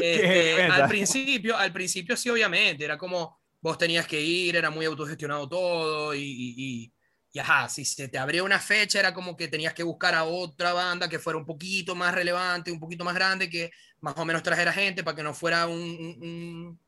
[0.00, 4.84] Este, al principio, al principio sí, obviamente, era como vos tenías que ir, era muy
[4.86, 6.92] autogestionado todo y, y, y-
[7.32, 10.22] y ajá, si se te abría una fecha era como que tenías que buscar a
[10.22, 14.24] otra banda que fuera un poquito más relevante, un poquito más grande, que más o
[14.24, 15.74] menos trajera gente para que no fuera un-
[16.22, 16.80] un-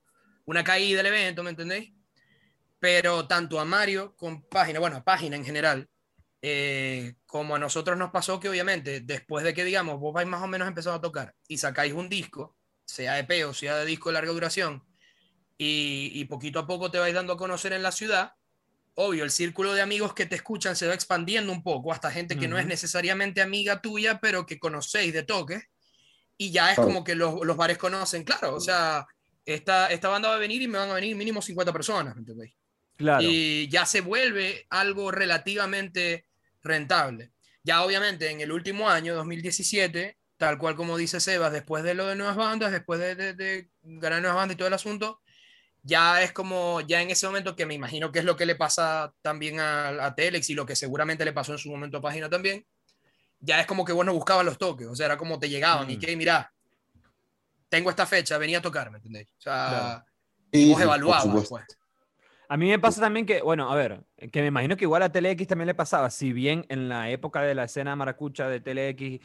[0.47, 1.93] una caída del evento, ¿me entendéis?
[2.79, 5.89] Pero tanto a Mario con Página, bueno, a Página en general,
[6.43, 10.43] eh, como a nosotros nos pasó que obviamente después de que digamos vos vais más
[10.43, 14.11] o menos empezado a tocar y sacáis un disco, sea EP o sea de disco
[14.11, 14.85] de larga duración,
[15.59, 18.35] y, y poquito a poco te vais dando a conocer en la ciudad,
[18.95, 22.37] obvio, el círculo de amigos que te escuchan se va expandiendo un poco, hasta gente
[22.37, 25.65] que no es necesariamente amiga tuya, pero que conocéis de toque,
[26.39, 29.07] y ya es como que los, los bares conocen, claro, o sea,
[29.47, 32.21] esta, esta banda va a venir y me van a venir mínimo 50 personas, ¿me
[32.21, 32.55] entendéis?
[32.97, 33.23] Claro.
[33.23, 36.27] y ya se vuelve algo relativamente
[36.63, 37.33] rentable.
[37.63, 42.07] Ya obviamente en el último año, 2017, tal cual como dice Sebas, después de lo
[42.07, 45.21] de nuevas bandas, después de, de, de ganar nuevas bandas y todo el asunto,
[45.83, 48.57] ya es como, ya en ese momento que me imagino que es lo que le
[48.57, 52.03] pasa también a, a Telex y lo que seguramente le pasó en su momento a
[52.03, 52.65] Página también,
[53.41, 55.91] ya es como que vos no buscabas los toques, o sea, era como te llegaban
[55.91, 56.01] y Mm.
[56.01, 56.53] que, mira,
[57.77, 59.29] tengo esta fecha, venía a tocar, ¿me entendéis?
[59.39, 60.05] O sea, Claro.
[60.51, 61.65] y vos evaluabas, pues.
[62.49, 65.11] A mí me pasa también que, bueno, a ver, que me imagino que igual a
[65.11, 69.21] TeleX también le pasaba, si bien en la época de la escena maracucha de TeleX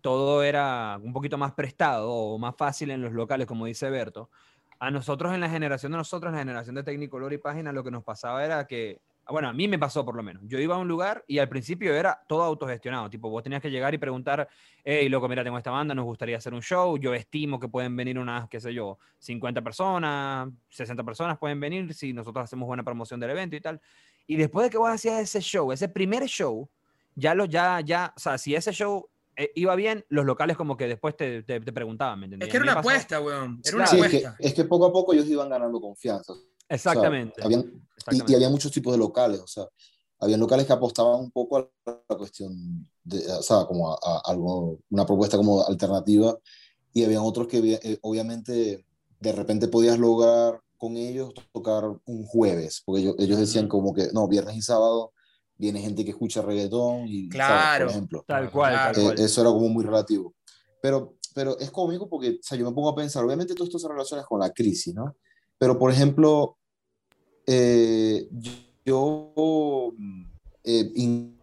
[0.00, 4.30] todo era un poquito más prestado o más fácil en los locales, como dice Berto,
[4.80, 7.84] a nosotros en la generación de nosotros, en la generación de Tecnicolor y Página, lo
[7.84, 10.74] que nos pasaba era que, bueno, a mí me pasó por lo menos, yo iba
[10.74, 13.98] a un lugar y al principio era todo autogestionado, tipo, vos tenías que llegar y
[13.98, 14.48] preguntar,
[14.84, 17.94] hey, loco, mira, tengo esta banda, nos gustaría hacer un show, yo estimo que pueden
[17.96, 22.82] venir unas, qué sé yo, 50 personas, 60 personas pueden venir si nosotros hacemos buena
[22.82, 23.80] promoción del evento y tal.
[24.26, 26.68] Y después de que vos hacías ese show, ese primer show,
[27.14, 30.76] ya lo, ya, ya, o sea, si ese show eh, iba bien, los locales como
[30.76, 32.50] que después te, te, te preguntaban, ¿me Es entendías?
[32.50, 33.60] que era una apuesta, weón.
[33.64, 36.32] Era una Sí, es que, es que poco a poco ellos iban ganando confianza.
[36.32, 37.42] O sea, Exactamente.
[37.42, 37.70] habían-
[38.10, 39.66] y, y había muchos tipos de locales, o sea,
[40.18, 41.68] había locales que apostaban un poco a
[42.08, 46.38] la cuestión, de, o sea, como a, a algo, una propuesta como alternativa,
[46.92, 48.84] y habían otros que eh, obviamente
[49.18, 54.08] de repente podías lograr con ellos tocar un jueves, porque ellos, ellos decían como que,
[54.12, 55.12] no, viernes y sábado
[55.56, 57.30] viene gente que escucha reggaetón y, ¿sabes?
[57.30, 57.84] Claro.
[57.86, 58.24] por ejemplo.
[58.26, 58.94] Tal cual, Claro.
[58.94, 59.20] tal Eh, cual.
[59.20, 60.34] eso era como muy relativo.
[60.80, 63.78] Pero, pero es cómico porque, o sea, yo me pongo a pensar, obviamente todo esto
[63.78, 65.16] se relaciona con la crisis, ¿no?
[65.56, 66.58] Pero, por ejemplo,
[67.46, 68.28] eh,
[68.84, 69.92] yo,
[70.64, 71.38] eh, in-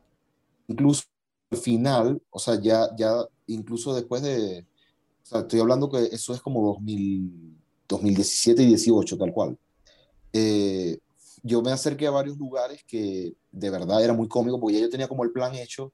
[0.67, 1.03] incluso
[1.51, 3.13] al final, o sea, ya, ya,
[3.47, 4.61] incluso después de,
[5.23, 7.57] o sea, estoy hablando que eso es como 2000,
[7.89, 9.57] 2017 y 18, tal cual.
[10.33, 10.99] Eh,
[11.43, 14.89] yo me acerqué a varios lugares que de verdad era muy cómico porque ya yo
[14.89, 15.93] tenía como el plan hecho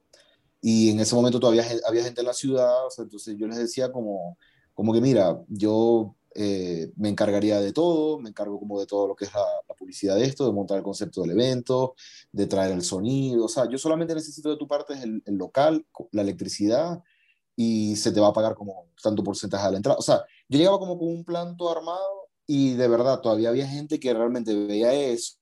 [0.62, 3.58] y en ese momento todavía había gente en la ciudad, o sea, entonces yo les
[3.58, 4.38] decía como,
[4.74, 9.16] como que mira, yo eh, me encargaría de todo, me encargo como de todo lo
[9.16, 11.94] que es la, la publicidad de esto, de montar el concepto del evento,
[12.32, 15.86] de traer el sonido, o sea, yo solamente necesito de tu parte el, el local,
[16.12, 17.02] la electricidad
[17.56, 19.98] y se te va a pagar como tanto porcentaje de la entrada.
[19.98, 23.66] O sea, yo llegaba como con un plan todo armado y de verdad todavía había
[23.68, 25.36] gente que realmente veía eso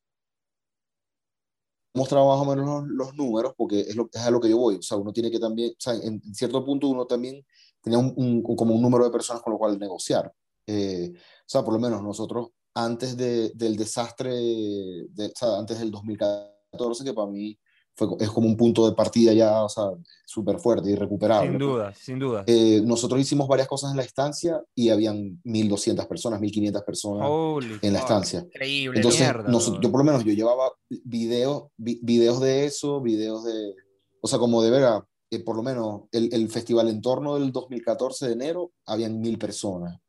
[1.95, 4.59] mostraba más o menos los, los números, porque es, lo, es a lo que yo
[4.59, 4.77] voy.
[4.77, 7.45] O sea, uno tiene que también, o sea, en cierto punto uno también
[7.83, 10.33] tenía un, un- como un número de personas con lo cual negociar.
[10.66, 15.78] Eh, o sea, por lo menos nosotros, antes de, del desastre, de, o sea, antes
[15.78, 17.59] del 2014, que para mí
[17.97, 19.85] fue, es como un punto de partida ya, o sea,
[20.27, 21.51] súper fuerte, irrecuperable.
[21.51, 21.66] Sin ¿no?
[21.66, 22.43] duda, sin duda.
[22.47, 27.78] Eh, nosotros hicimos varias cosas en la estancia y habían 1.200 personas, 1.500 personas Holy
[27.81, 28.41] en la estancia.
[28.41, 28.99] Increíble.
[28.99, 29.82] Entonces, mierda, nos- brother.
[29.82, 30.73] yo por lo menos yo llevaba
[31.05, 33.74] videos, vi- videos de eso, videos de,
[34.20, 37.53] o sea, como de verdad, eh, por lo menos el, el festival en torno del
[37.53, 40.01] 2014 de enero, habían mil personas.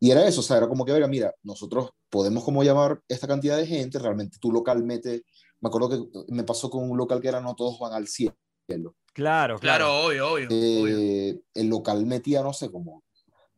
[0.00, 3.26] Y era eso, o sea, era como que, verga, mira, nosotros podemos como llamar esta
[3.26, 5.24] cantidad de gente, realmente tu local mete,
[5.60, 8.30] me acuerdo que me pasó con un local que era no todos van al cielo.
[8.68, 9.58] Claro, claro.
[9.58, 10.48] Claro, obvio, obvio.
[10.48, 10.98] obvio.
[10.98, 13.02] Eh, el local metía, no sé, como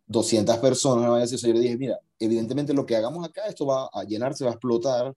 [0.07, 1.19] 200 personas, ¿no?
[1.19, 4.51] Eso, yo le dije, mira, evidentemente lo que hagamos acá, esto va a llenarse, va
[4.51, 5.15] a explotar.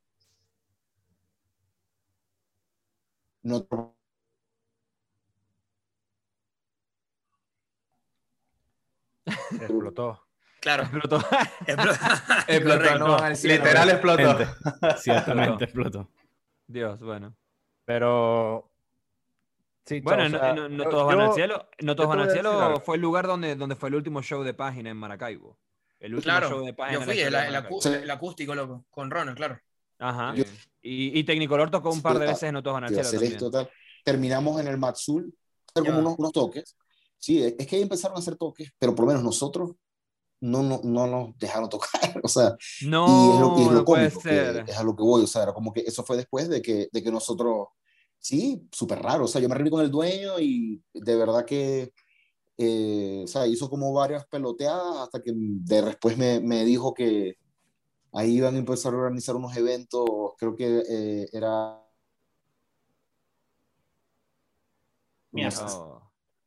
[3.43, 3.67] No,
[9.25, 10.22] Explotó.
[10.63, 10.83] Claro.
[10.83, 11.17] Explotó.
[11.67, 11.99] Explotó.
[12.47, 13.29] Explotó, no.
[13.43, 14.37] Literal explotó.
[14.37, 14.47] Gente,
[14.97, 16.09] Ciertamente explotó.
[16.67, 17.35] Dios, bueno.
[17.85, 18.69] Pero.
[19.85, 21.67] Sí, Bueno, o no, sea, no- no yo- todos van al cielo.
[21.81, 24.53] No todos van al cielo fue el lugar donde, donde fue el último show de
[24.53, 25.57] página en Maracaibo.
[25.99, 26.61] El último show Claro.
[26.61, 26.99] de página.
[26.99, 29.59] Yo fui, el, el acú- el acústico, loco, con Ronald, claro.
[29.99, 30.33] Ajá.
[30.35, 30.45] Yo-
[30.81, 33.19] Y, y Tecnicolor tocó un par de veces en No todos van al cielo hacer
[33.19, 33.33] también.
[33.33, 33.69] esto, tal.
[34.05, 35.33] Terminamos en el Matsul,
[35.75, 36.77] hacer como unos, unos toques.
[37.17, 39.71] Sí, es es que ahí empezaron a hacer toques, pero por lo menos nosotros
[40.43, 42.19] no, no, no nos dejaron tocar.
[42.21, 44.65] O sea, No, y es lo, y es lo no puede cómico, que ser.
[44.67, 46.89] es a lo que voy, o sea, era como que eso fue después de que,
[46.91, 47.69] de que nosotros,
[48.19, 51.93] sí, súper raro, o sea, yo me reuní con el dueño y de verdad que,
[52.57, 57.37] eh, o sea, hizo como varias peloteadas hasta que de después me, me dijo que
[58.11, 60.05] ahí iban a empezar a organizar unos eventos,
[60.37, 61.79] creo que eh, era...
[65.31, 65.65] Mierda.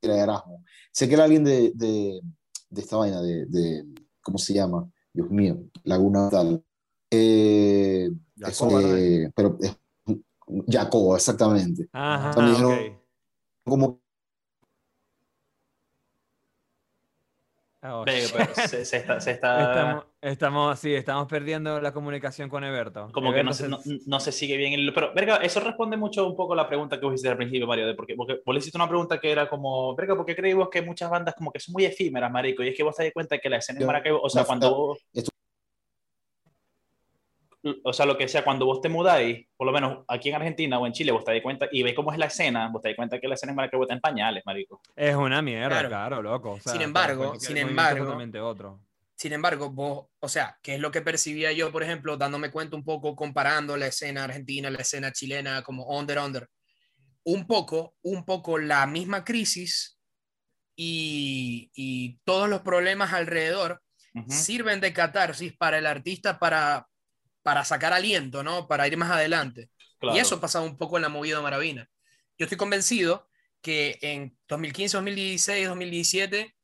[0.00, 0.62] Era Erasmo.
[0.92, 2.20] Sé que era alguien de, de,
[2.76, 3.84] de esta vaina, de, de,
[4.22, 4.88] ¿cómo se llama?
[5.12, 6.62] Dios mío, Laguna tal.
[7.10, 8.96] Eh, Jacoba, ¿no?
[8.96, 9.76] este, pero es
[10.68, 11.88] Jacobo, exactamente.
[11.92, 13.02] Ajá, También dijeron ok.
[13.64, 14.00] como
[17.88, 18.04] Oh,
[18.66, 23.08] se, se está, se está- Estamos, estamos, sí, estamos perdiendo la comunicación con Eberto.
[23.12, 24.72] como que no se, no, no se sigue bien.
[24.72, 27.36] el- pero, verga, eso responde mucho un poco a la pregunta que vos hiciste al
[27.36, 30.26] principio, Mario, de porque, porque vos le hiciste una pregunta que era como, verga, ¿por
[30.26, 32.62] qué creéis vos que muchas bandas como que son muy efímeras, marico?
[32.62, 34.46] Y es que vos te das cuenta que la escena en Maracaibo, o sea, no,
[34.46, 34.98] cuando no, vos...
[37.84, 40.78] o sea, lo que sea, cuando vos te mudáis, por lo menos aquí en Argentina
[40.78, 42.88] o en Chile, vos te das cuenta y veis cómo es la escena, vos te
[42.90, 44.80] das cuenta que la escena en Maracaibo está en pañales, marico.
[44.94, 45.88] Es una mierda, Claro.
[45.88, 46.52] claro, loco.
[46.52, 48.85] o sea, Sin embargo, sin embargo, otro.
[49.16, 52.76] Sin embargo, vos, o sea, ¿qué es lo que percibía yo, por ejemplo, dándome cuenta
[52.76, 56.48] un poco, comparando la escena argentina, la escena chilena, como under, under?
[57.24, 59.98] Un poco, un poco la misma crisis
[60.76, 63.82] y, y todos los problemas alrededor
[64.28, 66.86] sirven de catarsis para el artista para,
[67.42, 68.66] para sacar aliento, ¿no?
[68.66, 69.70] Para ir más adelante.
[69.98, 70.16] Claro.
[70.16, 71.88] Y eso pasaba un poco en la movida Maravina.
[72.38, 73.28] Yo estoy convencido
[73.60, 76.55] que en 2015, 2016, 2017,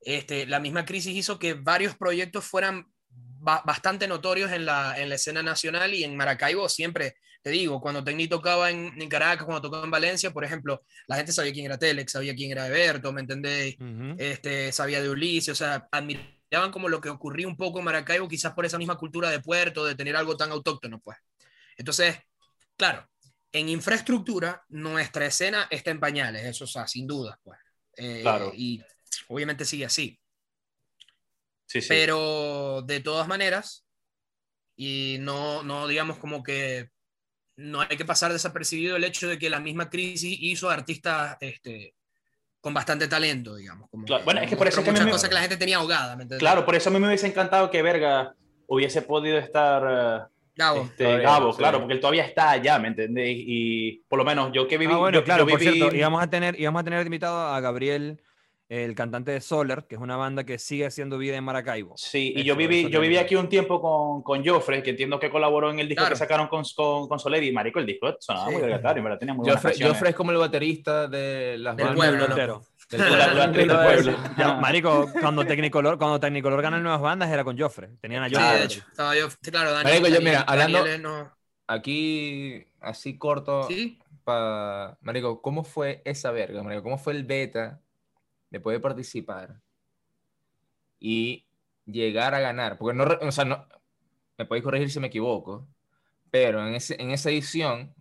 [0.00, 5.08] este, la misma crisis hizo que varios proyectos fueran ba- bastante notorios en la, en
[5.08, 9.44] la escena nacional y en Maracaibo siempre, te digo, cuando Tecni tocaba en, en Caracas,
[9.44, 12.66] cuando tocaba en Valencia, por ejemplo, la gente sabía quién era Telex, sabía quién era
[12.66, 13.76] Eberto, ¿me entendés?
[13.80, 14.14] Ujú.
[14.18, 18.28] este, sabía de Ulises, o sea, admiraban como lo que ocurría un poco en Maracaibo,
[18.28, 21.16] quizás por esa misma cultura de puerto, de tener algo tan autóctono, pues.
[21.76, 22.16] Entonces,
[22.76, 23.08] claro,
[23.52, 27.58] en infraestructura, nuestra escena está en pañales, eso, o sea, sin duda, pues.
[27.96, 28.52] Eh, Claro.
[28.54, 28.82] Y
[29.30, 30.18] obviamente sigue así.
[31.66, 31.88] Sí, sí.
[31.88, 33.86] Pero de todas maneras,
[34.76, 36.90] y no, no digamos como que
[37.56, 41.94] no hay que pasar desapercibido el hecho de que la misma crisis hizo artistas este,
[42.60, 43.88] con bastante talento, digamos.
[43.90, 45.76] Como Claro, bueno, es que por eso que muchas me- cosas que la gente tenía
[45.76, 46.26] ahogada, ¿me?
[46.26, 48.34] Claro, por eso a mí me hubiese encantado que Verga
[48.66, 50.82] hubiese podido estar eh, Gabo.
[50.82, 51.58] este, Todavía, Gabo, sí.
[51.58, 53.36] claro, porque él todavía está allá, ¿me entendés?
[53.38, 54.92] Y por lo menos yo que viví.
[54.92, 57.38] Ah, bueno, yo- claro, yo por viví- cierto, íbamos a tener, íbamos a tener invitado
[57.48, 58.20] a Gabriel,
[58.70, 61.94] el cantante de Soler, que es una banda que sigue haciendo vida en Maracaibo.
[61.96, 65.18] Sí, y Eso, yo viví, yo viví aquí un tiempo con, con Joffre, que entiendo
[65.18, 66.14] que colaboró en el disco Claro.
[66.14, 68.52] que sacaron con, con, con Soler y Marico, el disco sonaba Sí.
[68.52, 69.82] muy regatario, en verdad tenía muy canciones.
[69.82, 72.64] Joffrey es como el baterista de las Del bandas pueblo, del- entero.
[72.90, 74.12] del pueblo.
[74.12, 74.36] del.
[74.38, 77.88] Ya, marico, cuando Technicolor, cuando Technicolor gana nuevas bandas era con Joffre.
[78.00, 78.58] Tenían a Sí, Joffre.
[78.58, 82.64] de hecho, estaba yo, sí, claro, Daniel, Marico, yo, Daniel- mira, hablando- Daniel no- Aquí,
[82.80, 83.98] así corto, ¿Sí?
[84.24, 86.82] pa- Marico, ¿cómo fue esa verga, Marico?
[86.82, 87.80] ¿Cómo fue el beta
[88.50, 89.60] de poder participar
[90.98, 91.46] y
[91.86, 92.78] llegar a ganar?
[92.78, 93.66] Porque no, o sea, no,
[94.38, 95.68] me podéis corregir si me equivoco,
[96.30, 97.94] pero en, ese, en esa edición,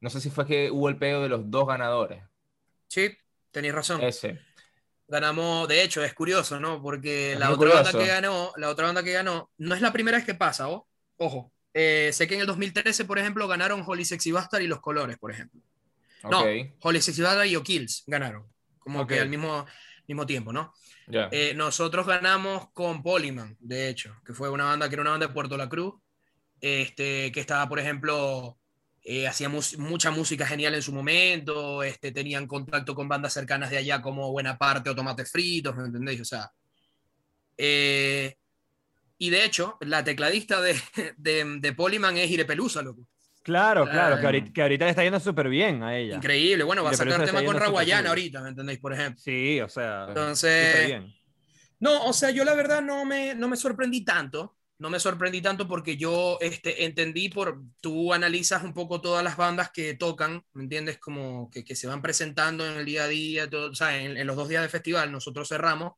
[0.00, 2.22] no sé si fue que hubo el pedo de los dos ganadores.
[2.88, 3.16] Sí,
[3.50, 4.02] tenéis razón.
[4.02, 4.40] Ese.
[5.08, 6.80] Ganamos, de hecho, es curioso, ¿no?
[6.80, 9.92] Porque Es la otra banda que ganó, la otra banda que ganó, no es la
[9.92, 10.86] primera vez que pasa, ¿o?
[11.16, 11.52] ojo.
[11.74, 15.18] Eh, sé que en el 2013, por ejemplo, ganaron Holy Sexy Bastard y Los Colores,
[15.18, 15.60] por ejemplo.
[16.22, 16.44] No,
[16.82, 18.46] Holy Sexy Bastard y O'Kills ganaron,
[18.78, 19.66] como que al mismo,
[20.10, 20.74] mismo tiempo, ¿no?
[21.30, 25.28] Eh, nosotros ganamos con Polyman, de hecho, que fue una banda que era una banda
[25.28, 25.94] de Puerto La Cruz,
[26.60, 28.58] este, que estaba, por ejemplo,
[29.02, 29.30] eh,
[29.78, 34.30] mucha música genial en su momento, este, tenían contacto con bandas cercanas de allá como
[34.32, 36.20] Buena Parte o Tomates Fritos, ¿me entendéis?
[36.20, 36.50] O sea,
[37.56, 38.36] eh,
[39.18, 40.74] y de hecho, la tecladista de,
[41.16, 43.06] de, de Polyman es Ire Pelusa, loco.
[43.42, 46.16] Claro, claro, que ahorita, que ahorita le está yendo súper bien a ella.
[46.16, 46.62] Increíble.
[46.64, 48.78] Bueno, va a sacar tema con Raguayana ahorita, ¿me entendéis?
[48.78, 49.20] Por ejemplo.
[49.22, 51.14] Sí, o sea, Entonces, bien.
[51.78, 54.56] No, o sea, yo la verdad no me, no me sorprendí tanto.
[54.78, 57.62] No me sorprendí tanto porque yo este, entendí por.
[57.80, 60.98] Tú analizas un poco todas las bandas que tocan, ¿me entiendes?
[60.98, 64.16] Como que, que se van presentando en el día a día, todo, o sea, en,
[64.16, 65.12] en los dos días de festival.
[65.12, 65.94] Nosotros cerramos,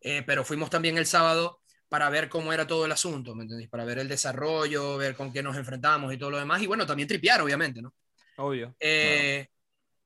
[0.00, 1.61] eh, pero fuimos también el sábado
[1.92, 3.68] para ver cómo era todo el asunto, ¿me entendés?
[3.68, 6.62] Para ver el desarrollo, ver con qué nos enfrentamos y todo lo demás.
[6.62, 7.94] Y bueno, también tripear, obviamente, ¿no?
[8.38, 8.74] Obvio.
[8.80, 9.46] Eh,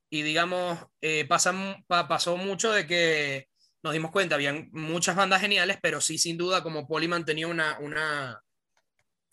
[0.09, 3.47] Y digamos, eh, pasa mu- pa- pasó mucho de que
[3.83, 7.77] nos dimos cuenta, habían muchas bandas geniales, pero sí, sin duda, como Polyman tenía una,
[7.79, 8.41] una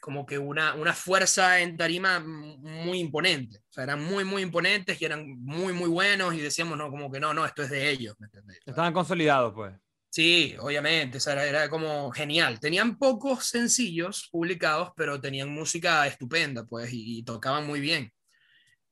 [0.00, 3.58] como que una, una fuerza en tarima muy imponente.
[3.70, 7.10] O sea, eran muy, muy imponentes y eran muy, muy buenos y decíamos, no, como
[7.10, 8.58] que no, no, esto es de ellos, ¿me entendés?
[8.66, 9.74] Estaban consolidados, pues.
[10.14, 12.60] Sí, obviamente, o era, como genial.
[12.60, 18.12] Tenían pocos sencillos publicados, pero tenían música estupenda, pues, y, tocaban muy bien.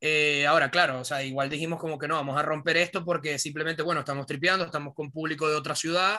[0.01, 3.39] Eh, ahora, claro, o sea, igual dijimos como que no, vamos a romper esto porque
[3.39, 6.19] simplemente, bueno, estamos tripeando, estamos con público de otra ciudad,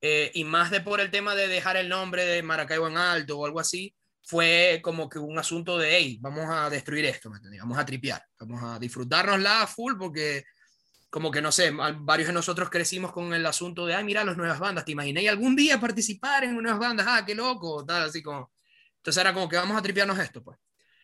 [0.00, 3.38] eh, y más de por el tema de dejar el nombre de Maracaibo en alto
[3.38, 7.38] o algo así, fue como que un asunto de, hey, vamos a destruir esto, ¿me?
[7.60, 10.44] Vamos a tripear, vamos a disfrutárnosla a full porque
[11.14, 14.36] como que no sé, varios de nosotros crecimos con el asunto de, ay, mira las
[14.36, 17.06] nuevas bandas, ¿te imagináis algún día participar en nuevas bandas?
[17.08, 18.50] Ah, qué loco, tal, así como.
[18.96, 20.58] Entonces era como que vamos a tripearnos esto, pues.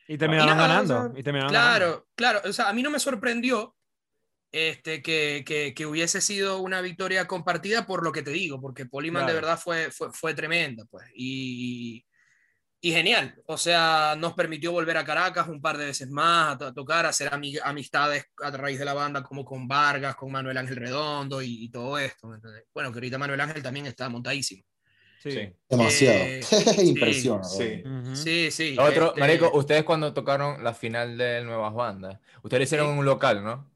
[0.09, 0.99] Y terminaron ganando.
[0.99, 1.79] o sea, y terminaron ganando.
[1.79, 3.77] Claro, claro, o sea, a mí no me sorprendió
[4.51, 8.87] este, que, que, que hubiese sido una victoria compartida por lo que te digo, porque
[8.87, 9.47] Polyman de Claro.
[9.47, 12.05] verdad fue, fue, fue tremenda, pues, y,
[12.83, 16.59] y genial, o sea, nos permitió volver a Caracas un par de veces más, a,
[16.59, 20.17] to- a tocar, a hacer ami- amistades a raíz de la banda, como con Vargas,
[20.17, 22.29] con Manuel Ángel Redondo y, y todo esto.
[22.73, 24.63] Bueno, que ahorita Manuel Ángel también está montadísimo.
[25.23, 25.31] Sí.
[25.33, 25.53] Sí.
[25.69, 26.19] Demasiado.
[26.19, 27.45] Eh, sí, Impresiona.
[27.45, 28.51] sí.
[28.51, 32.87] Sí, Otro, este, Marico, ustedes cuando tocaron la final de Nuevas Bandas, ustedes lo hicieron
[32.87, 32.93] Sí.
[32.95, 33.71] en un local, ¿no?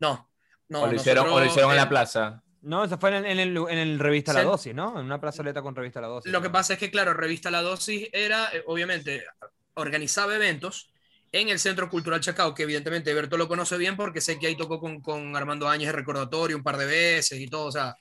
[0.00, 0.28] No,
[0.68, 0.82] no.
[0.82, 2.42] o, lo hicieron, o lo hicieron en la plaza.
[2.64, 4.42] No, eso fue en el, en el, en el revista La.
[4.42, 4.98] Dosis, ¿no?
[4.98, 6.32] En una plazoleta con revista La Dosis.
[6.32, 9.24] Lo que pasa es que, claro, Revista La Dosis era, eh, obviamente,
[9.74, 10.90] organizaba eventos
[11.32, 14.56] en el Centro Cultural Chacao, que evidentemente Berto lo conoce bien porque sé que ahí
[14.56, 17.96] tocó con, con Armando Áñez de recordatorio un par de veces y todo, o sea,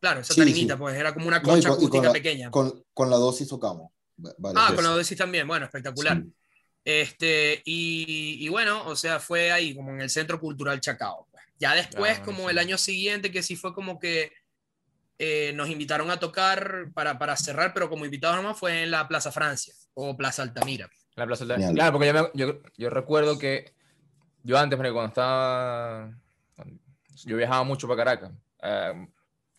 [0.00, 0.78] claro, esa Sí, tarimita, sí.
[0.80, 2.50] pues era como una No, y concha con- y con acústica la- pequeña.
[2.50, 3.92] Con, con la dosis tocamos.
[4.24, 6.16] va- varias ah, con la dosis también, bueno, espectacular.
[6.16, 6.32] Sí.
[6.84, 11.27] Este, y, y bueno, o sea, fue ahí, como en el Centro Cultural Chacao.
[11.58, 12.50] Ya después, Ah, como sí.
[12.50, 14.32] el año siguiente, que sí fue como que
[15.18, 19.08] eh, nos invitaron a tocar para, para cerrar, pero como invitados nomás fue en la
[19.08, 20.88] Plaza Francia o Plaza Altamira.
[21.16, 21.74] La plaza Genial.
[21.74, 23.72] Claro, porque yo, me- yo, yo recuerdo que
[24.44, 26.16] yo antes, cuando estaba.
[27.24, 28.30] Yo viajaba mucho para Caracas.
[28.62, 29.08] eh,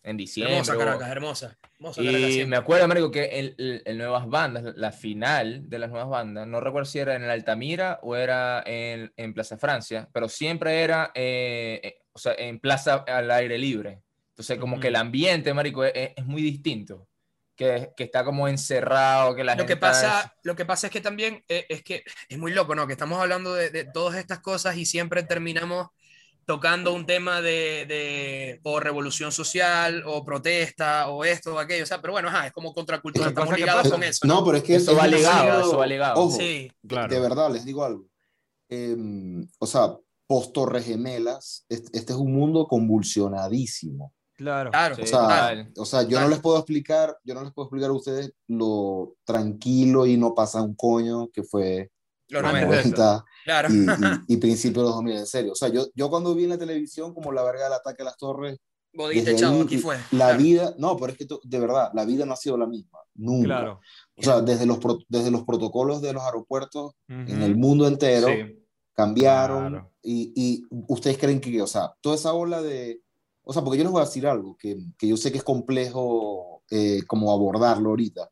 [0.04, 0.54] en diciembre.
[0.54, 1.58] Hermosa Caracas, hermosa.
[1.76, 2.46] hermosa Caracas Y siempre.
[2.48, 3.54] me acuerdo, Marico, que
[3.86, 7.30] el Nuevas Bandas, la final de las Nuevas Bandas, no recuerdo si era en el
[7.30, 12.60] Altamira o era en, en Plaza Francia, pero siempre era eh, eh, o sea, en
[12.60, 14.02] Plaza al aire libre.
[14.32, 17.08] Entonces, como que el ambiente, Marico, es, es muy distinto.
[17.56, 20.88] Que, que está como encerrado, que la lo gente que pasa está- lo que pasa
[20.88, 23.84] es que también eh, es que es muy loco no que estamos hablando de, de
[23.84, 25.90] todas estas cosas y siempre terminamos
[26.50, 31.86] tocando un tema de, de o revolución social o protesta o esto o aquello o
[31.86, 33.92] sea pero bueno ajá, es como contracultura Son estamos ligados pasan.
[34.00, 36.20] con eso No, pero es que Eso es va demasiado- ligado, eso va ligado.
[36.22, 37.14] Ojo, sí de- Claro.
[37.14, 38.08] de verdad, les digo algo.
[38.68, 39.96] Em, o sea,
[40.28, 44.14] post Gemelas, este, es un mundo convulsionadísimo.
[44.36, 44.72] Claro.
[44.72, 45.72] claro Sí, O sea, total.
[45.78, 49.14] o sea, yo no les puedo explicar, yo no les puedo explicar a ustedes lo
[49.24, 51.92] tranquilo y no pasa un coño que fue
[52.30, 53.86] los los 90, 90 claro y, y,
[54.36, 55.52] y principios de los 2000, en serio.
[55.52, 58.06] O sea, yo, yo cuando vi en la televisión como la verga del ataque a
[58.06, 58.58] las torres,
[59.38, 60.38] chavo ahí, aquí fue la claro.
[60.40, 62.98] vida, no, pero es que to- de verdad, la vida no ha sido la misma,
[63.16, 63.46] nunca.
[63.48, 63.80] Claro.
[64.18, 67.44] O sea, desde los, pro- desde los protocolos de los aeropuertos en Ujú.
[67.46, 68.66] el mundo entero Sí.
[68.94, 69.92] cambiaron Claro.
[70.02, 73.02] y, y ustedes creen que, o sea, toda esa ola de,
[73.44, 75.44] o sea, porque yo les voy a decir algo que, que yo sé que es
[75.44, 78.30] complejo eh, como abordarlo ahorita,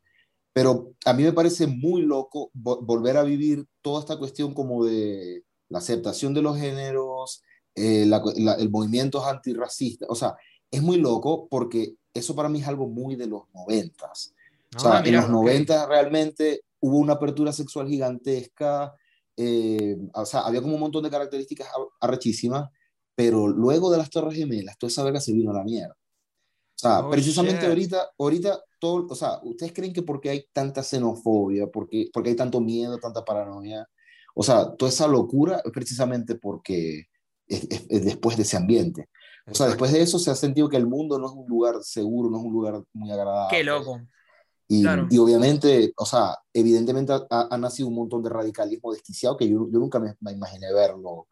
[0.58, 4.84] pero a mí me parece muy loco vo- volver a vivir toda esta cuestión como
[4.84, 7.42] de la aceptación de los géneros,
[7.76, 10.34] eh, la- la- el movimiento antirracista, o sea,
[10.68, 14.34] es muy loco porque eso para mí es algo muy de los noventas.
[14.76, 15.30] O sea, Ah, en mira, los ok.
[15.30, 18.92] 90 realmente hubo una apertura sexual gigantesca,
[19.36, 22.68] eh, o sea, había como un montón de características ar- arrechísimas,
[23.14, 25.94] pero luego de las Torres Gemelas, toda esa verga se vino a la mierda.
[25.94, 27.68] O sea, Oh, precisamente shit.
[27.68, 32.36] ahorita, ahorita, todo, o sea, ¿ustedes creen que porque hay tanta xenofobia, porque, porque hay
[32.36, 33.86] tanto miedo, tanta paranoia?
[34.34, 37.04] O sea, toda esa locura es precisamente porque
[37.46, 39.08] es, es- es después de ese ambiente.
[39.50, 41.76] O sea, después de eso se ha sentido que el mundo no es un lugar
[41.82, 43.56] seguro, no es un lugar muy agradable.
[43.56, 44.00] qué loco
[44.68, 45.06] Y, Claro.
[45.10, 49.66] y obviamente, o sea, evidentemente ha, ha- nacido un montón de radicalismo desquiciado que yo,
[49.70, 51.26] yo nunca me, me imaginé verlo.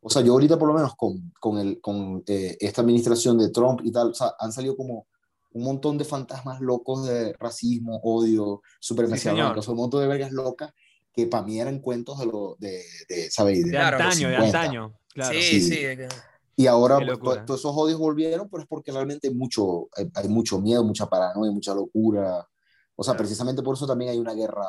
[0.00, 3.50] O sea, yo ahorita por lo menos con, con, el, con eh, esta administración de
[3.50, 5.06] Trump y tal, o sea, han salido como
[5.52, 10.00] un montón de fantasmas locos de racismo, odio, supremacía Sí, blanca, o sea, un montón
[10.02, 10.72] de vergas locas
[11.12, 13.64] que para mí eran cuentos de, lo, de, de ¿sabes?
[13.64, 14.60] De Claro, antaño, de 50.
[14.60, 14.94] antaño.
[15.12, 15.32] Claro.
[15.34, 15.60] sí Sí.
[15.62, 16.08] sí, de
[16.56, 20.28] Y ahora pues, todos esos odios volvieron, pero es porque realmente hay mucho, hay, hay
[20.28, 22.46] mucho miedo, mucha paranoia, mucha locura.
[22.94, 23.18] O sea, Claro.
[23.18, 24.66] precisamente por eso también hay una guerra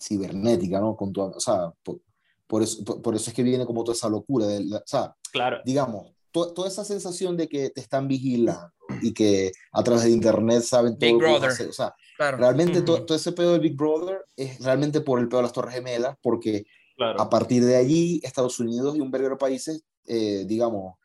[0.00, 0.96] cibernética, ¿no?
[0.96, 2.00] Con tu- o sea, por,
[2.46, 4.46] por eso, por, por eso es que viene como toda esa locura.
[4.46, 5.58] De la- o sea, Claro.
[5.64, 10.10] digamos, to- toda esa sensación de que te están vigilando y que a través de
[10.10, 11.50] internet saben todo Big Brother.
[11.50, 11.68] hacer.
[11.68, 13.06] O sea, claro realmente to- Ujú.
[13.06, 16.16] todo ese pedo del Big Brother es realmente por el pedo de las Torres Gemelas,
[16.20, 16.66] porque
[16.96, 17.20] Claro.
[17.20, 20.96] a partir de allí, Estados Unidos y un verguero de países, eh, digamos,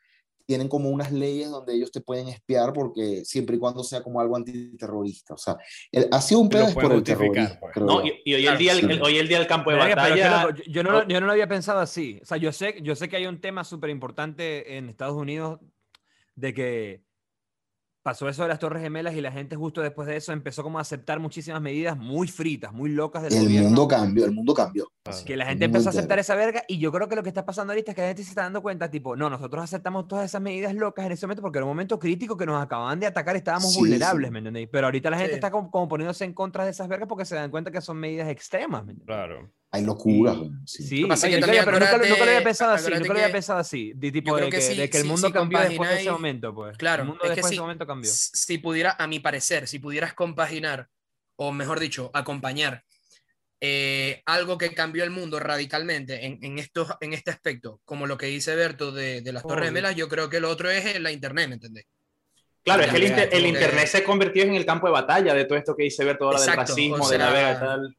[0.50, 4.20] tienen como unas leyes donde ellos te pueden espiar porque siempre y cuando sea como
[4.20, 5.34] algo antiterrorista.
[5.34, 5.56] O sea,
[5.92, 7.56] el- ha sido un pedo es por el terrorismo.
[7.60, 7.72] pues.
[7.72, 8.86] creo No, y, y hoy, Claro, el día, el, sí.
[8.86, 10.48] el- hoy el día del campo de batalla.
[10.66, 12.18] yo, no, lo- yo no lo había pensado así.
[12.20, 15.60] O sea, yo sé, yo sé que hay un tema súper importante en Estados Unidos
[16.34, 17.02] de que
[18.02, 20.78] pasó eso de las Torres Gemelas y la gente justo después de eso empezó como
[20.78, 23.68] a aceptar muchísimas medidas muy fritas, muy locas del El gobierno.
[23.68, 24.90] mundo cambió, el mundo cambió.
[25.02, 25.24] Claro.
[25.24, 27.46] que la gente empezó a aceptar esa verga y yo creo que lo que está
[27.46, 30.26] pasando ahorita es que la gente se está dando cuenta, tipo, no, nosotros aceptamos todas
[30.26, 33.06] esas medidas locas en ese momento porque era un momento crítico que nos acababan de
[33.06, 34.32] atacar y estábamos Sí, vulnerables, sí.
[34.32, 34.68] ¿me entendéis?
[34.70, 35.36] Pero ahorita la gente Sí.
[35.36, 37.96] está como, como poniéndose en contra de esas vergas porque se dan cuenta que son
[37.96, 39.06] medidas extremas, ¿me entendéis?
[39.06, 39.50] Claro.
[39.72, 40.34] Hay locura.
[40.66, 40.82] Sí.
[40.82, 43.12] Sí, que pasa que también pero nunca, lo- nunca lo había pensado así, nunca lo
[43.12, 45.32] había que- pensado así, de tipo de que, que sí, de que el mundo sí
[45.32, 46.76] cambió después de ese momento, pues.
[46.76, 48.10] Claro, el mundo es que después de sí, ese momento cambió.
[48.12, 50.88] si pudiera, a mi parecer, si pudieras compaginar,
[51.36, 52.82] o mejor dicho, acompañar
[53.60, 58.16] eh, algo que cambió el mundo radicalmente en, en, estos, en este aspecto, como lo
[58.16, 59.66] que dice Berto de, de las Torres.
[59.66, 61.84] Gemelas, yo creo que lo otro es eh, la Internet, ¿me entendés?
[62.64, 65.34] Claro, es que el, inter- el que- internet se convirtió en el campo de batalla
[65.34, 67.52] de todo esto que dice ver todo lo del racismo, o de la sea- vega
[67.52, 67.96] y tal.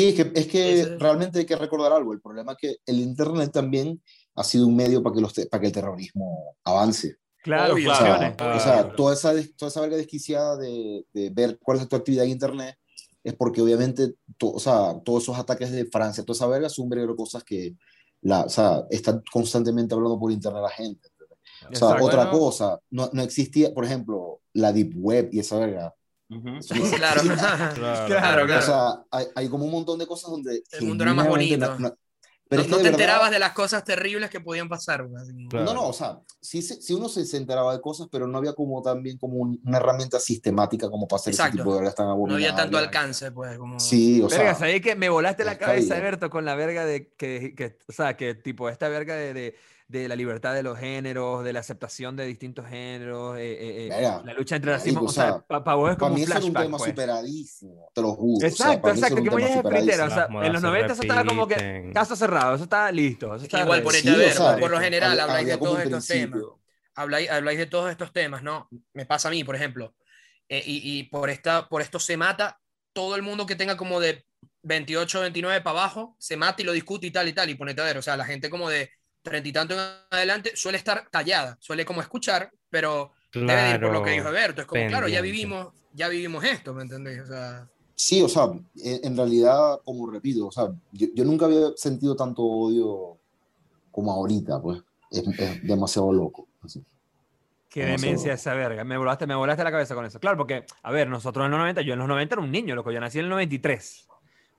[0.00, 2.12] Sí, es que, es que realmente hay que recordar algo.
[2.12, 4.02] El problema es que el Internet también
[4.34, 7.16] ha sido un medio para que, los te- para que el terrorismo avance.
[7.42, 11.58] Claro, Obvio, O sea, o sea, toda, esa, toda esa verga desquiciada de, de ver
[11.62, 12.76] cuál es tu actividad en Internet
[13.24, 16.84] es porque obviamente to- o sea, todos esos ataques de Francia, toda esa verga son
[16.84, 17.76] un verguero de cosas que
[18.22, 21.08] la, o sea, están constantemente hablando por Internet la gente.
[21.18, 22.04] O sea, Exacto.
[22.06, 22.38] otra Bueno.
[22.38, 25.94] cosa, no, no existía, por ejemplo, la Deep Web y esa verga.
[26.30, 26.48] Ujú.
[26.58, 27.20] Eso no Claro.
[27.22, 27.72] existía.
[27.74, 28.06] Claro.
[28.06, 28.62] Claro, O claro.
[28.62, 30.62] sea, hay, hay como un montón de cosas donde...
[30.72, 31.66] El mundo era más bonito.
[31.66, 31.96] no- no-
[32.48, 35.06] pero no es que no te verdad- enterabas de las cosas terribles que podían pasar.
[35.20, 35.32] así.
[35.48, 35.66] Claro.
[35.66, 38.54] No, no, o sea, sí, se- sí uno se, enteraba de cosas, pero no había
[38.54, 41.50] como también como un- una herramienta sistemática como para hacer Exacto.
[41.50, 42.48] ese tipo de vergas tan No abominables.
[42.50, 43.56] había tanto alcance, pues.
[43.56, 43.78] Como...
[43.78, 45.94] Sí, o sea, Verga, ¿sabes que me volaste la cabeza.
[45.94, 49.54] Alberto, con la verga de que, que- o sea, que tipo esta verga de, de,
[49.90, 53.88] de la libertad de los géneros, de la aceptación de distintos géneros, eh, eh, eh,
[53.88, 56.24] Verga, la lucha entre racismo, o o sea, para vos es para como mí un
[56.24, 56.90] eso era un flashback, tema pues.
[56.90, 58.50] superadísimo, te lo juro.
[58.50, 61.02] o sea, Exacto, exacto, que muy tema fritera, o sea, en los se 90 eso
[61.02, 64.16] estaba como que caso cerrado, eso está listo, eso está Igual ponete Sí, a o
[64.18, 66.46] ver, sea, por lo general había- habláis de había todos estos temas.
[66.94, 68.68] Habláis, habláis de todos estos temas, ¿no?
[68.94, 69.94] Me pasa a mí, por ejemplo.
[70.48, 72.60] Eh, y, y por, esta, por esto se mata
[72.92, 74.24] todo el mundo que tenga como de
[74.62, 77.48] 28, 29 para abajo, se mata y lo discute y tal y tal.
[77.50, 78.90] Y ponete a ver, o sea, la gente como de
[79.22, 79.80] treinta y tanto en
[80.10, 84.28] adelante suele estar callada, suele como escuchar, pero debe de ir por lo que dijo
[84.28, 84.62] Alberto.
[84.62, 85.32] Es como, claro, ya pendiente.
[85.46, 87.20] vivimos, ya vivimos esto, ¿me entendéis?
[87.20, 91.44] O sea, Sí, o sea, en, en realidad, como repito, o sea, yo, yo nunca
[91.44, 93.18] había sentido tanto odio
[93.90, 94.80] como ahorita, pues.
[95.10, 96.48] Es, es demasiado loco.
[96.62, 96.82] así.
[97.68, 98.34] Qué Demasiado demencia loco.
[98.40, 98.84] esa verga.
[98.84, 100.18] Me volaste, me volaste la cabeza con eso.
[100.18, 102.74] Claro, porque, a ver, nosotros en los 90, yo en los 90 era un niño,
[102.74, 102.90] loco.
[102.90, 104.08] Yo nací en el 93.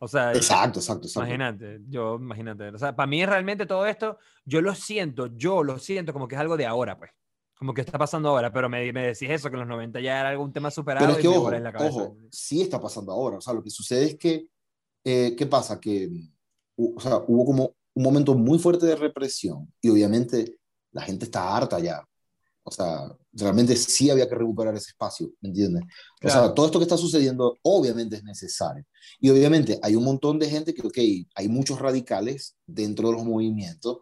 [0.03, 1.19] O sea, Exacto, exacto, exacto.
[1.27, 2.69] imagínate, yo, imagínate.
[2.69, 6.33] O sea, para mí realmente todo esto, yo lo siento, yo lo siento como que
[6.35, 7.11] es algo de ahora, pues.
[7.55, 10.19] Como que está pasando ahora, pero me, me decís eso, que en los 90 ya
[10.19, 11.95] era algún tema superado Pero es que, y me ojo, volás la cabeza.
[12.01, 13.37] ojo, sí está pasando ahora.
[13.37, 14.47] O sea, lo que sucede es que,
[15.03, 15.79] eh, ¿qué pasa?
[15.79, 16.09] Que,
[16.75, 20.57] hu- o sea, hubo como un momento muy fuerte de represión y obviamente
[20.91, 22.03] la gente está harta ya.
[22.63, 25.83] O sea, realmente sí había que recuperar ese espacio, ¿me entiendes?
[26.23, 26.53] O sea, Claro.
[26.53, 28.85] todo esto que está sucediendo obviamente es necesario.
[29.19, 30.97] Y obviamente hay un montón de gente que, ok,
[31.35, 33.99] hay muchos radicales dentro de los movimientos,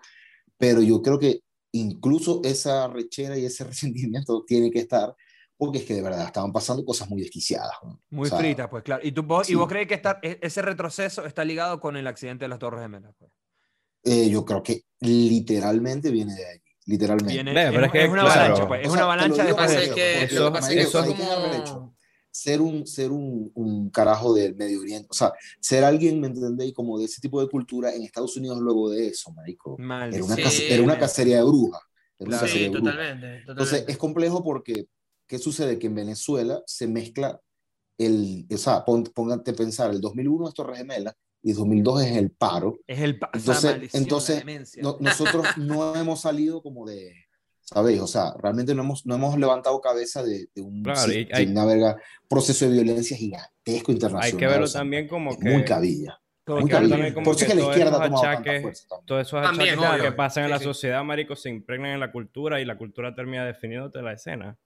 [0.58, 1.42] pero yo creo que
[1.72, 5.16] incluso esa rechera y ese resentimiento tiene que estar,
[5.58, 7.74] porque es que de verdad estaban pasando cosas muy desquiciadas.
[7.84, 8.02] ¿no?
[8.10, 9.06] Muy O sea, fritas, pues claro.
[9.06, 9.54] ¿Y, tú, vos, sí.
[9.54, 12.60] ¿Y vos crees que está, e- ese retroceso está ligado con el accidente de las
[12.60, 13.14] Torres Gemelas?
[13.18, 13.32] Pues?
[14.04, 17.34] eh, yo creo que literalmente viene de allí, literalmente.
[17.34, 18.82] Viene- Ve, pero es que, una claro, avalancha, pues.
[18.82, 20.76] Es O una sea, avalancha pasa de es porque- que, porque, lo que pasa es
[20.76, 21.24] que eso es que
[21.72, 21.96] como...
[22.32, 26.74] ser un, ser un, un carajo del Medio Oriente, o sea, ser alguien, ¿me entendéis?
[26.74, 29.78] Como de ese tipo de cultura en Estados Unidos luego de eso, marico.
[29.80, 31.82] Era una, Sí, era una cacería de brujas.
[32.20, 32.42] Era una Claro.
[32.48, 32.94] cacería Sí, de brujas.
[32.96, 33.28] totalmente.
[33.40, 33.92] Entonces totalmente.
[33.92, 34.86] es complejo porque,
[35.28, 35.80] ¿qué sucede?
[35.80, 37.40] Que en Venezuela se mezcla
[37.98, 42.04] el, o sea, pon- póngate a pensar, el 2001 es Torres Gemelas y el 2002
[42.04, 42.78] es el paro.
[42.88, 44.78] Es el pa- esa Entonces- maldición, entonces.
[44.84, 47.14] No- nosotros no hemos salido como de,
[47.62, 48.02] ¿sabéis?
[48.02, 51.46] O sea, realmente no hemos, no hemos levantado cabeza de, de un, Claro, sí, hay-
[51.48, 51.98] una verga,
[52.28, 54.24] proceso de violencia gigantesco internacional.
[54.26, 55.50] Hay que verlo o sea, también como que...
[55.50, 56.20] muy cabilla.
[56.48, 56.96] Muy cabilla.
[56.96, 59.06] también como Por eso que es que la izquierda ha tomado tanta fuerza también.
[59.06, 60.04] Todos esos También, achaques obvio.
[60.04, 60.64] que pasan en Sí, la sí.
[60.64, 64.58] sociedad, marico, se impregnan en la cultura y la cultura termina definiéndote la escena,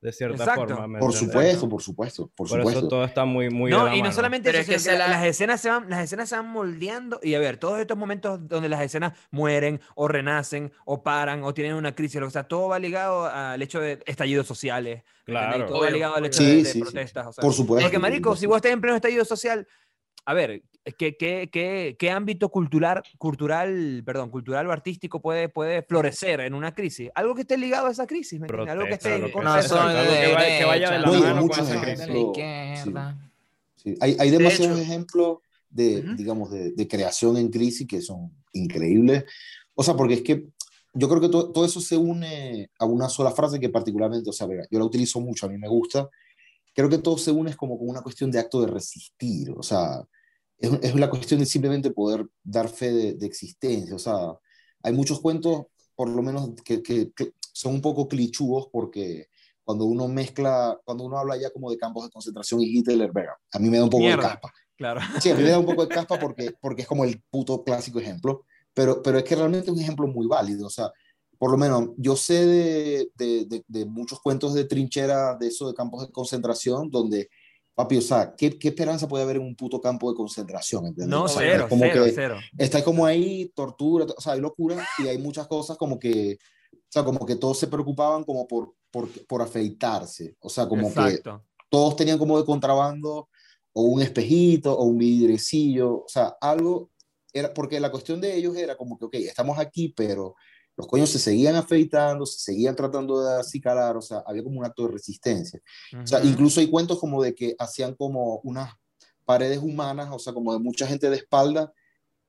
[0.00, 0.66] de cierta Exacto.
[0.68, 0.86] forma.
[0.88, 2.78] ¿me Por supuesto, por supuesto, por, Por supuesto.
[2.80, 4.14] eso todo está muy, muy de no, la y no mano.
[4.14, 7.20] solamente eso, es que se la- las, escenas se van, las escenas se van moldeando
[7.22, 11.52] y a ver, todos estos momentos donde las escenas mueren o renacen o paran o
[11.52, 15.02] tienen una crisis, o sea, todo va ligado al hecho de estallidos sociales.
[15.24, 15.66] Claro.
[15.66, 17.26] todo va ligado al hecho Sí, de, de sí, sí, protestas.
[17.26, 17.84] o sea, Por supuesto.
[17.84, 18.48] porque, por marico, si supuesto.
[18.48, 19.68] vos estás en pleno estallido social,
[20.24, 20.62] a ver,
[20.98, 26.54] ¿qué, qué, qué, qué ámbito cultural, cultural, perdón, cultural o artístico puede, puede florecer en
[26.54, 27.10] una crisis?
[27.14, 28.72] Algo que esté ligado a esa crisis, ¿me entiendes?
[28.72, 29.80] Algo que esté lo que No, de eso.
[29.80, 32.32] algo de que vaya- que vaya de la hay mano con muchos esa ejemplos.
[32.34, 32.82] crisis.
[32.84, 32.92] Sí.
[33.76, 35.38] Sí, Hay, hay demasiados hecho- ejemplos
[35.70, 36.16] de, Ujú.
[36.16, 39.24] digamos, de, de creación en crisis que son increíbles.
[39.74, 40.46] O sea, porque es que
[40.92, 44.32] yo creo que to- todo eso se une a una sola frase que particularmente, o
[44.32, 46.08] sea, yo la utilizo mucho, a mí me gusta.
[46.74, 49.50] Creo que todo se une es como con una cuestión de acto de resistir.
[49.56, 50.02] O sea,
[50.60, 53.94] es, es la cuestión de simplemente poder dar fe de, de existencia.
[53.96, 54.16] O sea,
[54.82, 55.64] hay muchos cuentos,
[55.96, 59.26] por lo menos, que, que- que son un poco clichudos porque
[59.64, 63.36] cuando uno mezcla, cuando uno habla ya como de campos de concentración y Hitler, verga,
[63.52, 64.22] a mí me da un poco Mierda.
[64.22, 64.52] de caspa.
[64.76, 65.00] Claro.
[65.20, 67.62] Sí, a mí me da un poco de caspa porque, porque es como el puto
[67.64, 70.66] clásico ejemplo, pero, pero es que realmente es un ejemplo muy válido.
[70.66, 70.90] O sea,
[71.38, 75.68] por lo menos yo sé de, de, de, de muchos cuentos de trinchera, de eso
[75.68, 77.28] de campos de concentración, donde,
[77.82, 80.86] papi, o sea, ¿qué, qué esperanza puede haber en un puto campo de concentración?
[80.86, 81.08] ¿entiendes?
[81.08, 82.36] No, O sea, cero, es como cero, que cero.
[82.58, 86.38] está como ahí tortura, o sea, hay locura y hay muchas cosas como que,
[86.72, 90.36] o sea, como que todos se preocupaban como por por, por afeitarse.
[90.40, 91.44] O sea, como que Exacto.
[91.68, 93.28] todos tenían como de contrabando
[93.72, 96.90] o un espejito o un vidrecillo, o sea, algo,
[97.32, 100.34] era, porque la cuestión de ellos era como que, ok, estamos aquí, pero
[100.80, 104.64] los coños se seguían afeitando, se seguían tratando de acicalar, o sea, había como un
[104.64, 105.60] acto de resistencia.
[106.02, 108.72] O sea, incluso hay cuentos como de que hacían como unas
[109.24, 111.72] paredes humanas, o sea, como de mucha gente de espalda,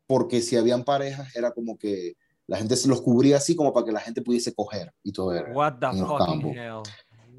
[0.05, 2.15] porque si habían parejas era como que
[2.45, 5.33] la gente se los cubría así como para que la gente pudiese coger y todo
[5.33, 5.51] era.
[5.53, 6.89] What the en los fucking campos.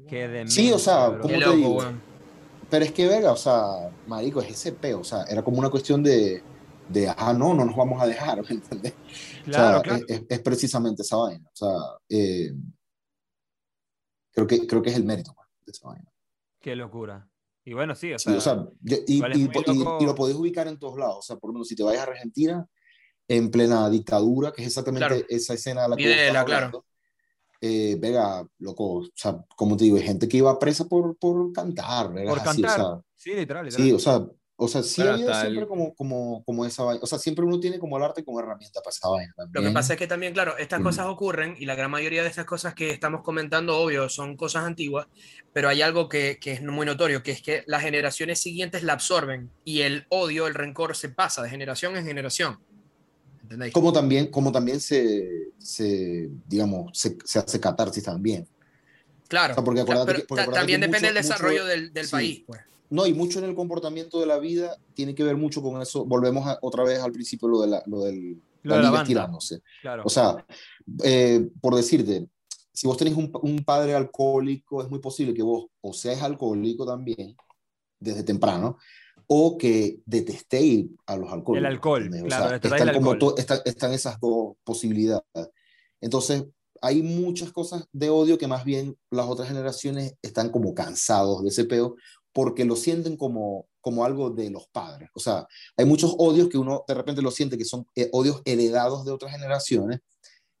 [0.09, 0.49] hell.
[0.49, 1.21] Sí, o sea, bro.
[1.21, 1.79] ¿cómo Qué te loco, digo?
[2.69, 5.69] Pero es que, verga, o sea, marico, es ese peo, o sea, era como una
[5.69, 6.41] cuestión de,
[6.89, 8.93] de ah, no, no nos vamos a dejar, ¿me entendés?
[9.45, 10.05] Claro, o sea, claro.
[10.07, 11.69] Es, es- precisamente esa vaina, o sea,
[12.09, 12.51] eh,
[14.31, 16.11] creo, que, creo que es el mérito pues, de esa vaina.
[16.59, 17.27] Qué locura.
[17.65, 19.49] Y bueno, sí, o Sí, sea, o sea, yo- y, y- y-
[19.99, 22.11] y lo podés ubicar en todos lados, o sea, por ejemplo, si te vayas a
[22.11, 22.67] Argentina,
[23.27, 25.23] en plena dictadura, que es exactamente Claro.
[25.29, 26.65] esa escena de la que Videla, estás claro.
[26.65, 26.85] hablando,
[27.61, 31.53] eh, Vega, loco, o sea, como te digo, hay gente que iba presa por, por
[31.53, 32.29] cantar, ¿verdad?
[32.33, 32.75] por Así, o cantar.
[32.79, 33.87] sea, sí, literal, literal.
[33.87, 36.99] Sí, o sea, o sea, sí ha habido siempre el- como, como, como esa vaina.
[37.03, 39.51] O sea, siempre uno tiene como el arte como herramienta para esa vaina Lo que
[39.53, 39.73] también.
[39.73, 40.83] pasa es que también, claro, estas Mm.
[40.83, 44.63] cosas ocurren y la gran mayoría de estas cosas que estamos comentando, obvio, son cosas
[44.65, 45.07] antiguas,
[45.53, 48.93] pero hay algo que, que es muy notorio, que es que las generaciones siguientes la
[48.93, 52.59] absorben y el odio, el rencor se pasa de generación en generación.
[53.41, 53.73] ¿Entendéis?
[53.73, 58.47] Como también, como también se, se digamos, se, se hace catarsis también.
[59.27, 62.05] Claro, O sea, porque pero que- porque también depende mucho- del desarrollo mucho- del, del
[62.05, 62.11] sí.
[62.11, 62.61] país, pues.
[62.93, 66.05] No, y mucho en el comportamiento de la vida tiene que ver mucho con eso.
[66.05, 68.89] Volvemos a- otra vez al principio lo, de la, lo del Lo de la liga
[68.91, 69.01] banda.
[69.01, 69.61] estirándose.
[69.81, 70.03] Claro.
[70.05, 70.45] O sea,
[71.03, 72.27] eh, por decirte,
[72.71, 76.85] si vos tenés un, un padre alcohólico, es muy posible que vos o seas alcohólico
[76.85, 77.35] también,
[77.99, 78.77] desde temprano,
[79.27, 81.57] o que detestéis a los alcohólicos.
[81.57, 82.23] El alcohol, ¿entendés?
[82.23, 83.33] O claro, sea, están, el como alcohol.
[83.37, 85.23] están, están esas dos posibilidades.
[86.01, 86.45] Entonces,
[86.81, 91.49] hay muchas cosas de odio que más bien las otras generaciones están como cansados de
[91.49, 91.95] ese peo
[92.33, 95.09] porque lo sienten como, como algo de los padres.
[95.13, 95.47] O sea,
[95.77, 99.11] hay muchos odios que uno de repente lo siente que son eh, odios heredados de
[99.11, 99.99] otras generaciones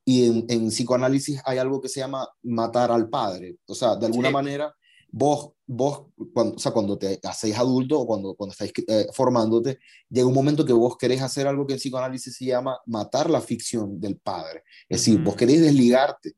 [0.05, 3.57] y en, en psicoanálisis hay algo que se llama matar al padre.
[3.67, 4.33] O sea, de alguna Sí.
[4.33, 4.75] manera,
[5.09, 9.79] vos, vos cuando, o sea, cuando te hacéis adulto o cuando, cuando estáis eh, formándote,
[10.09, 13.39] llega un momento que vos querés hacer algo que en psicoanálisis se llama matar la
[13.41, 14.63] ficción del padre.
[14.89, 16.33] Es decir, vos querés desligarte.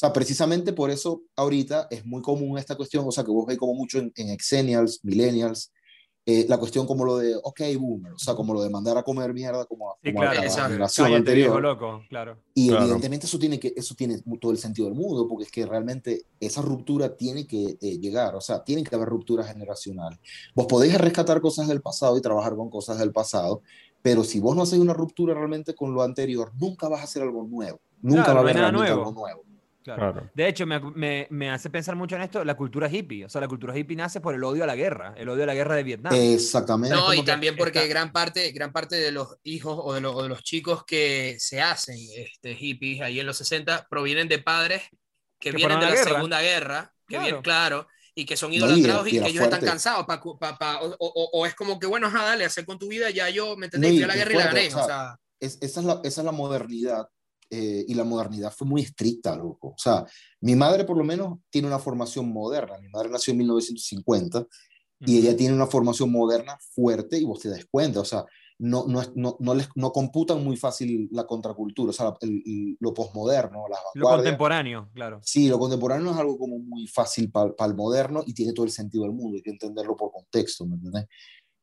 [0.00, 3.44] O sea, precisamente por eso ahorita es muy común esta cuestión, o sea, que vos
[3.44, 5.70] veis como mucho en, en Exennials, Millennials,
[6.24, 9.02] eh, la cuestión como lo de, ok, boomer, o sea, como lo de mandar a
[9.02, 10.40] comer mierda como, a- Sí, como a claro.
[10.40, 10.68] la Exacto.
[10.70, 11.60] generación anterior.
[11.60, 12.38] loco, claro.
[12.54, 12.84] Y Claro.
[12.84, 16.22] evidentemente eso tiene, que, eso tiene todo el sentido del mundo, porque es que realmente
[16.40, 20.18] esa ruptura tiene que eh, llegar, o sea, tienen que haber rupturas generacionales.
[20.54, 23.60] Vos podéis rescatar cosas del pasado y trabajar con cosas del pasado,
[24.00, 27.20] pero si vos no haces una ruptura realmente con lo anterior, nunca vas a hacer
[27.22, 27.80] algo nuevo.
[28.00, 29.08] Nunca Claro, va a no haber nada realmente nuevo.
[29.08, 29.49] algo nuevo.
[29.82, 30.12] Claro.
[30.12, 30.30] Claro.
[30.34, 33.24] De hecho, me, me, me hace pensar mucho en esto la cultura hippie.
[33.24, 35.46] O sea, la cultura hippie nace por el odio a la guerra, el odio a
[35.46, 36.12] la guerra de Vietnam.
[36.14, 36.94] Exactamente.
[36.94, 40.14] No, y también porque está- gran parte, gran parte de los hijos o de, los-
[40.14, 44.38] o de los chicos que se hacen este, hippies ahí en los 60 provienen de
[44.38, 44.82] padres
[45.38, 45.96] que, Que vienen de la.
[45.96, 47.24] Segunda Guerra, que Claro.
[47.24, 49.66] vienen, claro, y que son No, y idolatrados era- y, y que ellos están fuerte.
[49.66, 52.78] cansados pa, pa- pa- o, o- o es como que, bueno, ajá, dale, hacer con
[52.78, 54.70] tu vida, ya yo, ¿me No, y Fui a la guerra y la gané, o
[54.72, 57.08] sea, o sea, es- esa, es la, esa es la modernidad.
[57.50, 59.68] Eh, y la modernidad fue muy estricta, loco.
[59.68, 60.06] O sea,
[60.40, 62.78] mi madre por lo menos tiene una formación moderna.
[62.78, 64.46] Mi madre nació en 1950
[65.00, 68.00] y ella tiene una formación moderna fuerte y vos te das cuenta.
[68.00, 68.24] O sea,
[68.58, 72.76] no, no, no, no, les, no computan muy fácil la contracultura, o sea, el- el-
[72.78, 73.64] lo posmoderno,
[73.94, 75.18] Lo contemporáneo, claro.
[75.22, 78.72] Sí, lo contemporáneo es algo como muy fácil para el moderno y tiene todo el
[78.72, 81.06] sentido del mundo, hay que entenderlo por contexto, ¿me entiendes?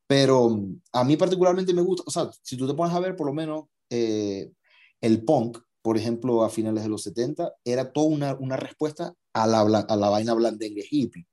[0.07, 3.15] Pero mm, a mí particularmente me gusta, o sea, si tú te pones a ver,
[3.15, 4.51] por lo menos eh,
[4.99, 9.47] el punk, por ejemplo, a finales de los 70, era toda una, una respuesta a
[9.47, 11.25] la, a la vaina blandengue hippie.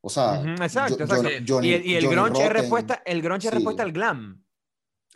[0.00, 1.28] O sea, Ujú, exacto, Jo- exacto.
[1.28, 3.54] Johnny- Johnny- y el, y el grunge es respuesta, el grunge sí.
[3.54, 4.42] respuesta al glam.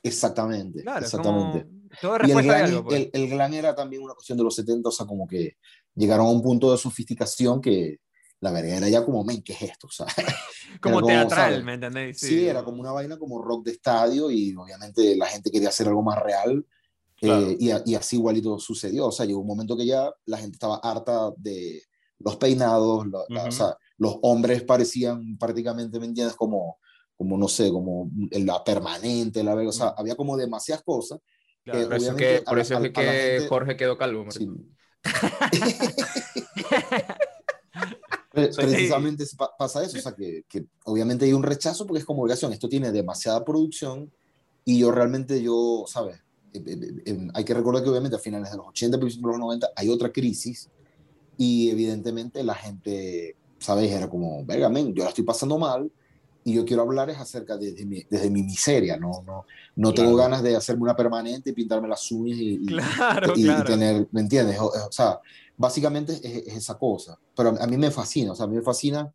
[0.03, 1.67] Exactamente, Claro, exactamente.
[2.03, 2.85] como Y el glam, algo.
[2.85, 3.01] pues.
[3.01, 5.57] el, el glam era también una cuestión de los 70, o sea, como que
[5.95, 7.99] llegaron a un punto de sofisticación que
[8.41, 9.87] la verga era ya como, men, ¿qué es esto?
[9.87, 10.07] O sea,
[10.83, 11.65] como como, teatral, ¿sabes?
[11.65, 12.19] ¿me entendéis?
[12.19, 12.47] Sí.
[12.47, 16.03] era como una vaina como rock de estadio y obviamente la gente quería hacer algo
[16.03, 16.67] más real
[17.23, 17.47] eh, Claro.
[17.59, 19.07] y, a- y así igualito sucedió.
[19.07, 21.83] O sea, llegó un momento que ya la gente estaba harta de
[22.19, 23.53] los peinados, la- la- o Ujú.
[23.57, 26.37] sea, los hombres parecían prácticamente, ¿me entiendes?
[26.37, 26.79] Como,
[27.17, 31.21] como no sé, como la permanente, la verga, o sea, había como demasiadas cosas.
[31.65, 31.87] Claro.
[31.89, 34.27] Por eso, que, a por eso es que gente- Jorge quedó calvo.
[34.31, 34.49] Sí.
[38.33, 38.57] Pre- Sí.
[38.63, 39.25] Precisamente
[39.59, 42.67] pasa eso, o sea, que, que obviamente hay un rechazo porque es como obligación, esto
[42.69, 44.11] tiene demasiada producción
[44.65, 46.19] y yo realmente, yo, ¿sabes?
[47.35, 49.89] Hay que recordar que obviamente a finales de los 80, principios de los 90 hay
[49.89, 50.71] otra crisis
[51.37, 53.91] Y evidentemente la gente, ¿sabes?
[53.93, 55.93] Era como, verga, men, yo la estoy pasando mal
[56.45, 59.47] y yo quiero hablar es acerca de, de mi, desde mi miseria, no, no,
[59.77, 60.17] no tengo Claro.
[60.17, 63.65] ganas de hacerme una permanente y pintarme las uñas y, y- Claro, y, y claro.
[63.65, 64.59] tener, ¿me entiendes?
[64.61, 65.21] O, o sea,
[65.57, 67.19] básicamente es, es esa cosa.
[67.37, 69.13] Pero a, mí me fascina, o sea, a mí me fascina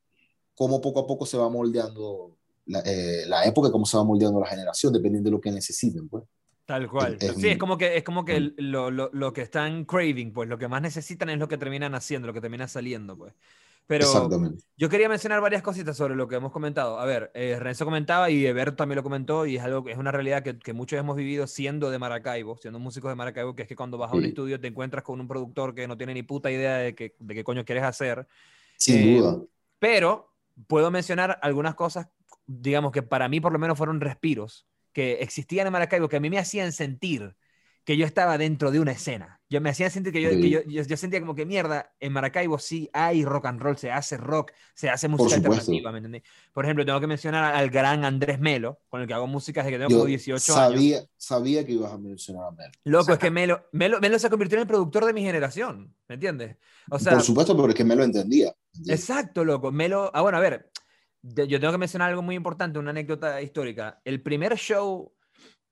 [0.56, 2.36] cómo poco a poco se va moldeando
[2.66, 5.52] la, eh, la época, y cómo se va moldeando la generación, dependiendo de lo que
[5.52, 6.24] necesiten, pues.
[6.68, 7.18] Tal cual.
[7.20, 10.50] sí, es como que, es como que el- lo, lo, lo que están craving, pues
[10.50, 13.34] lo que más necesitan es lo que terminan haciendo, lo que termina saliendo, pues.
[13.88, 14.30] Pero
[14.76, 17.00] yo quería mencionar varias cositas sobre lo que hemos comentado.
[17.00, 20.12] A ver, eh, Renzo comentaba y Eber también lo comentó y es algo es una
[20.12, 23.68] realidad que, que muchos hemos vivido siendo de Maracaibo, siendo músicos de Maracaibo, que es
[23.70, 24.28] que cuando vas a un Sí.
[24.28, 27.34] estudio te encuentras con un productor que no tiene ni puta idea de, que, de
[27.34, 28.28] qué coño quieres hacer.
[28.76, 29.38] Sin Eh, duda.
[29.80, 30.34] Pero
[30.68, 32.10] puedo mencionar algunas cosas,
[32.46, 34.66] digamos que para mí por lo menos fueron respiros
[34.98, 37.36] que existían en Maracaibo, que a mí me hacían sentir
[37.84, 39.40] que yo estaba dentro de una escena.
[39.48, 40.50] Yo me hacían sentir que yo, que Sí.
[40.50, 43.92] yo, yo, yo sentía como que mierda, en Maracaibo sí hay rock and roll, se
[43.92, 46.24] hace rock, se hace música alternativa, ¿me entendés?
[46.52, 49.74] Por ejemplo, tengo que mencionar al gran Andrés Melo, con el que hago música desde
[49.74, 51.08] que tengo como Yo 18 años.
[51.16, 52.72] sabía, que ibas a mencionar a Mel.
[52.86, 56.16] Loco, es que Melo, Melo, Melo se convirtió en el productor de mi generación, ¿me
[56.16, 56.58] entiendes?
[56.90, 58.52] O sea, Por supuesto, pero es que me lo entendía.
[58.74, 59.00] ¿entiendes?
[59.00, 59.72] Exacto, loco.
[59.72, 60.72] Melo, ah, bueno, a ver,
[61.24, 64.02] yo tengo que mencionar algo muy importante, una anécdota histórica.
[64.06, 65.14] El primer show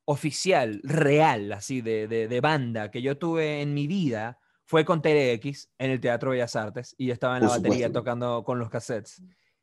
[0.06, 5.02] oficial, real, así, de, de, de banda que yo tuve en mi vida fue con
[5.02, 8.70] TLX en el Teatro Bellas Artes y yo estaba en la batería tocando con los
[8.70, 9.22] cassettes.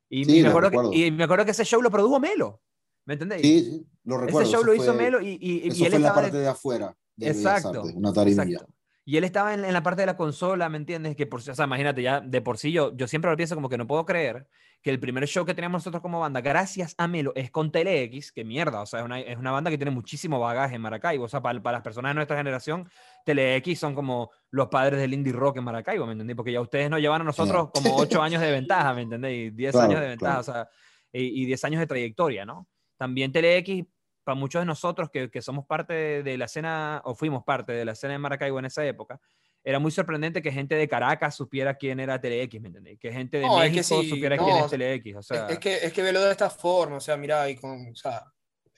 [0.09, 2.60] Y, Sí, y me acuerdo que, y me acuerdo que ese show lo produjo Melo.
[3.04, 3.42] ¿Me entendéis?
[3.42, 4.40] Sí, sí, lo recuerdo.
[4.42, 6.16] ese show eso lo hizo fue- Melo y, y, y él fue en la estaba
[6.20, 6.96] de- parte de afuera.
[7.16, 7.80] de Bellas Exacto.
[7.80, 8.42] Artes, una tarimilla.
[8.44, 8.74] exacto.
[9.05, 11.16] Y él estaba en, en la parte de la consola, ¿me entiendes?
[11.16, 13.69] Que por, o sea, imagínate, ya de por sí yo, yo siempre lo pienso como
[13.69, 14.47] que no puedo creer
[14.83, 18.33] que el primer show que teníamos nosotros como banda, gracias a Melo, es con TeleX,
[18.33, 21.24] que mierda, o sea, es una, es una banda que tiene muchísimo bagaje en Maracaibo.
[21.24, 22.89] O sea, para, para las personas de nuestra generación,
[23.24, 26.37] TeleX son como los padres del indie rock en Maracaibo, ¿me entendés?
[26.37, 29.33] Porque ya ustedes nos llevan a nosotros como ocho años de ventaja, ¿me entendés?
[29.33, 30.69] Y diez Claro, años de ventaja, o sea,
[31.12, 32.66] y, y diez años de trayectoria, ¿no?
[32.97, 33.87] También TeleX
[34.24, 37.73] para muchos de nosotros que, que somos parte de, de la escena, o fuimos parte
[37.73, 39.20] de la escena de Maracaibo en esa época,
[39.65, 42.99] era muy sorprendente que gente de Caracas supiera quién era TeleX, ¿me entendés?
[42.99, 45.47] Que gente de No, es que México sí, supiera no, quién es TeleX, o sea...
[45.47, 47.94] es, es que, es que velo de esta forma, o sea, mira, y con, o
[47.94, 48.24] sea,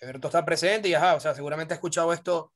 [0.02, 2.52] Alberto está presente y ajá, o sea, seguramente ha escuchado esto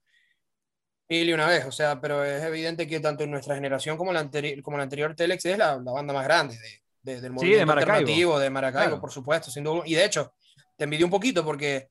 [1.09, 4.13] mil y una vez, o sea, pero es evidente que tanto en nuestra generación como
[4.13, 7.23] la, anteri- como la anterior Telex es la, la banda más grande de, de- del
[7.23, 7.93] de movimiento Maracaibo.
[7.99, 9.01] alternativo de Maracaibo, Claro.
[9.01, 9.83] por supuesto, sin duda.
[9.87, 10.35] Y de hecho,
[10.77, 11.89] te envidio un poquito porque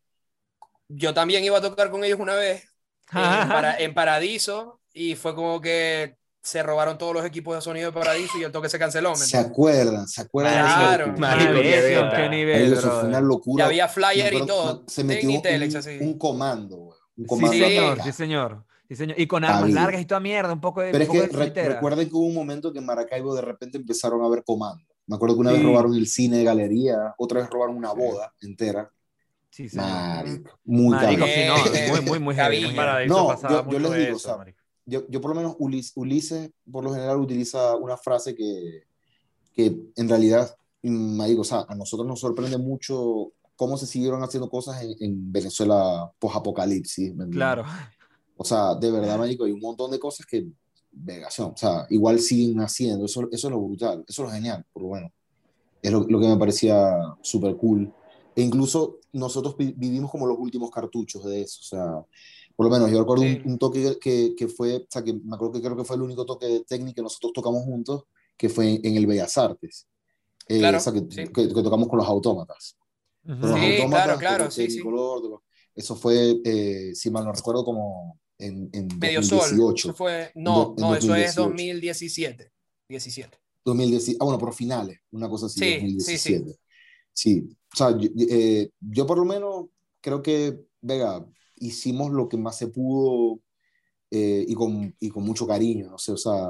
[0.89, 2.63] yo también iba a tocar con ellos una vez
[3.11, 7.91] en, Para- en Paradiso y fue como que se robaron todos los equipos de sonido
[7.91, 9.11] de Paradiso y el toque se canceló.
[9.11, 11.27] ¿me Se acuerdan, se acuerdan de Claro, locura?
[11.35, 11.53] marico,
[12.15, 13.63] Qué nivel, Eso fue una locura.
[13.63, 14.83] Ya había flyer y todo.
[14.87, 15.97] Se metió un, así.
[15.99, 16.77] un comando.
[17.17, 17.51] Un Sí, comando.
[17.57, 18.03] señor, acá.
[18.03, 18.63] sí, señor.
[18.87, 19.19] Sí, señor.
[19.19, 20.91] Y con armas largas y toda mierda, un poco de.
[20.91, 23.77] Pero es que de re- recuerden que hubo un momento que en Maracaibo de repente
[23.77, 24.87] empezaron a haber comandos.
[25.07, 25.65] Me acuerdo que una vez Sí.
[25.65, 28.89] robaron el cine de galería, otra vez robaron una boda entera.
[29.57, 29.87] Sí, señor.
[29.87, 31.73] Marico, muy Marico, cabrón.
[31.73, 32.61] sí, no, muy, muy, muy heavy,
[33.07, 34.53] No, yo- yo les digo, eso, o sea.
[34.85, 38.83] Yo, yo por lo menos Ulis- Ulises, por lo general utiliza una frase que,
[39.53, 44.47] que en realidad, marico, o sea, a nosotros nos sorprende mucho cómo se siguieron haciendo
[44.47, 47.13] cosas en, en Venezuela post-apocalipsis.
[47.31, 47.65] Claro.
[48.37, 50.45] O sea, de verdad, marico, hay un montón de cosas que,
[50.91, 53.05] vegación, o sea, igual siguen haciendo.
[53.05, 55.11] Eso, eso es lo brutal, eso es lo genial, por lo bueno.
[55.81, 57.91] Es lo, lo que me parecía súper cool.
[58.35, 61.59] E incluso nosotros vi- vivimos como los últimos cartuchos de eso.
[61.61, 62.05] O sea,
[62.55, 63.41] por lo menos yo recuerdo Sí.
[63.45, 65.95] un, un toque que, que fue, o sea, que me acuerdo que creo que fue
[65.95, 68.03] el único toque de técnica que nosotros tocamos juntos,
[68.37, 69.87] que fue en el Bellas Artes.
[70.47, 71.23] Eh, Claro, o sea, que, sí.
[71.33, 72.77] que- que tocamos con los autómatas.
[73.25, 74.79] Con los Sí, autómatas, claro, claro, sí, sí.
[74.81, 75.43] Tocó-
[75.75, 79.39] Eso fue, eh, si mal no recuerdo, como en, en Medio Sol.
[79.39, 79.89] 2018.
[79.89, 81.41] Eso fue, no, en no, eso es 2018.
[81.43, 82.51] 2017.
[82.89, 83.37] 17.
[83.65, 86.51] 2017, ah, bueno, por finales, una cosa así, Sí, 2017.
[86.51, 86.59] Sí,
[87.25, 89.65] o sea, yo, eh, yo por lo menos
[90.01, 91.25] creo que, Vega,
[91.55, 93.39] hicimos lo que más se pudo
[94.11, 96.47] eh, y, con, y con mucho cariño, no sé, o sea,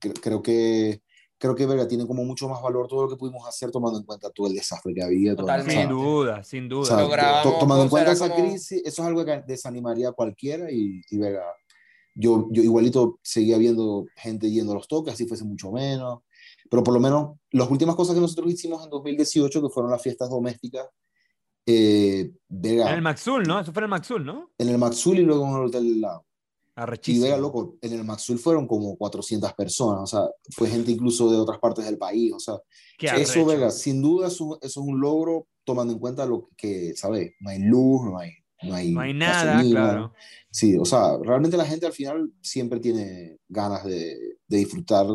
[0.00, 1.02] cre- creo que,
[1.38, 4.04] creo que, Vega, tiene como mucho más valor todo lo que pudimos hacer tomando en
[4.04, 5.34] cuenta todo el desastre que había.
[5.34, 5.72] todo, Totalmente.
[5.72, 6.82] o sea, Sin duda, sin duda.
[6.82, 9.42] o sea, Lo grabamos, to- tomando en cuenta esa como- crisis, eso es algo que
[9.46, 11.42] desanimaría a cualquiera y, y Vega,
[12.14, 16.20] yo, yo igualito seguía viendo gente yendo a los toques, así fuese mucho menos,
[16.70, 20.02] pero por lo menos las últimas cosas que nosotros hicimos en 2018, que fueron las
[20.02, 20.86] fiestas domésticas,
[21.66, 23.60] eh, Vega, En el Maxul, ¿no?
[23.60, 24.50] Eso fue en el Maxul, ¿no?
[24.58, 26.26] en el Maxul y luego en el Hotel del Lago.
[27.04, 27.20] Y.
[27.20, 31.38] Vega, loco, en el Maxul fueron como 400 personas, o sea, fue gente incluso de
[31.38, 32.56] otras partes del país, o sea,
[32.98, 33.46] Qué eso.
[33.46, 37.32] Vega, sin duda eso, eso es un logro tomando en cuenta lo que, ¿sabes?
[37.38, 38.32] No hay luz, no hay,
[38.62, 39.80] no hay, No hay nada, gasolina.
[39.80, 40.12] claro.
[40.50, 45.06] Sí, o sea, realmente la gente al final siempre tiene ganas de, de disfrutar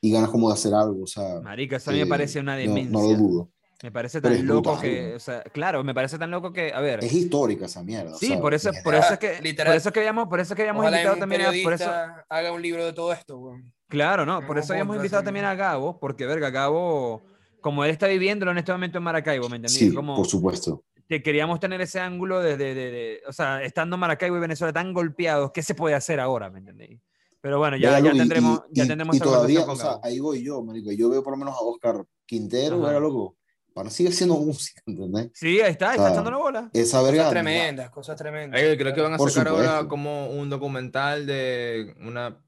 [0.00, 2.40] y ganas como de hacer algo, o sea, Marica, eso a mí me eh, parece
[2.40, 2.90] una no, demencia.
[2.92, 3.50] no lo dudo.
[3.80, 6.80] Me parece tan loco brutal, que, o sea, claro, me parece tan loco que, a
[6.80, 8.12] ver, Es histórica esa mierda.
[8.16, 9.70] o sí, sea, por eso, por eso es que, Literal.
[9.72, 11.72] por eso es que habíamos, por eso es que habíamos invitado un también a, por
[11.72, 11.90] eso,
[12.28, 13.52] haga un libro de todo esto,
[13.88, 17.22] claro, no, por eso habíamos invitado también a Gabo, porque verga, Gabo,
[17.60, 19.78] como él está viviéndolo en este momento en Maracaibo, ¿me entendí?
[19.78, 20.82] Sí, como por supuesto.
[21.08, 24.72] que queríamos tener ese ángulo de, de, de- de- o sea, estando Maracaibo y Venezuela
[24.72, 27.00] tan golpeados, ¿qué se puede hacer ahora, ¿me entendí?
[27.40, 30.18] Pero bueno, ya, ya y- tendremos, y, ya tendremos y esa todavía, o sea, ahí
[30.18, 30.90] voy yo, marico.
[30.92, 32.90] Yo veo por lo menos a Oscar Quintero, Ajá.
[32.90, 33.36] era loco.
[33.72, 35.30] Para sigue haciendo música, ¿entendés?
[35.34, 36.70] Sí, ahí está, O está echando la bola.
[36.72, 37.18] Esa verga.
[37.24, 38.60] Cosas tremendas, cosas tremendas.
[38.60, 39.88] Eh, creo que van a Por sacar ahora supuesto.
[39.88, 42.42] como un documental de una,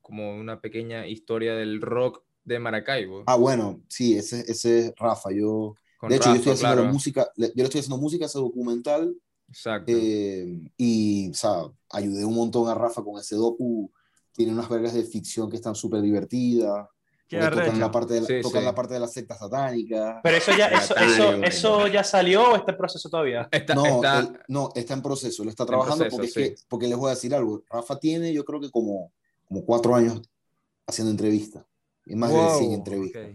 [0.00, 3.24] como una pequeña historia del rock de Maracaibo.
[3.26, 5.30] Ah, bueno, sí, ese, ese es Rafa.
[5.32, 6.84] Yo, con de hecho, yo Rafa, estoy haciendo claro.
[6.86, 9.14] la música, le- yo le estoy haciendo música a ese documental
[9.48, 9.90] Exacto.
[9.92, 11.54] eh, y, o sea,
[11.90, 13.90] ayudé un montón a Rafa con ese docu.
[14.38, 16.86] Tiene unas vergas de ficción que están súper divertidas.
[17.28, 18.66] Tocan la parte de la, Sí, tocan sí.
[18.66, 20.20] la parte de la secta satánica.
[20.22, 23.48] Pero eso ya, eso, eso, eso ya salió o está en proceso todavía.
[23.50, 26.66] Está, no, está- él- no, está en proceso, él está trabajando proceso, porque, es que,
[26.68, 27.64] porque les voy a decir algo.
[27.68, 29.12] Rafa tiene, yo creo que como,
[29.48, 30.22] como cuatro años
[30.86, 31.64] haciendo entrevistas.
[32.06, 33.26] Y más de 100 Wow, entrevistas.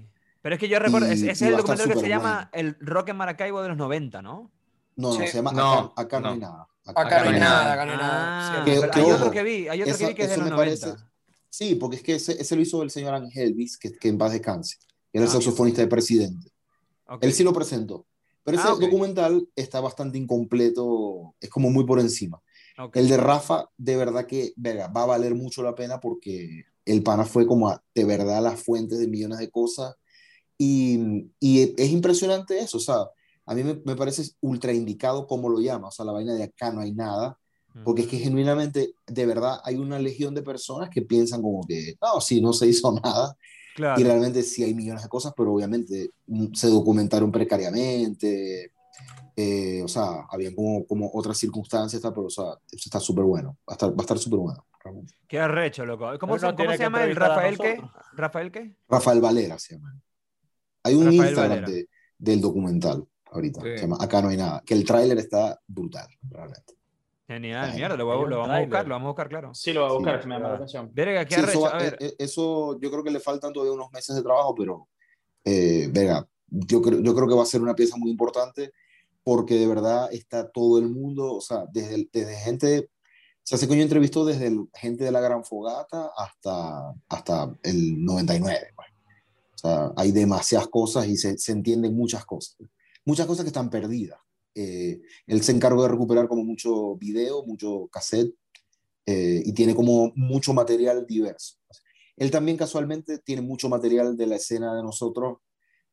[0.42, 2.50] Pero es que yo recuerdo, ese Y- ese y es el documental que se llama
[2.54, 4.50] El Rock en Maracaibo de los 90, ¿no?
[4.96, 5.28] No, no, Sí.
[5.28, 6.34] se llama No, Acá, acá no, no.
[6.34, 6.68] hay nada.
[6.86, 8.22] Acá no hay no hay nada, acá no hay nada.
[8.62, 10.24] Ah, Sí, Que- que hay ojo, otro que vi, hay otro que esa- vi que
[10.24, 11.12] es de los me parece- 90.
[11.50, 14.18] Sí, porque es que ese, ese lo hizo el señor Ángel Elvis, que, que en
[14.18, 14.78] paz descanse.
[15.14, 16.52] Era el Ah, saxofonista de presidente.
[17.08, 17.24] Ok.
[17.24, 18.06] Él sí lo presentó.
[18.44, 18.82] Pero ese Ah, ok.
[18.82, 22.42] documental está bastante incompleto, es como muy por encima.
[22.78, 22.98] Ok.
[22.98, 27.04] El de Rafa, de verdad que, verga, va a valer mucho la pena porque el
[27.04, 29.96] pana fue como a, de verdad las fuentes de millones de cosas.
[30.58, 33.06] Y, y es impresionante eso, o sea,
[33.46, 36.44] a mí me, me parece ultra indicado cómo lo llama, o sea, la vaina de
[36.44, 37.38] acá no hay nada,
[37.84, 41.96] porque es que genuinamente, de verdad, hay una legión de personas que piensan como que,
[42.02, 43.36] no, sí, no se hizo nada,
[43.76, 44.00] Claro.
[44.00, 48.72] y realmente sí hay millones de cosas, pero obviamente mm, se documentaron precariamente,
[49.36, 53.58] eh, o sea, había como, como otras circunstancias, pero o sea, eso está súper bueno,
[53.68, 54.64] va a estar, va a estar súper bueno.
[54.84, 55.16] realmente.
[55.28, 56.06] Qué arrecho, loco.
[56.20, 57.82] ¿Cómo, Pero se, no cómo se llama el Rafael qué?
[58.14, 58.76] ¿Rafael qué?
[58.88, 60.00] Rafael Valera se llama.
[60.84, 61.90] Hay un Rafael Instagram de-
[62.20, 63.68] del documental ahorita, Sí.
[63.76, 66.74] se llama Acá no hay nada, que el tráiler está brutal, realmente.
[67.28, 69.54] Genial, Ay, mierda, lo, lo vamos a buscar, lo vamos a buscar, claro.
[69.56, 70.28] Sí, lo voy a buscar, Sí.
[70.28, 70.90] me llama la atención.
[70.94, 71.60] Verga, qué Sí, arrecho.
[71.60, 74.16] eso, A va- ver, eh, eh, eso yo creo que le faltan todavía unos meses
[74.16, 74.88] de trabajo, pero
[75.46, 78.72] eh, verga, yo creo, yo creo que va a ser una pieza muy importante
[79.24, 82.90] porque de verdad está todo el mundo, o sea, desde, el- desde gente,
[83.42, 88.68] se hace coño entrevistó desde el- gente de la Gran Fogata hasta, hasta el 99.
[88.76, 88.88] pues.
[89.56, 92.58] O sea, hay demasiadas cosas y se, se entienden muchas cosas.
[93.06, 94.20] Muchas cosas que están perdidas.
[94.56, 98.36] Eh, él se encargó de recuperar como mucho video, mucho cassette,
[99.06, 101.58] eh, y tiene como mucho material diverso.
[102.16, 105.40] Él también casualmente tiene mucho material de la escena de nosotros,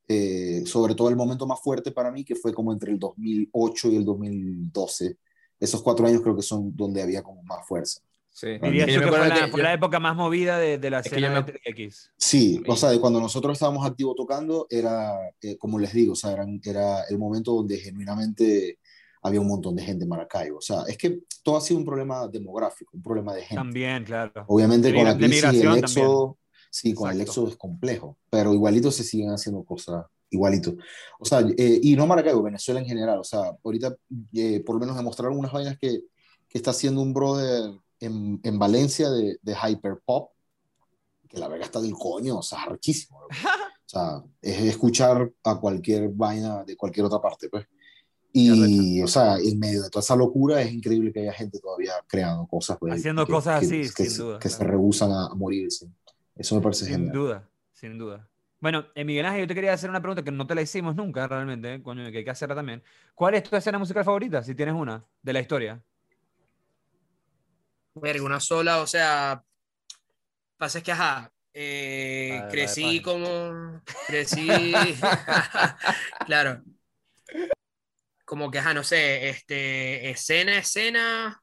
[0.06, 3.88] eh, sobre todo el momento más fuerte para mí, que fue como entre el 2008
[3.90, 5.18] y el 2012.
[5.58, 8.00] Esos cuatro años creo que son donde había como más fuerza.
[8.40, 8.58] Sí.
[8.62, 10.90] dirías yo me que fue la, que fue yo- la época más movida de, de
[10.90, 11.58] la Es que escena de me-
[11.88, 12.10] TX.
[12.16, 15.12] Sí, o sea, de cuando nosotros estábamos activos tocando, era,
[15.42, 18.78] eh, como les digo, o sea, eran- era el momento donde genuinamente
[19.22, 20.58] había un montón de gente en Maracaibo.
[20.58, 23.56] O sea, es que todo ha sido un problema demográfico, un problema de gente.
[23.56, 24.44] También, claro.
[24.48, 26.38] Obviamente De con la de crisis y el éxodo,
[26.70, 30.74] sí, con el éxodo es complejo, pero igualito se siguen haciendo cosas igualito.
[31.18, 33.18] O sea, eh, y no Maracaibo, Venezuela en general.
[33.18, 33.96] O sea, ahorita
[34.32, 36.02] eh, por lo menos demostraron unas vainas que,
[36.48, 40.30] que está haciendo un brother en, en Valencia de, de hyperpop,
[41.28, 43.20] que la verga está del coño, o sea, arrechísimo.
[43.22, 43.34] loco.
[43.82, 47.66] O sea, es escuchar a cualquier vaina de cualquier otra parte, pues.
[48.32, 51.94] Y, o sea, en medio de toda esa locura es increíble que haya gente todavía
[52.06, 54.70] creando cosas, pues, Haciendo que- cosas que- así, que, sin se- duda, que se claro.
[54.74, 55.88] rehusan a, morirse.
[56.36, 57.12] Eso me parece Sin genial.
[57.12, 58.28] duda, sin duda.
[58.60, 60.94] Bueno, eh, Miguel Ángel, yo te quería hacer una pregunta que no te la hicimos
[60.94, 62.84] nunca realmente, eh, coño, que hay que hacerla también.
[63.16, 65.82] ¿Cuál es tu escena musical favorita, si tienes una, de la historia?
[67.94, 69.42] Verga, una sola, o sea,
[70.56, 74.48] pasa es que, ajá, eh, crecí como, crecí,
[76.26, 76.62] claro,
[78.24, 81.42] como que, ajá, no sé, este, escena, escena,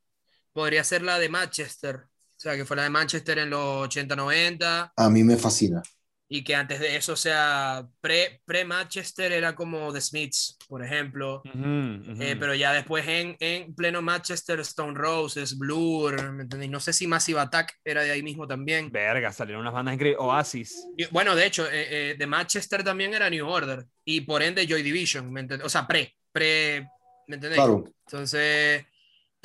[0.53, 4.93] podría ser la de Manchester, o sea, que fue la de Manchester en los 80-90,
[4.95, 5.81] A mí me fascina.
[6.29, 11.41] Y que antes de eso, o sea, pre- pre-Manchester era como The Smiths, por ejemplo,
[11.45, 16.71] Eh, pero ya después en, en pleno Manchester, Stone Roses, Blur, ¿me entendéis?
[16.71, 18.91] No sé si Massive Attack era de ahí mismo también.
[18.91, 20.19] Verga, salieron unas bandas increíbles.
[20.21, 20.87] Oasis.
[20.97, 24.67] Y, bueno, de hecho, eh, eh, de Manchester también era New Order y por ende
[24.67, 25.65] Joy Division, ¿me entendéis?
[25.65, 26.89] O sea, pre, pre,
[27.27, 27.61] ¿me entendéis?
[27.61, 27.85] Claro.
[28.05, 28.85] Entonces,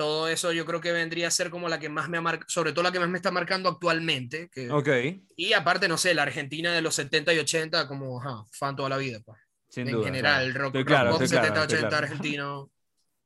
[0.02, 2.48] todo eso yo creo que vendría a ser como la que más me ha marcado,
[2.48, 4.48] sobre todo la que más me está marcando actualmente.
[4.52, 4.88] Que, Ok,
[5.36, 8.88] Y aparte, no sé, la Argentina de los 70 y 80, como ajá, fan toda
[8.88, 9.20] la vida.
[9.24, 9.38] Pues.
[9.68, 10.04] sin en duda.
[10.04, 10.64] general, claro.
[10.64, 12.04] rock, rock claro, pop estoy claro, 70, estoy 80 claro.
[12.06, 12.70] argentino.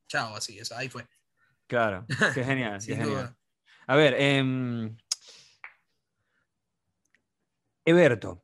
[0.09, 1.07] Chao, así, eso, ahí fue.
[1.67, 2.05] Claro,
[2.35, 3.09] qué genial, qué Sin genial.
[3.11, 3.37] duda.
[3.89, 4.97] A ver, em,
[7.85, 8.43] Eberto,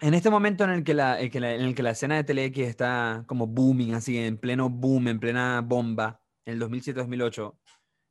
[0.00, 2.16] en este momento en el que la, en que la- en el que la escena
[2.16, 7.54] de TeleX está como booming, así en pleno boom, en plena bomba, en el 2007-2008,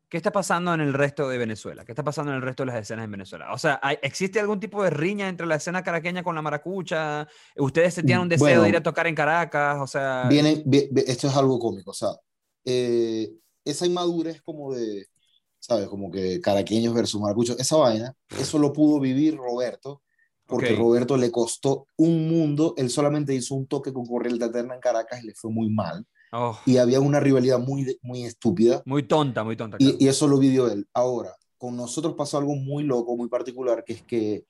[0.10, 1.86] ¿qué está pasando en el resto de Venezuela?
[1.86, 3.54] ¿Qué está pasando en el resto de las escenas en Venezuela?
[3.54, 7.28] O sea, ¿hay- ¿existe algún tipo de riña entre la escena caraqueña con la maracucha?
[7.58, 8.68] ¿Ustedes se tienen un deseo de Bueno.
[8.70, 9.78] ir a tocar en Caracas?
[9.82, 12.10] O sea, Viene, vi- vi- esto es algo cómico, o sea,
[12.66, 13.32] eh,
[13.66, 15.08] esa inmadurez como de,
[15.60, 15.88] ¿sabes?
[15.88, 20.02] Como que caraqueños versus maracuchos, esa vaina, eso lo pudo vivir Roberto,
[20.46, 20.80] porque Ok.
[20.80, 25.24] Roberto le costó un mundo, él solamente hizo un toque con Corriente Eterna en Caracas
[25.24, 29.44] y le fue muy mal, oh, y había una rivalidad muy, muy estúpida, muy tonta,
[29.44, 29.78] muy tonta.
[29.78, 29.96] claro.
[30.00, 30.88] y, y eso lo vivió él.
[30.94, 34.46] Ahora, con nosotros pasó algo muy loco, muy particular, que es que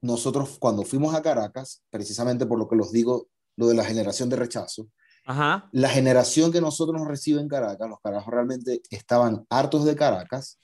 [0.00, 4.28] nosotros cuando fuimos a Caracas, precisamente por lo que los digo, lo de la generación
[4.28, 4.88] de rechazo,
[5.24, 5.68] Ajá.
[5.72, 10.60] la generación que nosotros nos recibe en Caracas, los carajos realmente estaban hartos de Caracas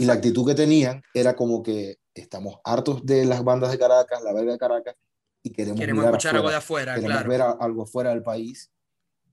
[0.00, 4.22] y la actitud que tenían era como que estamos hartos de las bandas de Caracas,
[4.22, 4.94] la verga de Caracas
[5.42, 7.28] y queremos, Queremos mirar escuchar algo de afuera, afuera, queremos claro.
[7.30, 8.70] ver a- algo fuera del país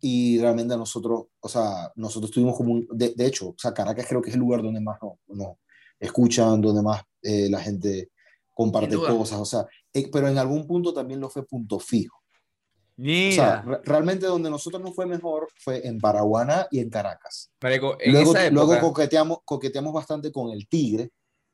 [0.06, 4.06] y realmente nosotros, o sea, nosotros tuvimos como un, de, de hecho, o sea, Caracas
[4.06, 5.56] creo que es el lugar donde más nos, nos
[5.98, 8.10] escuchan, donde más eh, la gente
[8.54, 12.18] comparte cosas, o sea, eh, pero en algún punto también lo fue punto fijo.
[12.18, 13.62] O sea, Mira.
[13.62, 17.50] re- realmente donde nosotros nos fue mejor fue en Paraguaná y en Caracas.
[17.62, 21.12] Marico, en Luego, esa luego época, coqueteamos, coqueteamos bastante con el Tigre,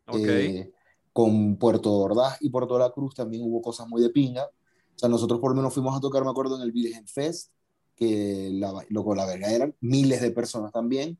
[0.08, 0.18] ok.
[0.28, 0.72] eh,
[1.14, 4.44] con Puerto Ordaz y Puerto La Cruz también hubo cosas muy de pinga.
[4.46, 7.52] O sea, nosotros por lo menos fuimos a tocar, me acuerdo, en el Virgen Fest,
[8.00, 11.18] que la, loco, la verga eran miles de personas también,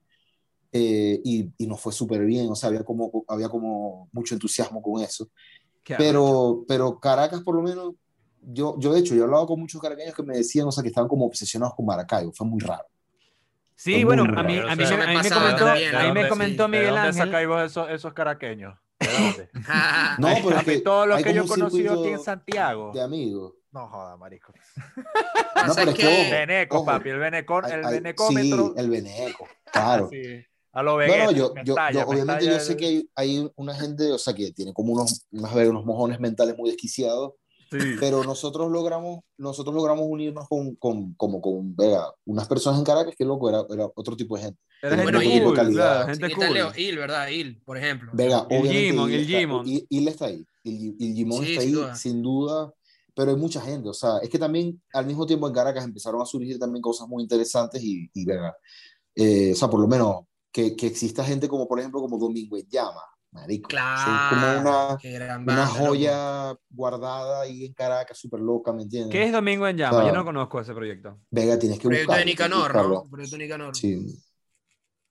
[0.72, 4.82] eh, y, y nos fue súper bien, o sea, había como, había como mucho entusiasmo
[4.82, 5.28] con eso.
[5.84, 5.96] Qué.
[5.98, 7.94] Pero, pero Caracas, por lo menos,
[8.42, 10.82] yo, yo de hecho, yo he hablado con muchos caraqueños que me decían, o sea,
[10.82, 12.86] que estaban como obsesionados con Maracaibo, fue muy raro.
[13.76, 14.40] Sí, Muy bueno, raro.
[14.42, 16.24] a mí, O a mí, sea, me, a mí me comentó, también, a mí me
[16.24, 16.30] Sí.
[16.30, 17.26] comentó ¿De Miguel dónde Ángel.
[17.26, 18.78] sacáis vos esos, esos caraqueños?
[19.00, 19.50] ¿De dónde?
[20.20, 22.92] No, pero es que todos los que yo he conocido aquí en Santiago.
[22.94, 23.54] de amigos.
[23.72, 24.54] No joda, marico.
[25.68, 28.68] No, pero es que, ojo, papi, el hay- el venecómetro.
[28.68, 30.10] Sí, el veneco, claro.
[30.12, 30.22] Sí,
[30.72, 33.10] A lo Vegeta, no, yo, yo, estalla, yo- me obviamente yo sé el- que hay,
[33.16, 37.34] hay una gente, o sea, que tiene como unos, vergas, unos mojones mentales muy desquiciados,
[37.72, 37.78] Sí.
[38.00, 43.14] pero nosotros logramos, nosotros logramos unirnos con, con, como con, vega, unas personas en Caracas
[43.18, 44.60] que loco, era, era otro tipo de gente.
[44.82, 45.76] Era Bueno, gente y cool, localidad.
[46.06, 46.74] claro, Sin gente quitarle cool.
[46.80, 47.28] Il, ¿verdad?
[47.28, 48.12] Il, por ejemplo.
[48.16, 48.80] Vega, El obviamente.
[48.88, 49.68] Jimon, Il el está- Jimon.
[49.68, 50.46] Il- Il está ahí.
[50.64, 51.96] Il, Il Jimon Sí, está ahí, duda.
[51.96, 52.74] sin duda.
[53.16, 53.90] Pero hay mucha gente.
[53.90, 57.08] O sea, es que también al mismo tiempo en Caracas empezaron a surgir también cosas
[57.08, 58.56] muy interesantes y, y verga.
[59.16, 62.58] Eh, o sea, por lo menos que, que exista gente como, por ejemplo, como Domingo
[62.58, 63.02] en Llama.
[63.32, 63.68] Marico.
[63.70, 64.30] Es Claro.
[64.64, 65.76] como una, qué gran una loco.
[65.78, 69.12] joya guardada ahí en Caracas, súper loca, ¿me entiendes?
[69.12, 69.98] ¿Qué es Domingo en Llama?
[69.98, 71.20] O sea, Yo no conozco ese proyecto.
[71.30, 72.18] Vega, tienes que Proyecto buscarlo.
[72.18, 73.10] de tienes que Nicanor, ¿no?
[73.10, 73.76] Proyecto de Nicanor.
[73.76, 74.20] Sí.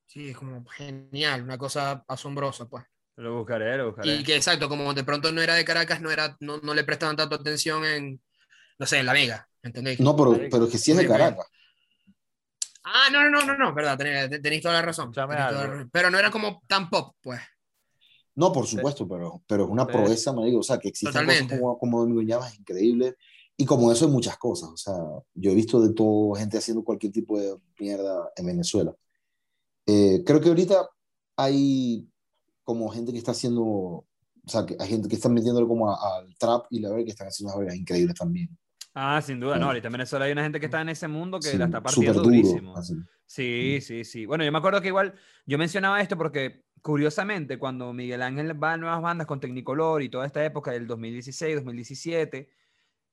[0.06, 2.84] Sí, es como genial, una cosa asombrosa, pues.
[3.18, 4.14] Lo buscaré, lo buscaré.
[4.14, 6.84] Y que exacto, como de pronto no era de Caracas, no, era, no, no le
[6.84, 8.20] prestaban tanto atención en,
[8.78, 9.98] no sé, en La Vega, ¿entendéis?
[9.98, 11.12] No, pero, pero que sí es de bien.
[11.18, 11.46] Caracas.
[12.84, 15.12] Ah, no, no, no, no, no, verdad, tenéis, tenéis toda la razón.
[15.12, 15.88] Toda la.
[15.90, 17.40] Pero no era como tan pop, pues.
[18.36, 19.92] No, por supuesto, pero, pero es una Sí.
[19.92, 21.58] proeza, me digo, o sea, que existan cosas Totalmente.
[21.60, 23.16] como, como Domingo es increíble.
[23.56, 24.94] Y como eso hay muchas cosas, o sea,
[25.34, 28.94] yo he visto de todo, gente haciendo cualquier tipo de mierda en Venezuela.
[29.84, 30.88] Eh, creo que ahorita
[31.36, 32.06] hay
[32.68, 34.06] como gente que está haciendo, o
[34.46, 37.10] sea, que hay gente que está metiéndole como a- al trap y la verdad que
[37.12, 38.50] están haciendo unas vergas increíbles también.
[38.92, 39.62] Ah, sin duda, no.
[39.62, 39.66] Sí.
[39.68, 41.78] Ahorita en Venezuela hay una gente que está en ese mundo que Sí, la está
[41.78, 42.76] súper partiendo duro, durísimo.
[42.76, 42.94] así.
[43.24, 44.26] Sí, sí, sí.
[44.26, 45.14] Bueno, yo me acuerdo que igual
[45.46, 50.10] yo mencionaba esto porque curiosamente cuando Miguel Ángel va a nuevas bandas con Tecnicolor y
[50.10, 52.50] toda esta época del 2016, 2017,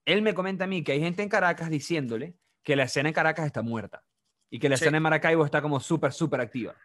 [0.03, 3.15] él me comenta a mí que hay gente en Caracas diciéndole que la escena en
[3.15, 4.03] Caracas está muerta
[4.49, 4.83] y que la Sí.
[4.83, 6.75] escena en Maracaibo está como súper, súper activa.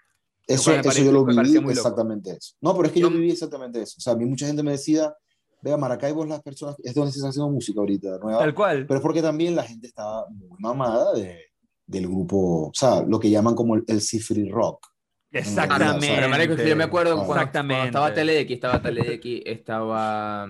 [0.54, 1.70] Eso, eso yo lo viví loco.
[1.70, 2.54] exactamente eso.
[2.60, 3.94] No, pero es que yo Yo- viví exactamente eso.
[3.98, 5.14] O sea, a mí mucha gente me decía,
[5.62, 8.38] vea, Maracaibo es las personas, es donde se está haciendo música ahorita, nueva.
[8.40, 8.86] Tal cual.
[8.86, 11.38] Pero es porque también la gente estaba muy mamada de,
[11.86, 14.86] del grupo, o sea, lo que llaman como el, el cifri rock.
[15.32, 16.26] Exactamente.
[16.28, 17.86] Marico, yo me acuerdo cuando, cuando Exactamente.
[17.86, 20.48] estaba Telex, estaba Telex, estaba...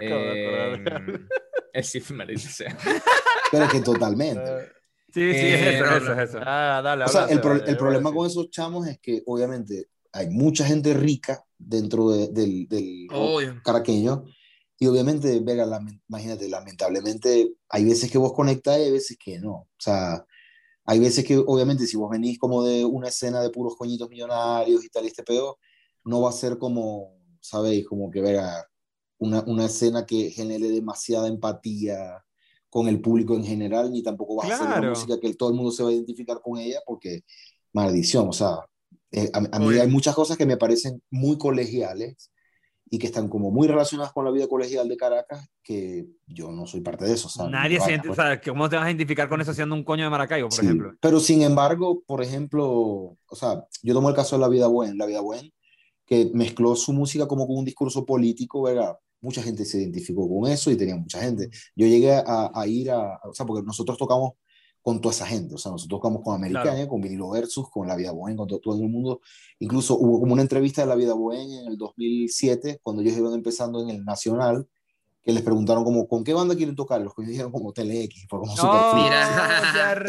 [0.00, 0.84] eh,
[1.72, 2.76] eh, sí, marico, o sea.
[3.52, 4.42] Pero es que totalmente.
[5.12, 6.20] Sí, sí, es Eh, eso, no, es eso, no.
[6.22, 6.38] es eso.
[6.44, 10.28] Ah, dale, O sea, el, pro- el problema con esos chamos es que obviamente hay
[10.30, 13.06] mucha gente rica dentro de- del, del
[13.64, 14.24] caraqueño
[14.78, 19.38] y obviamente, Vega, lamen- imagínate, lamentablemente hay veces que vos conectás y hay veces que
[19.38, 19.52] no.
[19.52, 20.24] O sea,
[20.84, 24.84] hay veces que, obviamente, si vos venís como de una escena de puros coñitos millonarios
[24.84, 25.58] y tal, y este pedo,
[26.04, 27.86] no va a ser como, ¿sabéis?
[27.86, 28.64] Como que vea
[29.18, 32.24] una, una escena que genere demasiada empatía
[32.70, 34.90] con el público en general, ni tampoco va a ser una Claro.
[34.90, 37.22] música que todo el mundo se va a identificar con ella, porque,
[37.72, 38.58] maldición, o sea,
[39.12, 42.30] eh, a, a mí hay muchas cosas que me parecen muy colegiales
[42.92, 46.66] y que están como muy relacionadas con la vida colegial de Caracas, que yo no
[46.66, 47.28] soy parte de eso.
[47.28, 48.10] sea, Nadie ni se pues.
[48.18, 50.58] o sea, ¿cómo te vas a identificar con eso siendo un coño de Maracaibo, por
[50.58, 50.92] Sí, ejemplo?
[51.00, 54.94] Pero sin embargo, por ejemplo, o sea, yo tomo el caso de La Vida Buena,
[54.96, 55.48] La Vida Buena,
[56.04, 58.96] que mezcló su música como con un discurso político, ¿verdad?
[59.20, 61.50] Mucha gente se identificó con eso y tenía mucha gente.
[61.76, 64.32] Yo llegué a, a ir a, o sea, porque nosotros tocamos
[64.82, 66.88] con toda esa gente, o sea, nosotros tocamos con Americana, Claro.
[66.88, 69.20] con Vinilo Versus, con La Vida Buena, con to- todo, el mundo.
[69.58, 73.34] Incluso hubo como una entrevista de La Vida Buena en el 2007, cuando ellos iban
[73.34, 74.66] empezando en el Nacional,
[75.22, 76.98] que les preguntaron como, ¿con qué banda quieren tocar?
[77.02, 78.94] Los que dijeron como TLX, fue como ¡Oh.
[78.94, 80.00] Mira.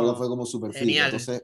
[0.00, 0.44] verdad fue como.
[0.72, 1.04] Genial.
[1.06, 1.42] Entonces,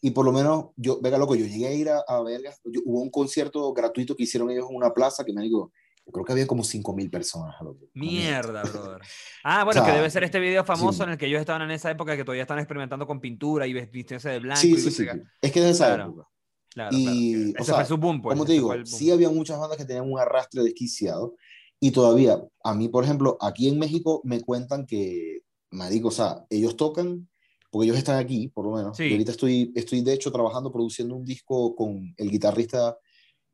[0.00, 2.80] y por lo menos, yo, venga loco, yo llegué a ir a, a Vergas, yo-
[2.86, 6.24] hubo un concierto gratuito que hicieron ellos en una plaza que me digo, yo creo
[6.24, 7.54] que había como 5.000 personas.
[7.94, 9.00] Mierda, brother.
[9.44, 11.02] Ah, bueno, O sea, que debe ser este video famoso sí.
[11.04, 13.72] en el que ellos estaban en esa época que todavía están experimentando con pintura y
[13.72, 14.60] vistiéndose de blanco.
[14.60, 15.06] Sí, y sí, sí.
[15.40, 16.04] Es que de esa Claro.
[16.10, 16.28] época.
[16.72, 17.52] Claro, Y, claro.
[17.52, 18.34] o Ese sea, fue su boom, pues.
[18.34, 18.86] Como te digo, boom.
[18.86, 21.36] sí había muchas bandas que tenían un arrastre desquiciado
[21.80, 25.40] y todavía, a mí, por ejemplo, aquí en México me cuentan que,
[25.70, 27.28] me digo, o sea, ellos tocan,
[27.70, 28.96] porque ellos están aquí, por lo menos.
[28.96, 29.04] Sí.
[29.04, 32.96] Y ahorita estoy, estoy, de hecho, trabajando, produciendo un disco con el guitarrista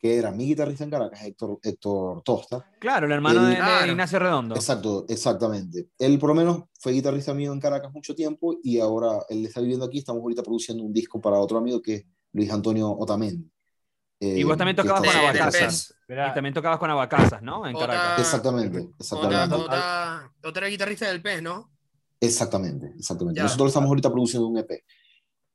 [0.00, 2.64] que era mi guitarrista en Caracas, Héctor, Héctor Tosta.
[2.78, 3.88] Claro, el hermano el- de- de.
[3.92, 4.54] Ignacio Redondo.
[4.54, 5.88] Exacto, exactamente.
[5.98, 9.60] Él por lo menos fue guitarrista mío en Caracas mucho tiempo y ahora él está
[9.60, 9.98] viviendo aquí.
[9.98, 13.50] Estamos ahorita produciendo un disco para otro amigo que es Luis Antonio Otamendi.
[14.22, 15.94] Eh, Y vos también tocabas con pez.
[16.08, 17.66] Y también tocabas con Abacasas, ¿no?
[17.66, 18.20] En Otra- Caracas.
[18.20, 19.54] Exactamente, exactamente.
[19.54, 21.70] otra, otra guitarrista del pez, ¿no?
[22.20, 23.38] Exactamente, exactamente.
[23.38, 23.44] Ya.
[23.44, 24.82] Nosotros estamos ahorita produciendo un EP.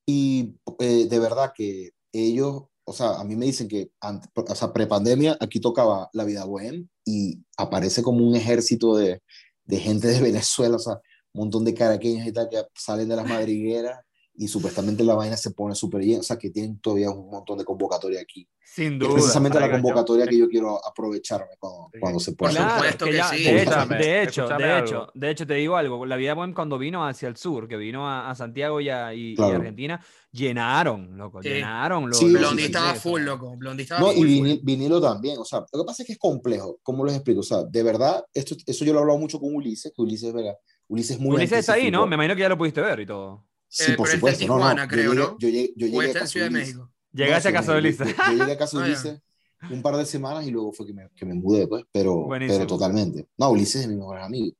[0.07, 4.55] Y eh, de verdad que ellos, o sea, a mí me dicen que, ante- o
[4.55, 9.21] sea, prepandemia, aquí tocaba La Vida Bohem y aparece como un ejército de,
[9.65, 10.93] de gente de Venezuela, o sea,
[11.33, 13.99] un montón de caraqueños y tal que salen de las madrigueras
[14.37, 17.57] y supuestamente la vaina se pone súper llena, o sea, que tienen todavía un montón
[17.57, 18.47] de convocatoria aquí.
[18.67, 19.13] Sin Y es duda.
[19.13, 21.99] precisamente la marico, yo- convocatoria que yo quiero aprovecharme cuando, Sí.
[21.99, 22.51] cuando se pueda.
[22.51, 23.43] Claro, supuesto que sí.
[23.43, 26.05] De hecho, Escúchame, de hecho, escúchame de hecho, de hecho, te digo algo.
[26.05, 29.13] La vida Bohem cuando vino hacia el sur, que vino a, a Santiago y, a,
[29.13, 29.55] y- y Claro.
[29.57, 31.49] Argentina, llenaron, loco, Sí.
[31.49, 32.09] llenaron.
[32.09, 33.55] Lo, Sí, lo- sí, Blondie sí, estaba full, loco.
[33.57, 36.13] Blondie estaba No, full, y vinil- vinilo también, o sea, lo que pasa es que
[36.13, 37.39] es complejo, ¿cómo les explico?
[37.39, 40.33] O sea, de verdad, esto, eso yo lo he hablado mucho con Ulises, que Ulises,
[40.33, 40.55] ¿verdad?
[40.87, 42.05] Ulises es muy Ulises está ahí, ¿no?
[42.05, 43.43] Me imagino que ya lo pudiste ver y todo.
[43.67, 45.37] Sí, Eh, por pero supuesto, no, no, Tijuana, yo creo, llegué- ¿no?
[45.39, 46.51] Yo llegué, yo llegué a Ciudad de.
[46.51, 46.91] México.
[47.13, 48.07] Llegaste No, a casa de sí, Ulises.
[48.17, 48.87] Yo, yo llegué a casa de ya.
[48.89, 49.21] Ulises
[49.71, 52.57] un par de semanas y luego fue que me, que me mudé, pues, pero, Buenísimo.
[52.59, 53.27] pero totalmente.
[53.37, 54.55] No, Ulises es mi mejor amigo.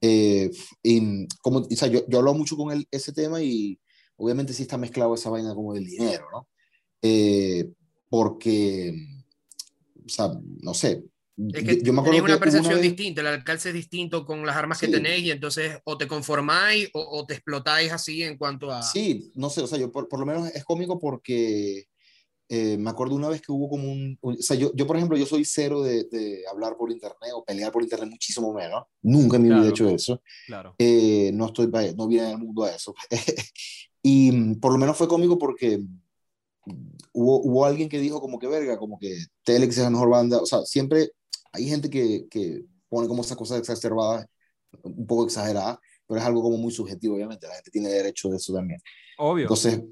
[0.00, 0.50] Eh,
[0.82, 3.78] y como, o sea, yo, yo hablo mucho con él ese tema y
[4.16, 6.48] obviamente sí está mezclado esa vaina como del dinero, ¿no?
[7.02, 7.70] Eh,
[8.08, 8.94] porque,
[10.04, 11.04] o sea, no sé.
[11.52, 14.24] Es que yo, me acuerdo que una hubo percepción vez- distinta, el alcance es distinto
[14.24, 14.92] con las armas que Sí.
[14.92, 18.82] tenéis y entonces o te conformáis o, o te explotáis así en cuanto a...
[18.82, 21.86] Sí, no sé, o sea, yo por, por lo menos es cómico porque
[22.48, 24.96] eh, me acuerdo una vez que hubo como un, un- o sea, yo, yo por
[24.96, 28.84] ejemplo, yo soy cero de, de hablar por internet o pelear por internet muchísimo menos,
[29.00, 29.74] nunca en mi vida he Claro.
[29.74, 30.74] hecho eso, Claro.
[30.78, 32.94] Eh, no estoy, no vine en el mundo a eso,
[34.02, 38.38] y mm, por lo menos fue cómico porque mm, hubo, hubo alguien que dijo como
[38.38, 41.12] que verga, como que Telex es la mejor banda, o sea, siempre
[41.52, 44.26] hay gente que, que pone como esas cosas exacerbadas,
[44.82, 48.36] un poco exageradas, pero es algo como muy subjetivo, obviamente, la gente tiene derecho de
[48.36, 48.80] eso también.
[49.18, 49.44] Obvio.
[49.44, 49.82] Entonces,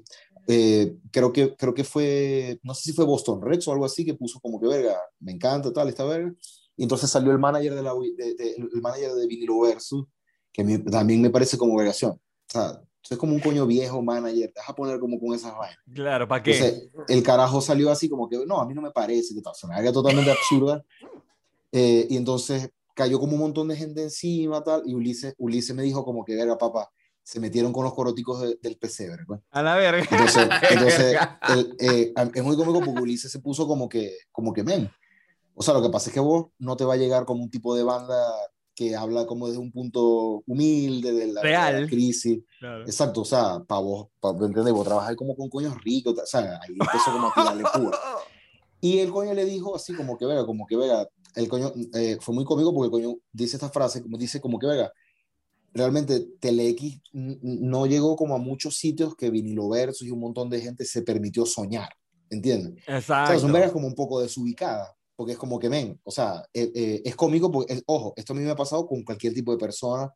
[0.47, 4.05] eh, creo, que, creo que fue, no sé si fue Boston Red o algo así,
[4.05, 6.33] que puso como que, verga, me encanta tal, esta verga.
[6.75, 10.05] Y entonces salió el manager de, la, de, de- el manager de Vinilo Versus,
[10.51, 12.11] que me- también me parece como vergación.
[12.13, 15.55] O sea, es como un coño viejo manager, te vas a poner como con esas
[15.57, 15.77] vainas.
[15.93, 16.51] claro, ¿para qué?
[16.57, 19.53] Entonces, el carajo salió así como que, no, a mí no me parece, que tal,
[19.55, 20.83] se me haga totalmente absurda.
[21.71, 25.83] Eh, y entonces cayó como un montón de gente encima, tal, y Ulises, Ulises me
[25.83, 26.89] dijo como que, verga, papá,
[27.23, 29.39] se metieron con los coroticos de- del pesebre, pues.
[29.51, 30.05] A la verga.
[30.09, 31.17] Entonces, entonces
[31.49, 34.89] el- eh, es muy cómico porque Ulises se puso como que, como que, men.
[35.53, 37.49] O sea, lo que pasa es que vos no te va a llegar como un
[37.49, 38.15] tipo de banda
[38.73, 41.87] que habla como desde un punto humilde, de la, de la Real.
[41.89, 42.39] crisis.
[42.59, 42.83] Claro.
[42.85, 46.59] Exacto, o sea, para vos, para entender, vos trabajas como con coños ricos, o sea,
[46.61, 47.91] ahí empezó como a tirarle púa.
[48.83, 52.17] Y el coño le dijo así como que, vega, como que, vega, el coño, eh,
[52.19, 54.91] fue muy cómico porque el coño dice esta frase, como dice como que, vega,
[55.73, 60.59] realmente TeleX no llegó como a muchos sitios que Vinilo Versus y un montón de
[60.61, 61.89] gente se permitió soñar,
[62.29, 62.73] ¿entiendes?
[62.83, 63.39] O sea, Exacto.
[63.39, 67.01] son vegas como un poco desubicadas, porque es como que, ven, o sea, eh, eh,
[67.05, 69.57] es cómico porque, es- ojo, esto a mí me ha pasado con cualquier tipo de
[69.57, 70.11] persona,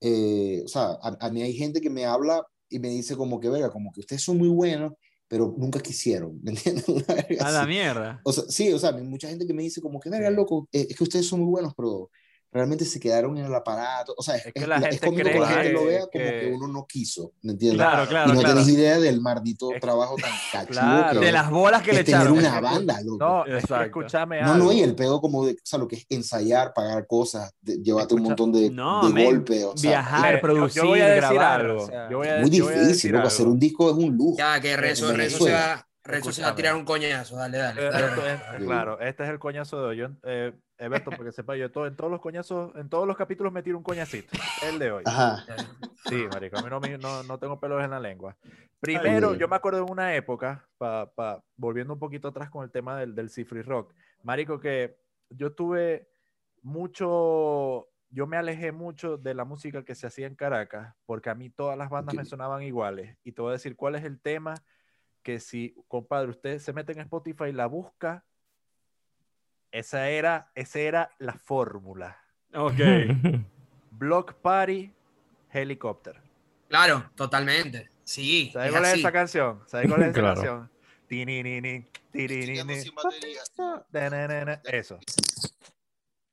[0.00, 3.38] eh, o sea, a, a mí hay gente que me habla y me dice como
[3.38, 4.92] que, verga, como que ustedes son muy buenos,
[5.34, 6.88] pero nunca quisieron, ¿me entiendes?
[6.88, 8.20] Una verga A la mierda.
[8.22, 10.86] O sea, sí, o sea, mucha gente que me dice como que, verga, loco, eh,
[10.88, 12.08] es que ustedes son muy buenos, pero
[12.54, 14.14] realmente se quedaron en el aparato.
[14.16, 16.00] O sea, es, Es que es- la es gente que la gente que- lo vea
[16.00, 17.78] como que- que uno no quiso, ¿me entiendes?
[17.84, 18.54] Claro, claro, y no claro.
[18.54, 21.20] tenés idea del maldito trabajo tan cachivo Claro.
[21.20, 22.38] que De las bolas que es le tener echaron.
[22.38, 23.18] una banda, loco.
[23.24, 23.84] No, que Exacto.
[23.84, 27.06] escúchame No, no, y el pedo como de, o sea, lo que es ensayar, pagar
[27.08, 30.48] cosas, de- llevarte un montón de, No, de men, golpes, o sea, viajar, es Yo-
[30.48, 31.60] yo producir, voy a decir grabar.
[31.60, 33.90] algo, o sea, yo voy a- muy yo voy a difícil, loco, hacer un disco
[33.90, 34.36] es un lujo.
[34.38, 35.58] Ya, que Rezo, Rezo se Venezuela.
[35.76, 37.34] va, Rezo se va a tirar un coñazo.
[37.36, 37.80] Dale, dale.
[37.80, 38.06] Eh, dale.
[38.06, 39.96] esto es- claro, este es el coñazo de hoy.
[39.96, 43.52] Yo, eh, Eberto, porque sepa, yo todo, en todos los coñazos, en todos los capítulos
[43.52, 44.36] me tiro un coñacito.
[44.62, 45.04] El de hoy.
[45.06, 45.44] Ajá.
[46.08, 48.36] Sí, marico, a mí no, me- no, no tengo pelos en la lengua.
[48.80, 49.40] Primero, bien.
[49.40, 52.98] yo me acuerdo de una época, pa, pa- volviendo un poquito atrás con el tema
[52.98, 54.98] del, del Cifri Rock, marico, que
[55.30, 56.08] yo tuve
[56.62, 61.34] mucho, yo me alejé mucho de la música que se hacía en Caracas, porque a
[61.34, 62.28] mí todas las bandas me Ok.
[62.28, 63.16] sonaban iguales.
[63.24, 64.54] Y te voy a decir cuál es el tema,
[65.22, 68.24] que si, compadre, usted se mete en Spotify y la busca,
[69.74, 72.16] esa era, esa era la fórmula.
[72.54, 72.78] Ok.
[73.90, 74.92] Block Party,
[75.52, 76.20] Helicopter.
[76.68, 77.90] Claro, totalmente.
[78.04, 78.50] Sí.
[78.52, 79.60] ¿Sabes es cuál es esa canción?
[79.66, 80.34] ¿Sabes cuál es esa Claro.
[80.34, 80.70] canción?
[81.08, 82.84] Tininini, tirinini,
[83.90, 84.98] dananana, Eso.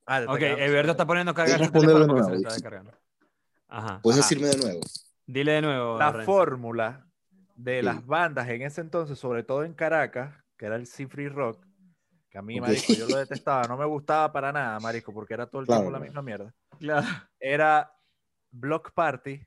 [0.06, 2.92] Ah, Ok, Alberto está poniendo carga ¿Puedes su responderlo teléfono porque se está descargando.
[3.70, 4.00] Ajá.
[4.02, 4.30] Puedes Ajá.
[4.30, 4.82] decirme de nuevo.
[5.28, 5.98] Dile de nuevo.
[5.98, 6.26] La Renzo.
[6.26, 7.06] fórmula
[7.56, 7.86] de Sí.
[7.86, 11.64] las bandas en ese entonces, sobre todo en Caracas, que era el Free Rock,
[12.32, 12.68] que a mí, Ok.
[12.68, 15.84] marico, yo lo detestaba, no me gustaba para nada, marico, porque era todo el tiempo
[15.90, 16.00] Claro.
[16.00, 16.54] la misma mierda.
[16.80, 17.06] Claro.
[17.40, 17.94] Era
[18.52, 19.42] Block Party,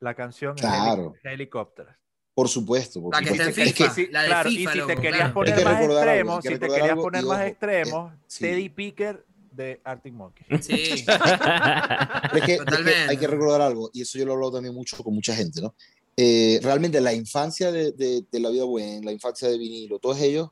[0.00, 1.14] la canción Claro.
[1.22, 1.86] Helicopter.
[2.34, 3.60] Por supuesto, por La que está supuesto.
[3.62, 3.94] en Es que FIFA.
[3.94, 5.34] Sí, la de claro, y FIFA, si te loco, querías claro.
[5.34, 8.16] poner que más recordar algo, si te querías algo, poner y más ojo, extremos, eh,
[8.26, 8.40] sí.
[8.44, 10.46] Teddy Picker de Arctic Monkey.
[10.62, 11.04] Sí.
[11.04, 13.10] Es que, es que Totalmente.
[13.10, 15.60] hay que recordar algo, y eso yo lo he hablado también mucho con mucha gente,
[15.60, 15.74] ¿no?
[16.16, 20.20] Eh, realmente la infancia de, de, de La Vida Buena, la infancia de vinilo, todos
[20.20, 20.50] ellos,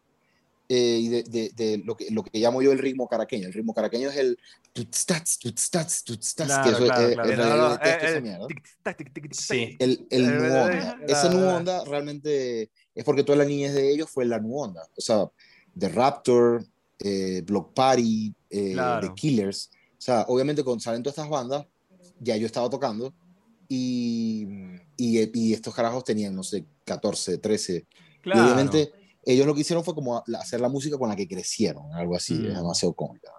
[0.69, 3.47] eh, y de, de, de lo, que, lo que llamo yo el ritmo caraqueño.
[3.47, 4.39] El ritmo caraqueño es el
[4.73, 7.29] tuts, tats, tuts, tats, tuts, tats, Claro, que eso es- claro, eh, claro.
[7.29, 8.47] realidad no, yo detesto eh, esa eh, mierda.
[9.33, 9.77] Sí.
[9.79, 10.99] El, el nu onda.
[11.01, 14.39] eh, Ese nu la- onda realmente es porque toda la niñez de ellos fue la
[14.41, 14.83] nu onda.
[14.97, 15.27] O sea,
[15.79, 16.65] The Raptor,
[16.99, 19.07] eh, Block Party, eh, Claro.
[19.09, 19.71] The Killers.
[19.93, 21.65] O sea, obviamente con salen todas estas bandas,
[22.21, 23.15] ya yo estaba tocando
[23.69, 24.47] y,
[24.97, 27.87] y, y estos carajos tenían, no sé, 14, 13.
[28.23, 28.41] Claro.
[28.41, 28.93] Y obviamente
[29.33, 32.35] ellos lo que hicieron fue como hacer la música con la que crecieron, algo así,
[32.35, 32.47] Mm.
[32.47, 33.31] es demasiado cómica.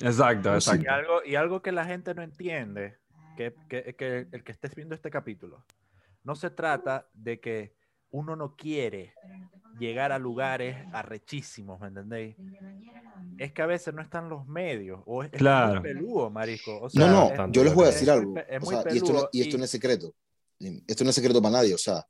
[0.00, 0.82] Exacto, exacto.
[0.84, 2.98] Y algo, y algo que la gente no entiende,
[3.36, 5.64] que, que, que el que estés viendo este capítulo,
[6.24, 7.74] no se trata de que
[8.10, 9.14] uno no quiere
[9.78, 12.36] llegar a lugares arrechísimos, ¿me entendéis?
[13.38, 15.80] Es que a veces no están los medios, o es, es Claro.
[15.80, 16.76] muy peludo, marico.
[16.78, 18.34] O No, sea, no, es- tanto yo les voy a es decir algo.
[18.38, 20.14] es o sea, y, esto no, y esto y- no es secreto.
[20.86, 21.74] Esto no es secreto para nadie.
[21.74, 22.06] O sea,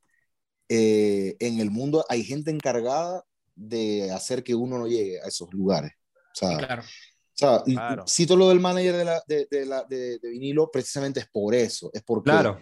[0.69, 3.25] eh, en el mundo hay gente encargada
[3.55, 5.93] de hacer que uno no llegue a esos lugares.
[6.33, 6.83] O sea, Claro.
[6.83, 6.87] o
[7.35, 8.05] sea Claro.
[8.07, 11.55] cito lo del manager de, la, de, de la, de, de vinilo precisamente es por
[11.55, 11.91] eso.
[11.93, 12.59] Es porque Claro.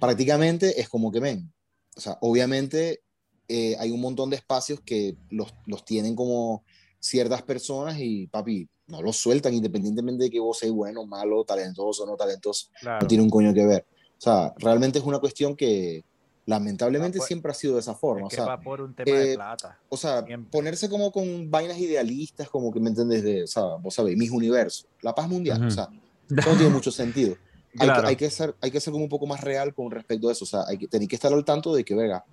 [0.00, 1.52] prácticamente es como que ven.
[1.96, 3.00] O sea, obviamente
[3.48, 6.64] eh, hay un montón de espacios que los, los tienen como
[7.00, 12.04] ciertas personas y papi, no los sueltan independientemente de que vos seas bueno, malo, talentoso
[12.04, 12.98] o no talentoso claro.
[13.02, 13.86] no tiene un coño que ver.
[14.16, 16.04] O sea, realmente es una cuestión que
[16.48, 18.24] lamentablemente por- siempre ha sido de esa forma.
[18.24, 19.78] O es que sea, va por un tema de eh, plata.
[19.90, 20.50] o sea, Siempre.
[20.50, 24.30] ponerse como con vainas idealistas, como que me entiendes, de, o sea, vos sabés, mis
[24.30, 25.68] universos, la paz mundial, Ujú.
[25.68, 25.88] o sea,
[26.28, 27.36] no tiene mucho sentido.
[27.78, 28.02] Hay, Claro.
[28.02, 30.32] que, hay, que ser, hay que ser como un poco más real con respecto a
[30.32, 32.24] eso, o sea, hay que, tenéis que estar al tanto de que, venga,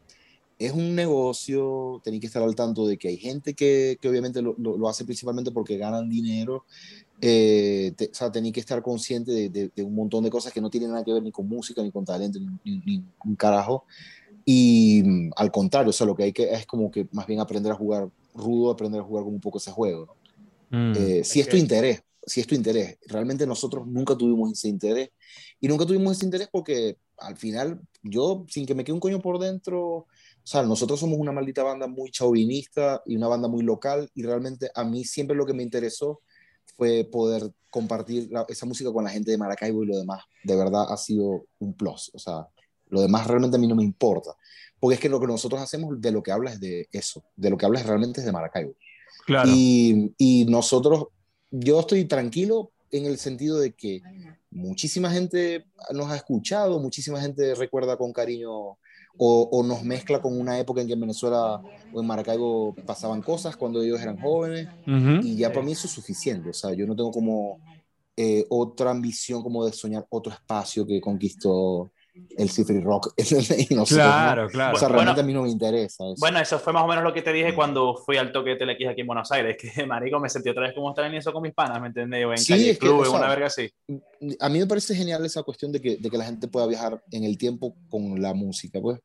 [0.58, 4.42] es un negocio, tenéis que estar al tanto de que hay gente que, que obviamente
[4.42, 6.66] lo, lo, lo hace principalmente porque ganan dinero,
[7.22, 10.52] eh, te- o sea, tenéis que estar consciente de, de- de un montón de cosas
[10.54, 13.04] que no tienen nada que ver ni con música, ni con talento, ni, ni- ni
[13.24, 13.86] un carajo.
[14.44, 17.40] Y mm, al contrario, o sea, lo que hay que es como que más bien
[17.40, 20.06] aprender a jugar rudo, aprender a jugar como un poco ese juego.
[20.72, 20.92] ¿no?
[20.92, 20.94] Mm.
[20.96, 22.98] Eh, si es tu interés, si es tu interés.
[23.08, 25.10] Realmente nosotros nunca tuvimos ese interés.
[25.62, 29.22] Y nunca tuvimos ese interés porque al final yo, sin que me quede un coño
[29.22, 30.08] por dentro, o
[30.44, 34.70] sea, nosotros somos una maldita banda muy chauvinista y una banda muy local y realmente
[34.76, 36.22] a mí siempre lo que me interesó
[36.78, 40.24] fue poder compartir la- esa música con la gente de Maracaibo y lo demás.
[40.44, 42.12] De verdad ha sido un plus.
[42.14, 42.48] O sea,
[42.90, 44.32] lo demás realmente a mí no me importa.
[44.80, 47.24] Porque es que lo que nosotros hacemos de lo que habla es de eso.
[47.36, 48.74] De lo que habla es realmente es de Maracaibo.
[49.26, 49.50] claro.
[49.54, 51.08] Y, y nosotros,
[51.52, 54.02] yo estoy tranquilo en el sentido de que
[54.52, 58.78] muchísima gente nos ha escuchado, muchísima gente recuerda con cariño
[59.18, 61.62] o, o nos mezcla con una época en que en Venezuela
[61.92, 65.26] o en Maracaibo pasaban cosas cuando ellos eran jóvenes Ujú.
[65.26, 66.50] y ya para mí eso es suficiente.
[66.50, 67.60] O sea, yo no tengo como
[68.18, 71.92] eh, otra ambición como de soñar otro espacio que conquistó
[72.38, 73.14] el cifre rock.
[73.18, 74.50] y nosotros, Claro, ¿no?
[74.50, 74.76] claro.
[74.76, 76.16] O sea, Bueno, realmente a mí no me interesa eso.
[76.20, 78.56] Bueno, eso fue más o menos lo que te dije cuando fui al toque de
[78.58, 81.32] TLX aquí en Buenos Aires, que marico me sentí otra vez como estar en eso
[81.34, 82.22] con mis panas, ¿me entiendes?
[82.24, 83.70] En Sí, calle es que, club, o en una verga así.
[84.40, 87.02] a mí me parece genial esa cuestión de que, de que la gente pueda viajar
[87.12, 89.00] en el tiempo con la música, pues,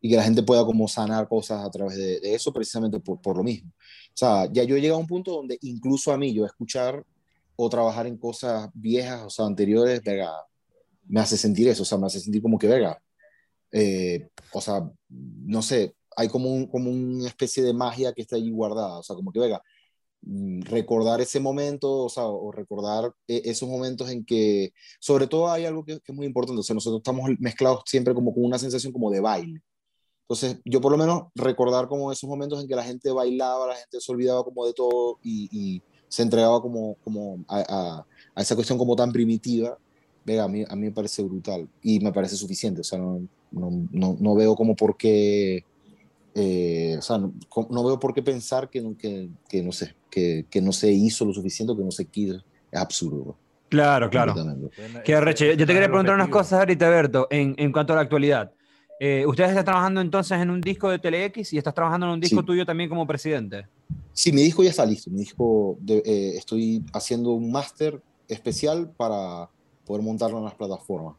[0.00, 3.20] y que la gente pueda como sanar cosas a través de, de eso precisamente por,
[3.20, 3.70] por lo mismo.
[3.70, 7.04] O sea, ya yo he llegado a un punto donde incluso a mí yo escuchar
[7.54, 10.32] o trabajar en cosas viejas, o sea, anteriores, verga,
[11.08, 13.02] me hace sentir eso, o sea, me hace sentir como que, verga,
[13.72, 18.36] eh, o sea, no sé, hay como, un, como una especie de magia que está
[18.36, 19.62] ahí guardada, o sea, como que, verga,
[20.22, 25.50] mm, recordar ese momento, o sea, o recordar eh, esos momentos en que, sobre todo
[25.50, 28.44] hay algo que, que es muy importante, o sea, nosotros estamos mezclados siempre como con
[28.44, 29.62] una sensación como de baile.
[30.22, 33.76] Entonces, yo por lo menos recordar como esos momentos en que la gente bailaba, la
[33.76, 38.40] gente se olvidaba como de todo y, y se entregaba como, como a, a, a
[38.40, 39.78] esa cuestión como tan primitiva,
[40.24, 43.20] venga, a mí, a mí me parece brutal y me parece suficiente, o sea, no,
[43.50, 45.64] no, no, no veo como por qué,
[46.34, 47.32] eh, o sea, no,
[47.70, 50.90] no veo por qué pensar que, no- que, que no sé, que, que no se
[50.92, 52.36] hizo lo suficiente, que no se quiso,
[52.70, 53.36] es absurdo.
[53.68, 54.34] Claro, claro.
[55.02, 55.46] Qué arrecho.
[55.46, 58.52] Yo te quería preguntar unas cosas ahorita, Berto, en, en cuanto a la actualidad.
[59.00, 62.20] Eh, ¿Ustedes están trabajando entonces en un disco de TeleX y estás trabajando en un
[62.20, 62.46] disco Sí.
[62.46, 63.66] tuyo también como presidente?
[64.12, 65.10] Sí, mi disco ya está listo.
[65.10, 69.48] Mi disco, de- eh, estoy haciendo un máster especial para
[69.86, 71.14] poder montarlo en las plataformas.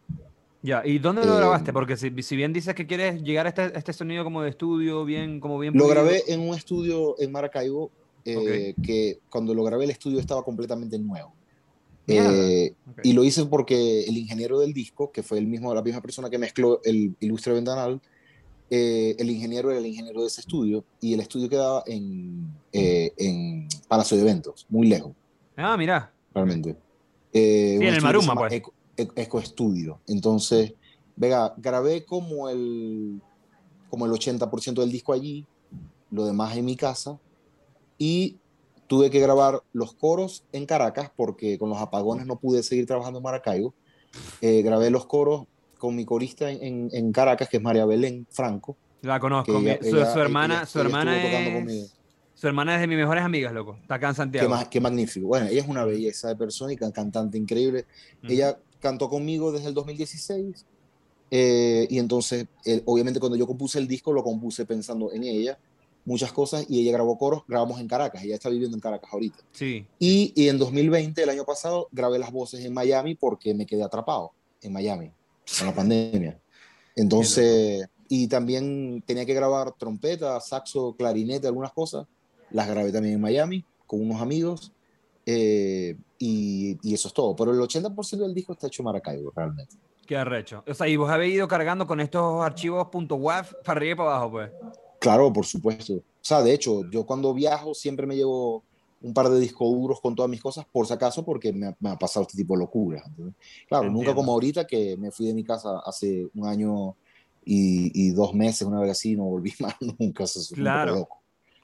[0.62, 1.74] Ya, ¿y dónde lo Eh, grabaste?
[1.74, 4.50] Porque si, si bien dices que quieres llegar a este, a este sonido como de
[4.50, 7.92] estudio, bien, como bien Lo grabé en un estudio en Maracaibo,
[8.24, 11.34] eh, que cuando lo grabé el estudio estaba completamente nuevo.
[12.08, 13.00] Eh, Ok.
[13.04, 16.30] Y lo hice porque el ingeniero del disco, que fue el mismo, la misma persona
[16.30, 18.00] que mezcló el Ilustre Ventanal,
[18.70, 23.12] eh, el ingeniero era el ingeniero de ese estudio y el estudio quedaba en, eh,
[23.18, 25.12] en Palacio de Eventos, muy lejos,
[25.58, 26.12] Ah, mira.
[26.34, 26.76] realmente.
[27.34, 28.54] Eh, Sí, en el Maruma, pues.
[28.54, 28.74] Eco,
[29.16, 30.00] Eco- Studio.
[30.08, 30.74] Entonces,
[31.16, 33.22] vega, grabé como el,
[33.90, 35.46] como el 80% del disco allí,
[36.12, 37.18] lo demás en mi casa,
[37.98, 38.38] y
[38.88, 43.18] tuve que grabar los coros en Caracas porque con los apagones no pude seguir trabajando
[43.20, 43.74] en Maracaibo.
[44.42, 45.46] Eh, grabé los coros
[45.80, 48.78] con mi corista en, en- en Caracas, que es María Belén Franco.
[49.02, 49.52] La conozco.
[49.58, 51.12] ella- su, ella- su hermana, ella- su hermana
[51.74, 51.96] es.
[52.44, 53.78] Su hermana es de mis mejores amigas, loco.
[53.82, 54.50] Está acá en Qué, Santiago.
[54.50, 55.28] ma- qué magnífico.
[55.28, 57.86] Bueno, ella es una belleza de persona y can- cantante increíble.
[58.22, 58.34] Ujú.
[58.34, 60.66] Ella cantó conmigo desde el 2016
[61.32, 65.58] eh, y entonces, el- obviamente cuando yo compuse el disco, lo compuse pensando en ella,
[66.04, 69.38] muchas cosas, y ella grabó coros, grabamos en Caracas, ella está viviendo en Caracas ahorita.
[69.54, 69.86] Sí.
[69.98, 73.84] Y, y en 2020, el año pasado, grabé las voces en Miami porque me quedé
[73.84, 75.06] atrapado en Miami,
[75.62, 76.40] en la pandemia.
[76.98, 82.06] Entonces, y también tenía que grabar trompeta, saxo, clarinete, algunas cosas,
[82.54, 84.72] las grabé también en Miami con unos amigos.
[85.26, 87.36] eh, y, y eso es todo.
[87.36, 89.76] Pero el 80% del disco está hecho en Maracaibo, realmente.
[90.08, 90.64] Qué arrecho.
[90.68, 94.10] O sea, y vos habéis ido cargando con estos archivos .waf para arriba y para
[94.16, 94.52] abajo, pues.
[95.00, 95.94] Claro, por supuesto.
[95.96, 98.64] O sea, de hecho, yo cuando viajo siempre me llevo
[99.02, 101.76] un par de discos duros con todas mis cosas, por si acaso, porque me ha,
[101.82, 103.04] me ha pasado este tipo de locuras.
[103.68, 104.16] Claro, nunca Entiendo.
[104.16, 106.96] como ahorita que me fui de mi casa hace un año
[107.44, 110.24] y, y dos meses, una vez así, no volví más nunca.
[110.24, 110.96] Eso fue un poco Claro.
[110.96, 111.18] loco.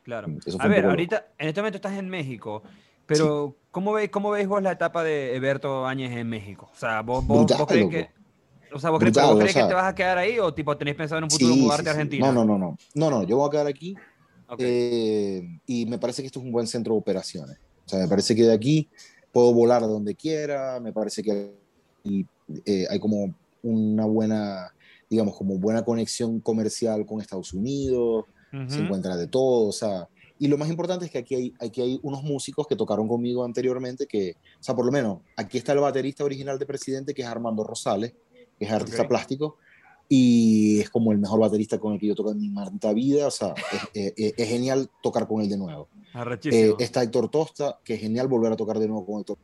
[0.09, 0.27] Claro.
[0.45, 2.63] Eso fue A ver, ahorita, en este momento estás en México,
[3.05, 6.69] pero ¿cómo veis, cómo veis vos la etapa de Eberto Áñez en México?
[6.73, 7.91] O sea, vos, vos, Brutal, vos crees loco.
[7.91, 8.09] que...
[8.71, 10.39] O sea, ¿vos crees, Brutal, vos o crees que sea- te vas a quedar ahí
[10.39, 11.97] o tipo tenéis pensado en un futuro Sí, mudarte sí, a sí.
[11.97, 12.27] Argentina?
[12.27, 12.77] No, no, no, no.
[12.95, 13.95] No, no, yo voy a quedar aquí
[14.47, 14.59] Ok.
[14.61, 17.57] eh, y me parece que esto es un buen centro de operaciones.
[17.85, 18.89] O sea, me parece que de aquí
[19.31, 21.53] puedo volar donde quiera, me parece que
[22.03, 22.25] y,
[22.65, 24.71] eh, hay como una buena,
[25.09, 28.83] digamos, como buena conexión comercial con Estados Unidos, se Ujú.
[28.83, 30.07] encuentra de todo, o sea,
[30.39, 33.43] y lo más importante es que aquí hay, aquí hay unos músicos que tocaron conmigo
[33.43, 37.21] anteriormente, que, o sea, por lo menos, aquí está el baterista original de Presidente, que
[37.23, 38.13] es Armando Rosales,
[38.57, 39.09] que es artista Ok.
[39.09, 39.57] plástico,
[40.07, 43.27] y es como el mejor baterista con el que yo toco en mi maldita vida,
[43.27, 43.53] o sea,
[43.93, 45.87] es, es- es genial tocar con él de nuevo.
[45.93, 46.75] Eh, Arrechísimo.
[46.79, 49.37] está Héctor Tosta, que es genial volver a tocar de nuevo con Héctor.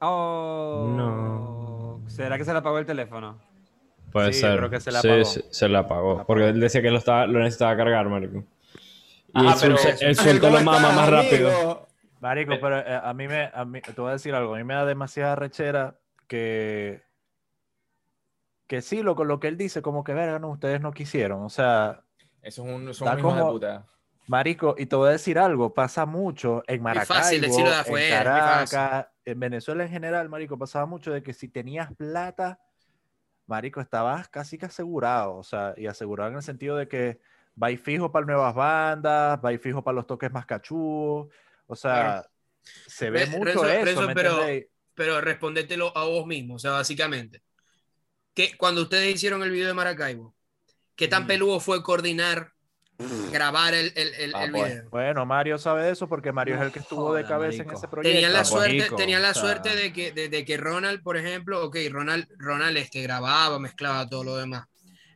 [0.00, 2.00] Oh, No.
[2.08, 3.38] ¿Será que se le apagó el teléfono?
[4.14, 4.58] Puede Sí, yo ser.
[4.58, 5.24] creo que se la Sí, apagó.
[5.24, 6.18] se, se la apagó.
[6.18, 8.44] La Porque él decía que lo, estaba, lo necesitaba cargar, marico.
[9.34, 11.88] Y Ajá, él, pero- suel- él sueltó la mama más rápido.
[12.20, 14.62] Marico, pero eh, a mí me, a mí, te voy a decir algo, a mí
[14.62, 15.96] me da demasiada rechera
[16.28, 17.02] que,
[18.68, 21.50] que sí, lo, lo que él dice, como que, verga, no, ustedes no quisieron, o
[21.50, 22.02] sea,
[22.40, 23.86] Eso es un, son hijo de como- puta.
[24.28, 28.14] Marico, y te voy a decir algo, pasa mucho en Maracaibo, fácil decirlo de en.
[28.14, 32.58] Caracas, en Venezuela en general, Marico, pasaba mucho de que si tenías plata,
[33.46, 37.20] Marico, estabas casi que asegurado, o sea, y asegurado en el sentido de que
[37.54, 41.28] vais fijo para nuevas bandas, vais fijo para los toques más cachudos,
[41.66, 42.28] o sea, Claro.
[42.62, 44.46] se ve mucho eso, Renzo, ¿me pero-?
[44.94, 47.42] Pero respondértelo a vos mismo, o sea, básicamente.
[48.34, 50.34] que cuando ustedes hicieron el video de Maracaibo,
[50.96, 51.26] ¿qué tan Mm.
[51.28, 52.53] peludo fue coordinar,
[53.32, 54.72] grabar el, el, el, Ah, el pues.
[54.72, 54.90] video?
[54.90, 57.66] Bueno, Mario sabe de eso porque Mario es el que estuvo de Joda, cabeza en
[57.68, 57.78] marico.
[57.78, 58.14] ese proyecto.
[58.14, 59.42] Tenían la pues, suerte, tenían la o sea.
[59.42, 64.08] suerte de que, de, de que Ronald, por ejemplo, ok, Ronald, Ronald este, grababa, mezclaba
[64.08, 64.66] todo lo demás.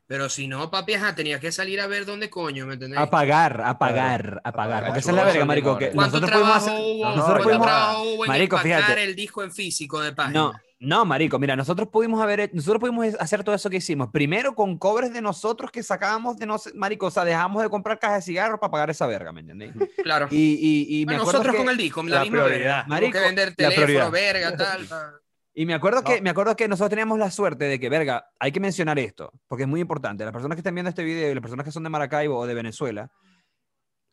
[0.06, 2.98] Pero si no, papi, ajá, tenía que salir a ver dónde coño, ¿me entendés?
[2.98, 4.86] A pagar, a pagar, a pagar.
[4.86, 5.76] Porque esa es la verga, marico.
[5.76, 6.10] Que limones.
[6.10, 6.96] ¿Cuánto nosotros pudimos trabajo hacer.
[6.96, 9.04] hubo, no, cuánto pudimos- trabajo hubo en Marico, empacar fíjate.
[9.04, 10.40] el disco en físico de página?
[10.40, 14.10] No, no, marico, mira, nosotros pudimos haber, nosotros pudimos hacer todo eso que hicimos.
[14.12, 17.98] Primero con cobres de nosotros que sacábamos de nosotros, marico, o sea, dejamos de comprar
[17.98, 19.72] cajas de cigarros para pagar esa verga, ¿me entendés?
[20.04, 20.28] Claro.
[20.30, 22.86] Y, y, y me Bueno, nosotros que- con el disco, la, la misma prioridad.
[22.86, 24.10] Marico, que vender la teléfono, prioridad.
[24.12, 24.86] verga, tal.
[24.88, 25.12] tal.
[25.54, 26.22] Y me acuerdo, que, No.
[26.22, 29.64] me acuerdo que nosotros teníamos la suerte de que, verga, hay que mencionar esto, porque
[29.64, 30.22] es muy importante.
[30.22, 32.46] Las personas que estén viendo este video y las personas que son de Maracaibo o
[32.46, 33.10] de Venezuela,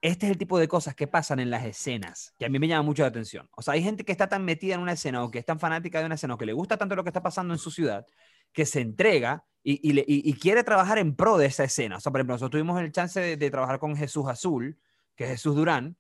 [0.07, 2.67] este es el tipo de cosas que pasan en las escenas, que a mí me
[2.67, 3.49] llama mucho la atención.
[3.55, 5.59] O sea, hay gente que está tan metida en una escena o que es tan
[5.59, 7.71] fanática de una escena o que le gusta tanto lo que está pasando en su
[7.71, 8.05] ciudad,
[8.53, 11.97] que se entrega y, y le- y- y quiere trabajar en pro de esa escena.
[11.97, 14.77] O sea, por ejemplo, nosotros tuvimos el chance de, de trabajar con Jesús Azul,
[15.15, 15.97] que es Jesús Durán,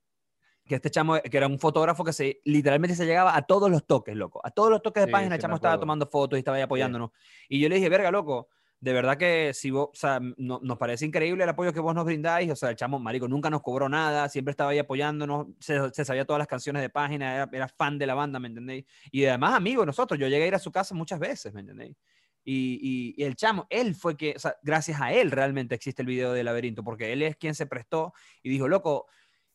[0.65, 3.85] que este chamo, que era un fotógrafo que se literalmente se llegaba a todos los
[3.85, 4.41] toques, loco.
[4.43, 6.57] A todos los toques de Sí, página, el sí chamo estaba tomando fotos y estaba
[6.57, 7.11] ahí apoyándonos.
[7.49, 8.49] Y yo le dije, verga, loco,
[8.79, 9.89] de verdad que si vos,
[10.37, 12.51] no- nos parece increíble el apoyo que vos nos brindáis.
[12.51, 16.25] O sea, el chamo, marico, nunca nos cobró nada, siempre estaba ahí apoyándonos, se, sabía
[16.25, 18.85] todas las canciones de página, era, era fan de la banda, ¿me entendéis?
[19.11, 21.95] Y además, amigo nosotros, yo llegué a ir a su casa muchas veces, ¿me entendéis?
[22.43, 26.43] Y, y- el chamo, él fue que, gracias a él realmente existe el video de
[26.43, 29.07] Laberinto, porque él es quien se prestó y dijo, loco,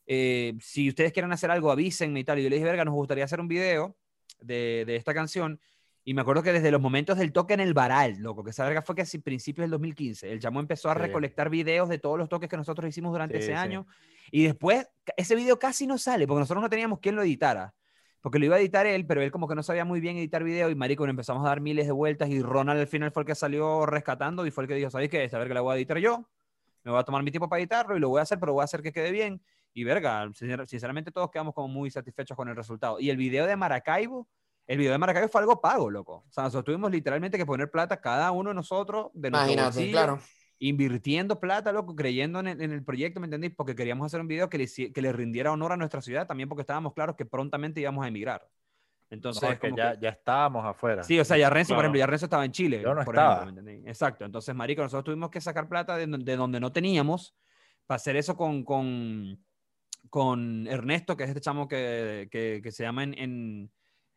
[0.07, 2.39] eh, si ustedes quieren hacer algo, avísenme y tal.
[2.41, 3.97] Y yo le dije, verga, nos gustaría hacer un video
[4.41, 5.61] de, de esta canción.
[6.11, 8.65] Y me acuerdo que desde los momentos del toque en el Baral, loco, que esa
[8.65, 11.03] verga fue que a principios del 2015, el chamo empezó a Sí.
[11.03, 13.57] recolectar videos de todos los toques que nosotros hicimos durante Sí, ese sí.
[13.57, 13.87] año.
[14.33, 17.75] Y después, ese video casi no sale, porque nosotros no teníamos quien lo editara.
[18.23, 20.43] Porque lo iba a editar él, pero él como que no sabía muy bien editar
[20.43, 23.23] video y marico, le empezamos a dar miles de vueltas y Ronald al final fue
[23.23, 25.23] el que salió rescatando y fue el que dijo, ¿sabéis qué?
[25.23, 26.29] Esta verga la voy a editar yo,
[26.83, 28.63] me voy a tomar mi tiempo para editarlo y lo voy a hacer, pero voy
[28.63, 29.41] a hacer que quede bien.
[29.73, 32.99] Y verga, sincer- sinceramente todos quedamos como muy satisfechos con el resultado.
[32.99, 34.27] Y el video de Maracaibo,
[34.71, 36.25] el video de Maracaibo fue algo pago, loco.
[36.29, 39.77] O sea, nosotros tuvimos literalmente que poner plata cada uno de nosotros de nuestro Imagínate,
[39.79, 40.21] bolsillo, claro.
[40.61, 43.53] invirtiendo plata, loco, creyendo en el, en el proyecto, ¿me entendéis?
[43.57, 46.49] Porque queríamos hacer un video que le, que le rindiera honor a nuestra ciudad, también
[46.49, 48.47] porque estábamos claros que prontamente íbamos a emigrar.
[49.11, 51.03] Entonces, No, es que como ya, que- ya estábamos afuera.
[51.03, 51.87] Sí, o sea, ya Renzo, por Claro.
[51.87, 52.81] ejemplo, ya Renzo estaba en Chile.
[52.81, 53.43] Yo no por estaba.
[53.43, 53.73] ejemplo, ¿me?
[53.89, 54.25] Exacto.
[54.25, 57.35] Entonces, marico, nosotros tuvimos que sacar plata de, de donde no teníamos
[57.89, 59.45] para hacer eso con, con,
[60.11, 63.73] con Ernesto, que es este chamo que, que, que se llama en, en,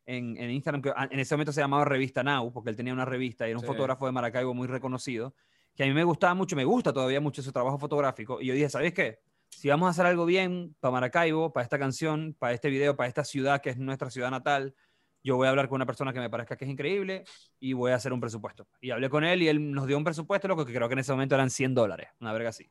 [0.05, 2.93] en, en Instagram, que a- en ese momento se llamaba Revista Now, porque él tenía
[2.93, 3.67] una revista y era un Sí.
[3.67, 5.33] fotógrafo de Maracaibo muy reconocido,
[5.75, 8.41] que a mí me gustaba mucho, me gusta todavía mucho su trabajo fotográfico.
[8.41, 9.19] Y yo dije, ¿sabes qué?
[9.49, 13.07] Si vamos a hacer algo bien para Maracaibo, para esta canción, para este video, para
[13.07, 14.75] esta ciudad que es nuestra ciudad natal,
[15.23, 17.23] yo voy a hablar con una persona que me parezca que es increíble
[17.59, 18.67] y voy a hacer un presupuesto.
[18.81, 20.99] Y hablé con él y él nos dio un presupuesto, lo que creo que en
[20.99, 22.69] ese momento eran 100 dólares, una verga así.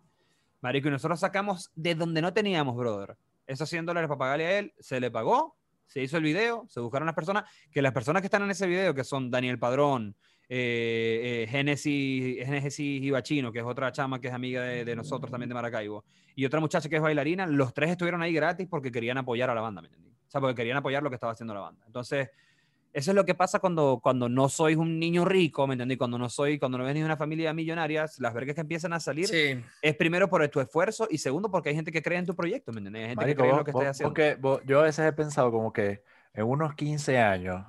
[0.61, 3.17] Marico, y nosotros sacamos de donde no teníamos, brother.
[3.47, 5.57] Esos 100 dólares para pagarle a él, se le pagó,
[5.87, 8.67] se hizo el video, se buscaron las personas, que las personas que están en ese
[8.67, 10.17] video, que son Daniel Padrón,
[10.49, 15.31] eh, eh, Génesis, Génesis Ibachino, que es otra chama que es amiga de, de nosotros
[15.31, 16.05] también de Maracaibo,
[16.35, 19.55] y otra muchacha que es bailarina, los tres estuvieron ahí gratis porque querían apoyar a
[19.55, 20.11] la banda, ¿me entendí?
[20.11, 21.85] O sea, porque querían apoyar lo que estaba haciendo la banda.
[21.87, 22.31] Entonces,
[22.93, 25.97] eso es lo que pasa cuando, cuando no sois un niño rico, ¿me entendí?
[25.97, 29.01] Cuando no soy, cuando no venís de una familia millonaria, las vergas que empiezan a
[29.01, 29.61] salir Sí.
[29.81, 32.71] es primero por tu esfuerzo y segundo porque hay gente que cree en tu proyecto,
[32.73, 33.03] ¿me entiendes?
[33.03, 34.11] Hay gente Marico, que cree en lo que vos- estás haciendo.
[34.11, 36.03] vos que- vos- yo a veces he pensado como que
[36.35, 37.65] en unos 15 años,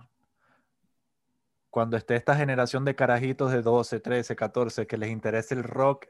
[1.69, 6.05] cuando esté esta generación de carajitos de 12, 13, 14, que les interese el rock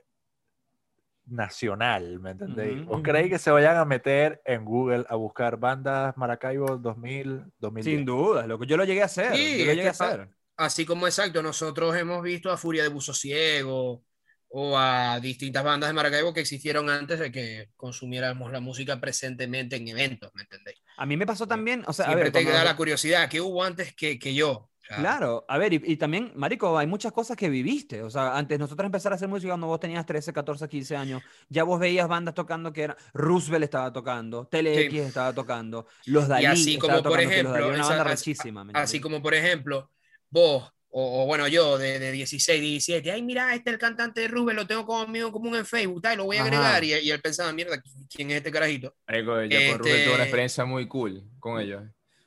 [1.25, 2.79] nacional, ¿me entendéis?
[2.81, 3.03] Ujú, ¿Vos ujú.
[3.03, 7.97] creéis que se vayan a meter en Google a buscar bandas Maracaibo 2000, 2010?
[7.97, 9.35] Sin duda, lo que yo lo llegué a hacer.
[9.35, 10.29] Sí, yo lo es llegué a que pa- hacer.
[10.57, 14.03] Así como exacto, nosotros hemos visto a Furia de Buzo Ciego
[14.49, 19.77] o a distintas bandas de Maracaibo que existieron antes de que consumiéramos la música presentemente
[19.77, 20.79] en eventos, ¿me entendéis?
[20.97, 23.27] A mí me pasó también, o sea, a Siempre ver, te cuando- da la curiosidad,
[23.29, 24.69] ¿qué hubo antes que, que yo?
[24.87, 28.01] Claro, a ver, y, y también, Marico, hay muchas cosas que viviste.
[28.03, 31.21] O sea, antes nosotros empezar a hacer música cuando vos tenías 13, 14, 15 años,
[31.49, 34.99] ya vos veías bandas tocando que era Roosevelt estaba tocando, TeleX Sí.
[34.99, 38.03] estaba tocando, los Dalí así estaba como, por tocando, que los ejemplo, una esa- banda
[38.13, 38.63] así- rechísima.
[38.63, 39.89] ¿me Así como, por ejemplo,
[40.29, 44.21] vos, o, o bueno, yo de, de 16, 17, ay, mira, este es el cantante
[44.21, 46.47] de Rubén, lo tengo como amigo común en Facebook, tal, lo voy a Ajá.
[46.49, 46.83] agregar.
[46.83, 47.81] Y, y él pensaba, mierda,
[48.13, 48.93] ¿quién es este carajito?
[49.07, 51.81] Marico, yo con Rubén tuve Este- una experiencia muy cool con ellos.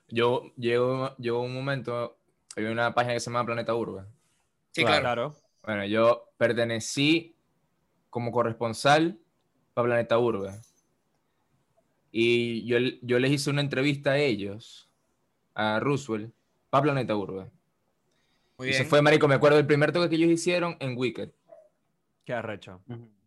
[0.09, 2.19] Yo llego, llegó un momento,
[2.57, 4.03] había una página que se llama Planeta Urbe.
[4.73, 5.37] Sí, Claro.
[5.63, 7.35] Bueno, yo pertenecí
[8.11, 9.19] como corresponsal
[9.75, 10.53] para Planeta Urbe.
[12.13, 14.89] Y yo, yo les hice una entrevista a ellos,
[15.55, 16.33] a Roosevelt,
[16.71, 17.51] para Planeta Urbe.
[18.59, 18.81] Muy Y bien.
[18.83, 21.31] Eso fue, marico, me acuerdo del primer toque que ellos hicieron en Wicked.
[22.25, 22.81] Qué arrecho.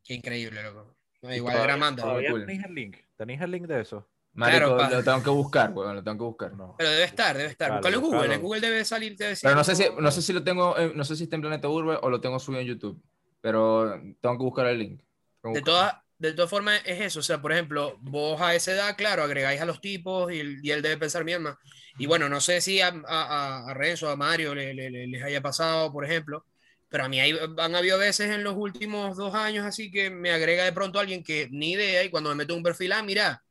[0.04, 0.96] Qué increíble, loco.
[1.22, 2.02] No, igual todavía- era manda.
[2.04, 2.46] todavía- ¿Todavía cool.
[2.48, 2.98] tenéis el link?
[3.18, 4.08] ¿Tenéis el link de eso?
[4.34, 6.54] Marico, Claro, lo tengo que buscar, weón, lo tengo que buscar.
[6.54, 6.76] No.
[6.78, 7.68] Pero debe estar, debe estar.
[7.82, 8.20] Claro, Búscalo en Google.
[8.20, 8.34] claro.
[8.34, 10.92] En Google debe salir, debe Pero no sé si, no sé si lo tengo, eh,
[10.96, 13.02] no sé si está en Planeta Urbe o lo tengo subido en YouTube.
[13.42, 15.02] Pero tengo que buscar el link.
[15.44, 18.96] De todas, de todas formas es eso, o sea, por ejemplo, vos a esa edad,
[18.98, 21.58] claro, agregáis a los tipos y, él- y él debe pensar mierda.
[21.98, 25.08] Y bueno, no sé si a, a, a- a Renzo, a Mario le- le- le-
[25.08, 26.46] les haya pasado, por ejemplo,
[26.90, 30.32] pero a mí hay- han habido veces en los últimos dos años así que me
[30.32, 33.02] agrega de pronto alguien que ni idea y cuando me meto en un perfil, ah,
[33.04, 33.42] mira,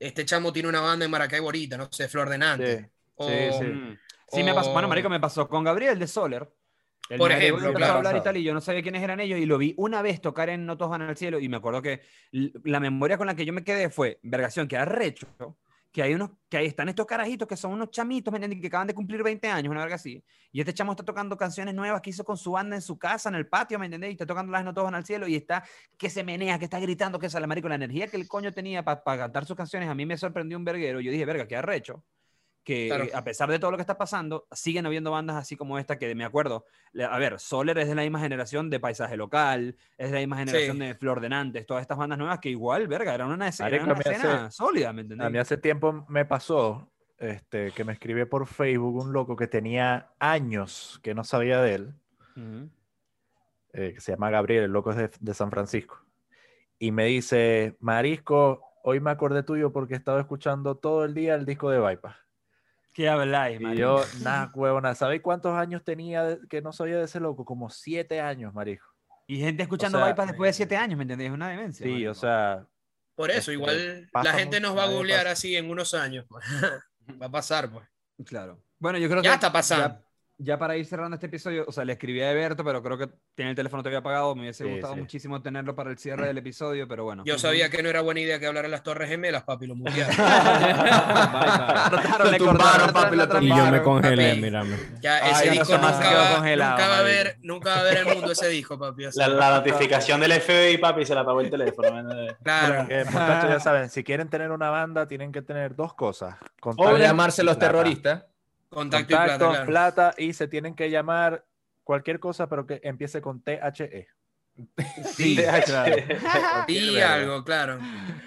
[0.00, 2.80] este chamo tiene una banda en Maracaibo ahorita, no sé, Flor de Nantes.
[2.80, 2.86] Sí,
[3.16, 3.64] O- sí, sí.
[3.64, 3.98] Mm.
[4.32, 6.48] Sí, me pasó, bueno, marico, me pasó con Gabriel de Soler.
[7.08, 7.94] Él Por ejemplo, claro.
[7.94, 10.00] a hablar y tal, y yo no sabía quiénes eran ellos, y lo vi una
[10.00, 13.26] vez tocar en No Todos Van al Cielo, y me acuerdo que la memoria con
[13.26, 15.26] la que yo me quedé fue, vergación, que arrecho,
[15.92, 18.60] que hay unos, que ahí están estos carajitos que son unos chamitos, ¿me entiendes?
[18.60, 20.22] Que acaban de cumplir 20 años, una verga así,
[20.52, 23.28] y este chamo está tocando canciones nuevas que hizo con su banda en su casa,
[23.28, 24.10] en el patio, ¿me entendés?
[24.10, 25.64] Y está tocando las No Todos Van al Cielo, y está,
[25.98, 28.84] que se menea, que está gritando, que sale, marico, la energía que el coño tenía
[28.84, 32.04] para cantar sus canciones, a mí me sorprendió un verguero, yo dije, verga, qué arrecho
[32.64, 33.04] que Claro.
[33.14, 36.14] a pesar de todo lo que está pasando, siguen habiendo bandas así como esta que
[36.14, 36.66] me acuerdo.
[37.08, 40.36] A ver, Soler es de la misma generación de Paisaje Local, es de la misma
[40.36, 40.82] generación Sí.
[40.84, 43.94] de Flor de Nantes, todas estas bandas nuevas que igual, verga, eran una, escena, una
[44.44, 45.40] hace- sólida, ¿me A mí entendés?
[45.42, 46.86] hace tiempo me pasó
[47.18, 51.74] este, que me escribió por Facebook un loco que tenía años que no sabía de
[51.74, 51.94] él,
[53.72, 56.00] eh, que se llama Gabriel, el loco es de, de San Francisco.
[56.78, 61.44] Y me dice, Marisco, hoy me acordé tuyo porque estaba escuchando todo el día el
[61.44, 62.16] disco de Bypass.
[62.92, 63.80] ¿Qué habláis, Y marico?
[63.80, 67.44] yo, nada, huevona, ¿sabéis cuántos años tenía que no sabía de ese loco?
[67.44, 68.88] Como siete años, Marisco.
[69.26, 71.28] Y gente escuchando sea, Bypass después de siete años, ¿me entendés?
[71.28, 71.84] Es una demencia.
[71.86, 72.10] Sí, marico.
[72.10, 72.66] o sea,
[73.14, 75.32] Por eso, Este, igual la gente nos va a googlear pasa.
[75.32, 76.26] así en unos años.
[76.28, 76.44] pues.
[77.22, 77.86] va a pasar, pues.
[78.26, 78.60] Claro.
[78.78, 79.34] Bueno, yo creo Ya que.
[79.36, 79.88] está pasando.
[79.88, 80.04] Ya,
[80.42, 83.08] ya para ir cerrando este episodio, o sea, le escribí a Eberto, pero creo que
[83.34, 84.34] tiene el teléfono todavía apagado.
[84.34, 85.00] Me hubiese Sí, gustado sí.
[85.00, 87.22] muchísimo tenerlo para el cierre del episodio, pero bueno.
[87.26, 89.74] Yo sabía que no era buena idea que hablara en las Torres Gemelas, papi, lo
[89.76, 90.14] mutearon.
[92.30, 93.24] Le cortaron, papi, lo.
[93.42, 93.84] Y yo me Papi.
[93.84, 94.76] congelé, mírame.
[95.00, 97.38] Ya, Ay, ese ya disco no se nunca quedó va, congelado, nunca va a ver,
[97.42, 99.04] nunca va a ver el mundo ese disco, papi.
[99.14, 101.90] La, la notificación del FBI, papi, se la apagó el teléfono.
[101.92, 102.36] man.
[102.42, 102.88] Claro.
[102.88, 106.36] que, muchachos, ya saben, si quieren tener una banda, tienen que tener dos cosas.
[106.60, 107.72] Contacto llamarse los plata.
[107.72, 108.24] terroristas.
[108.70, 109.66] Contacto y plata, Contacto, claro.
[109.66, 111.44] plata, y se tienen que llamar
[111.84, 114.06] cualquier cosa, pero que empiece con THE.
[115.14, 115.96] Sí, claro.
[116.68, 117.78] Y algo, claro.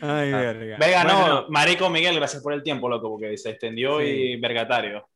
[0.02, 0.78] Ay, verga.
[0.80, 4.06] Venga, Bueno, no, Marico Miguel, gracias por el tiempo, loco, porque se extendió Sí.
[4.06, 5.07] y vergatario.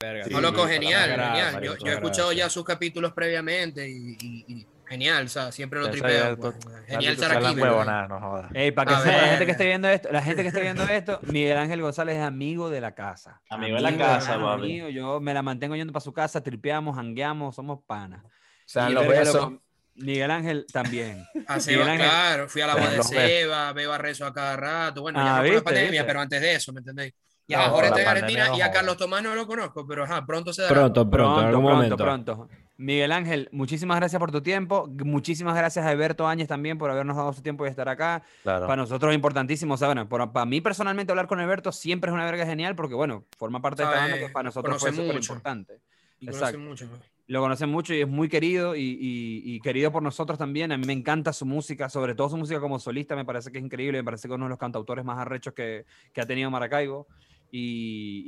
[0.00, 1.52] Verga, No, loco, genial, genial.
[1.54, 1.94] marico, Yo, yo he gracias.
[1.96, 6.36] escuchado ya sus capítulos previamente y, y- y genial, o sea, siempre lo tripeo.
[6.38, 6.54] pues.
[6.86, 7.60] Genial estar aquí.
[7.60, 8.50] huevonada, no jodas.
[8.54, 10.60] Ey, para que A sepa, la gente que esté viendo esto, la gente que esté
[10.60, 13.40] viendo esto, Miguel Ángel González es amigo de la casa.
[13.50, 14.62] Amigo de la casa, papi.
[14.62, 18.22] mío, Yo me la mantengo yendo para su casa, tripeamos, hangueamos, somos panas.
[18.24, 18.28] O
[18.66, 19.52] sea, Y los besos.
[19.94, 21.22] Miguel Ángel también.
[21.46, 21.98] A Miguel Seba, Ángel.
[22.08, 23.02] claro, fui a la voz de.
[23.02, 25.02] Seba, veo a Rezo a cada rato.
[25.02, 26.04] Bueno, Ah, ya no con la pandemia, ¿viste?
[26.06, 27.12] pero antes de eso, ¿me entendéis?
[27.46, 28.70] Y No, la está en pandemia Argentina no y a.
[28.70, 30.74] Carlos Tomás no lo conozco, pero ajá, pronto se dará.
[30.74, 31.96] Pronto, pronto, en algún pronto, momento.
[31.98, 32.48] pronto.
[32.78, 34.88] Miguel Ángel, muchísimas gracias por tu tiempo.
[35.04, 38.22] Muchísimas gracias a Alberto Áñez también por habernos dado su tiempo y estar acá.
[38.42, 38.66] Claro.
[38.66, 39.74] Para nosotros es importantísimo.
[39.74, 42.74] O sea, bueno, por- para mí personalmente hablar con Alberto siempre es una verga genial
[42.74, 45.80] porque, bueno, forma parte de esta banda que para nosotros fue súper importante.
[46.20, 46.58] Exacto.
[46.58, 46.88] mucho.
[47.28, 50.72] Lo conocen mucho y es muy querido y, y- y querido por nosotros también.
[50.72, 53.58] A mí me encanta su música, sobre todo su música como solista, me parece que
[53.58, 56.26] es increíble, me parece que es uno de los cantautores más arrechos que, que ha
[56.26, 57.06] tenido Maracaibo.
[57.54, 58.24] Y,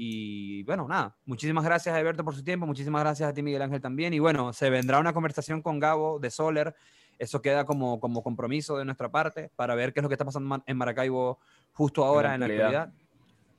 [0.59, 3.80] y, bueno, nada, muchísimas gracias Alberto por su tiempo, muchísimas gracias a ti Miguel Ángel
[3.80, 4.12] también.
[4.12, 6.76] Y bueno, se vendrá una conversación con Gabo de Soler,
[7.18, 10.26] eso queda como, como compromiso de nuestra parte para ver qué es lo que está
[10.26, 11.38] pasando en Maracaibo
[11.72, 12.82] justo ahora en la actualidad.
[12.82, 13.05] actualidad.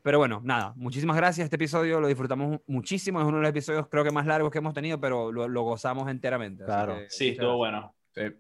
[0.03, 1.45] Pero bueno, nada, muchísimas gracias.
[1.45, 3.19] Este episodio lo disfrutamos muchísimo.
[3.19, 5.63] Es uno de los episodios creo que más largos que hemos tenido, pero lo, lo
[5.63, 6.63] gozamos enteramente.
[6.63, 6.95] Claro.
[6.97, 7.57] que Sí, estuvo gracias.
[7.57, 7.95] bueno.
[8.13, 8.37] Sí.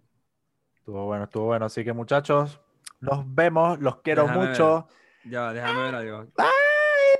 [0.75, 1.65] Estuvo bueno, estuvo bueno.
[1.65, 2.61] Así que muchachos,
[2.99, 4.87] nos vemos, los quiero Déjame mucho.
[5.23, 6.27] Ya, déjame ver algo.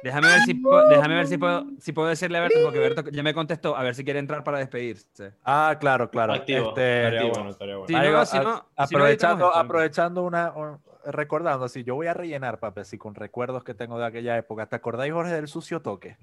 [0.05, 3.09] Déjame ver si puedo, déjame ver si puedo, si puedo decirle a Berto, porque Berto
[3.09, 5.33] ya me contestó, a ver si quiere entrar para despedirse.
[5.43, 6.33] Ah, claro, claro.
[6.33, 7.43] Activo, Este, Estaría Activo.
[7.87, 12.05] bueno, va, si a- no- si no, aprovechando, aprovechando una, un- recordando, así, yo voy
[12.05, 14.67] a rellenar, papi, así con recuerdos que tengo de aquella época.
[14.67, 16.17] ¿Te acordáis, Jorge, del sucio toque?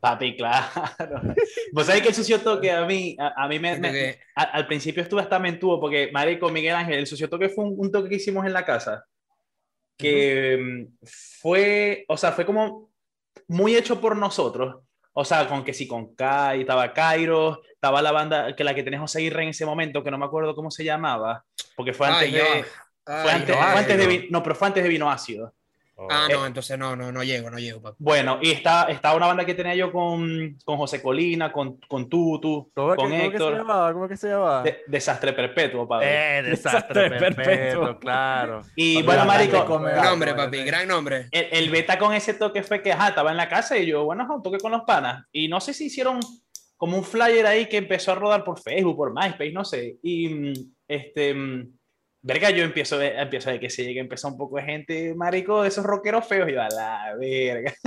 [0.00, 0.64] Papi, claro.
[1.74, 3.72] Vos sabés que el sucio toque a mí, a, a mí me,
[4.34, 7.74] a- al principio estuve hasta mentudo porque, marico, Miguel Ángel, el sucio toque fue un,
[7.76, 9.04] un toque que hicimos en la casa.
[9.98, 11.04] Que mm,
[11.42, 12.90] fue, o sea, fue como
[13.52, 14.82] muy hecho por nosotros.
[15.14, 18.82] O sea, con que sí, con Kai, estaba Cairo, estaba la banda, que la que
[18.82, 21.44] tenés José Aguirre en ese momento, que no me acuerdo cómo se llamaba,
[21.76, 22.40] porque fue antes Ay, de...
[22.40, 22.66] va.
[23.04, 25.52] Fue Ay, antes, fue de no, pero fue antes de vino ácido.
[26.04, 26.08] Oh.
[26.10, 27.96] Ah, Eh, no, entonces no, no, no llego, no llego, papi.
[27.98, 32.08] Bueno, y está, está una banda que tenía yo con, con José Colina, con, con
[32.08, 33.56] Tutu, ¿Cómo, con que, cómo que se Héctor.
[33.58, 33.92] llamaba?
[33.92, 34.62] ¿Cómo que se llamaba?
[34.62, 36.38] De- Desastre Perpetuo, padre.
[36.38, 37.98] Eh, desastre Desastre perpetuo, perpetuo.
[37.98, 38.62] claro.
[38.76, 41.28] y Papi, bueno, marico, Gran nombre, como papi, gran nombre.
[41.30, 44.04] el, el beta con ese toque fue que, ajá, estaba en la casa y yo,
[44.04, 45.24] bueno, ajá, un toque con los panas.
[45.32, 46.20] Y no sé si hicieron
[46.76, 49.98] como un flyer ahí que empezó a rodar por Facebook, por MySpace, no sé.
[50.02, 50.52] Y, mm,
[50.88, 51.72] este, mm,
[52.22, 55.14] verga, yo empiezo, a- empiezo a ver que se llega, empezó un poco de gente,
[55.14, 56.48] marico, de esos rockeros feos.
[56.48, 57.72] Y yo, a la verga.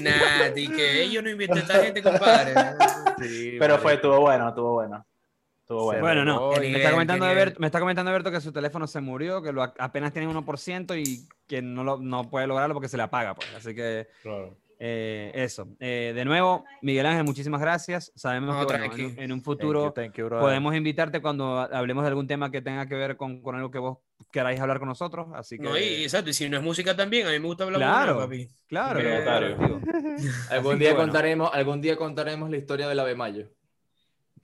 [0.00, 2.52] Nah, di que "Ey, yo no invité a esta gente, compadre.
[3.18, 5.06] Sí, Pero fue, estuvo bueno, estuvo bueno.
[5.60, 6.00] Estuvo bueno.
[6.02, 6.50] Bueno, no.
[6.50, 7.24] Qué Me está, comentando.
[7.24, 10.96] Alberto, me está comentando Alberto que su teléfono se murió, que lo, apenas tiene 1%
[11.02, 13.34] y que no, lo, no puede lograrlo porque se le apaga.
[13.34, 13.48] Pues.
[13.56, 14.54] Así que Claro.
[14.78, 15.68] Eh, eso.
[15.80, 18.12] Eh, de nuevo, Miguel Ángel, muchísimas gracias.
[18.14, 20.42] Sabemos No, que bueno, en, en un Thank futuro you, thank you, brother.
[20.44, 23.78] podemos invitarte cuando hablemos de algún tema que tenga que ver con, con algo que
[23.78, 23.98] vos
[24.30, 25.28] queráis hablar con nosotros.
[25.34, 27.64] Así que, No, y, exacto, y si no es música también, a mí me gusta
[27.64, 28.14] hablar Claro.
[28.16, 28.50] con papi.
[28.66, 29.80] claro, eh, claro.
[30.50, 31.04] Algún día, bueno.
[31.04, 33.48] contaremos, algún día contaremos la historia del Ave Mayo.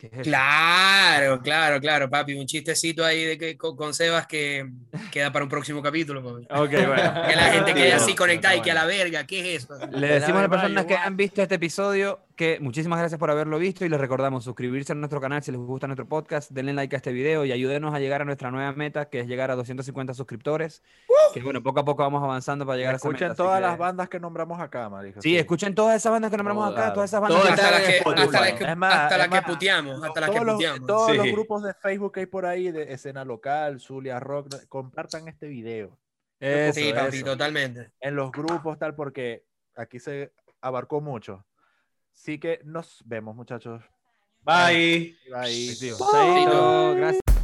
[0.02, 0.22] ¿Qué es eso?
[0.22, 2.34] Claro, claro, claro, papi.
[2.34, 4.68] Un chistecito ahí de que, con, con Sebas que
[5.10, 6.46] queda para un próximo capítulo, papi.
[6.50, 7.26] Ok, bueno.
[7.28, 9.78] Que la gente quede así conectada y que a la verga, ¿qué es eso?
[9.92, 13.58] Le decimos a las personas que han visto este episodio que muchísimas gracias por haberlo
[13.58, 16.94] visto y les recordamos suscribirse a nuestro canal si les gusta nuestro podcast, denle like
[16.94, 19.54] a este video y ayúdenos a llegar a nuestra nueva meta que es llegar a
[19.56, 20.82] 250 suscriptores.
[21.34, 23.56] Que bueno, poco a poco vamos avanzando para llegar a esa Escuchen meta, así todas
[23.60, 25.20] que- las bandas que nombramos acá, marico.
[25.22, 27.10] Sí, escuchen todas esas bandas que nombramos acá, Todas.
[27.10, 27.40] esas bandas.
[27.42, 28.22] Todas que- Hasta en que, Spotify.
[28.26, 30.86] hasta las que, Es más, hasta las es que más, puteamos, hasta que los, puteamos.
[30.86, 31.32] todos los Sí.
[31.32, 35.98] grupos de Facebook que hay por ahí de escena local, Zulia Rock, compartan este video
[36.40, 37.24] Eso, sí, papi, eso.
[37.26, 37.90] totalmente.
[38.00, 39.44] en los grupos, tal, porque
[39.76, 41.44] aquí se abarcó mucho.
[42.14, 43.64] Así que nos vemos, muchos.
[44.42, 45.16] Bye.
[45.30, 45.68] Bye.
[45.68, 46.08] Positivo.
[46.10, 46.94] Chaito.
[46.96, 47.41] Gracias.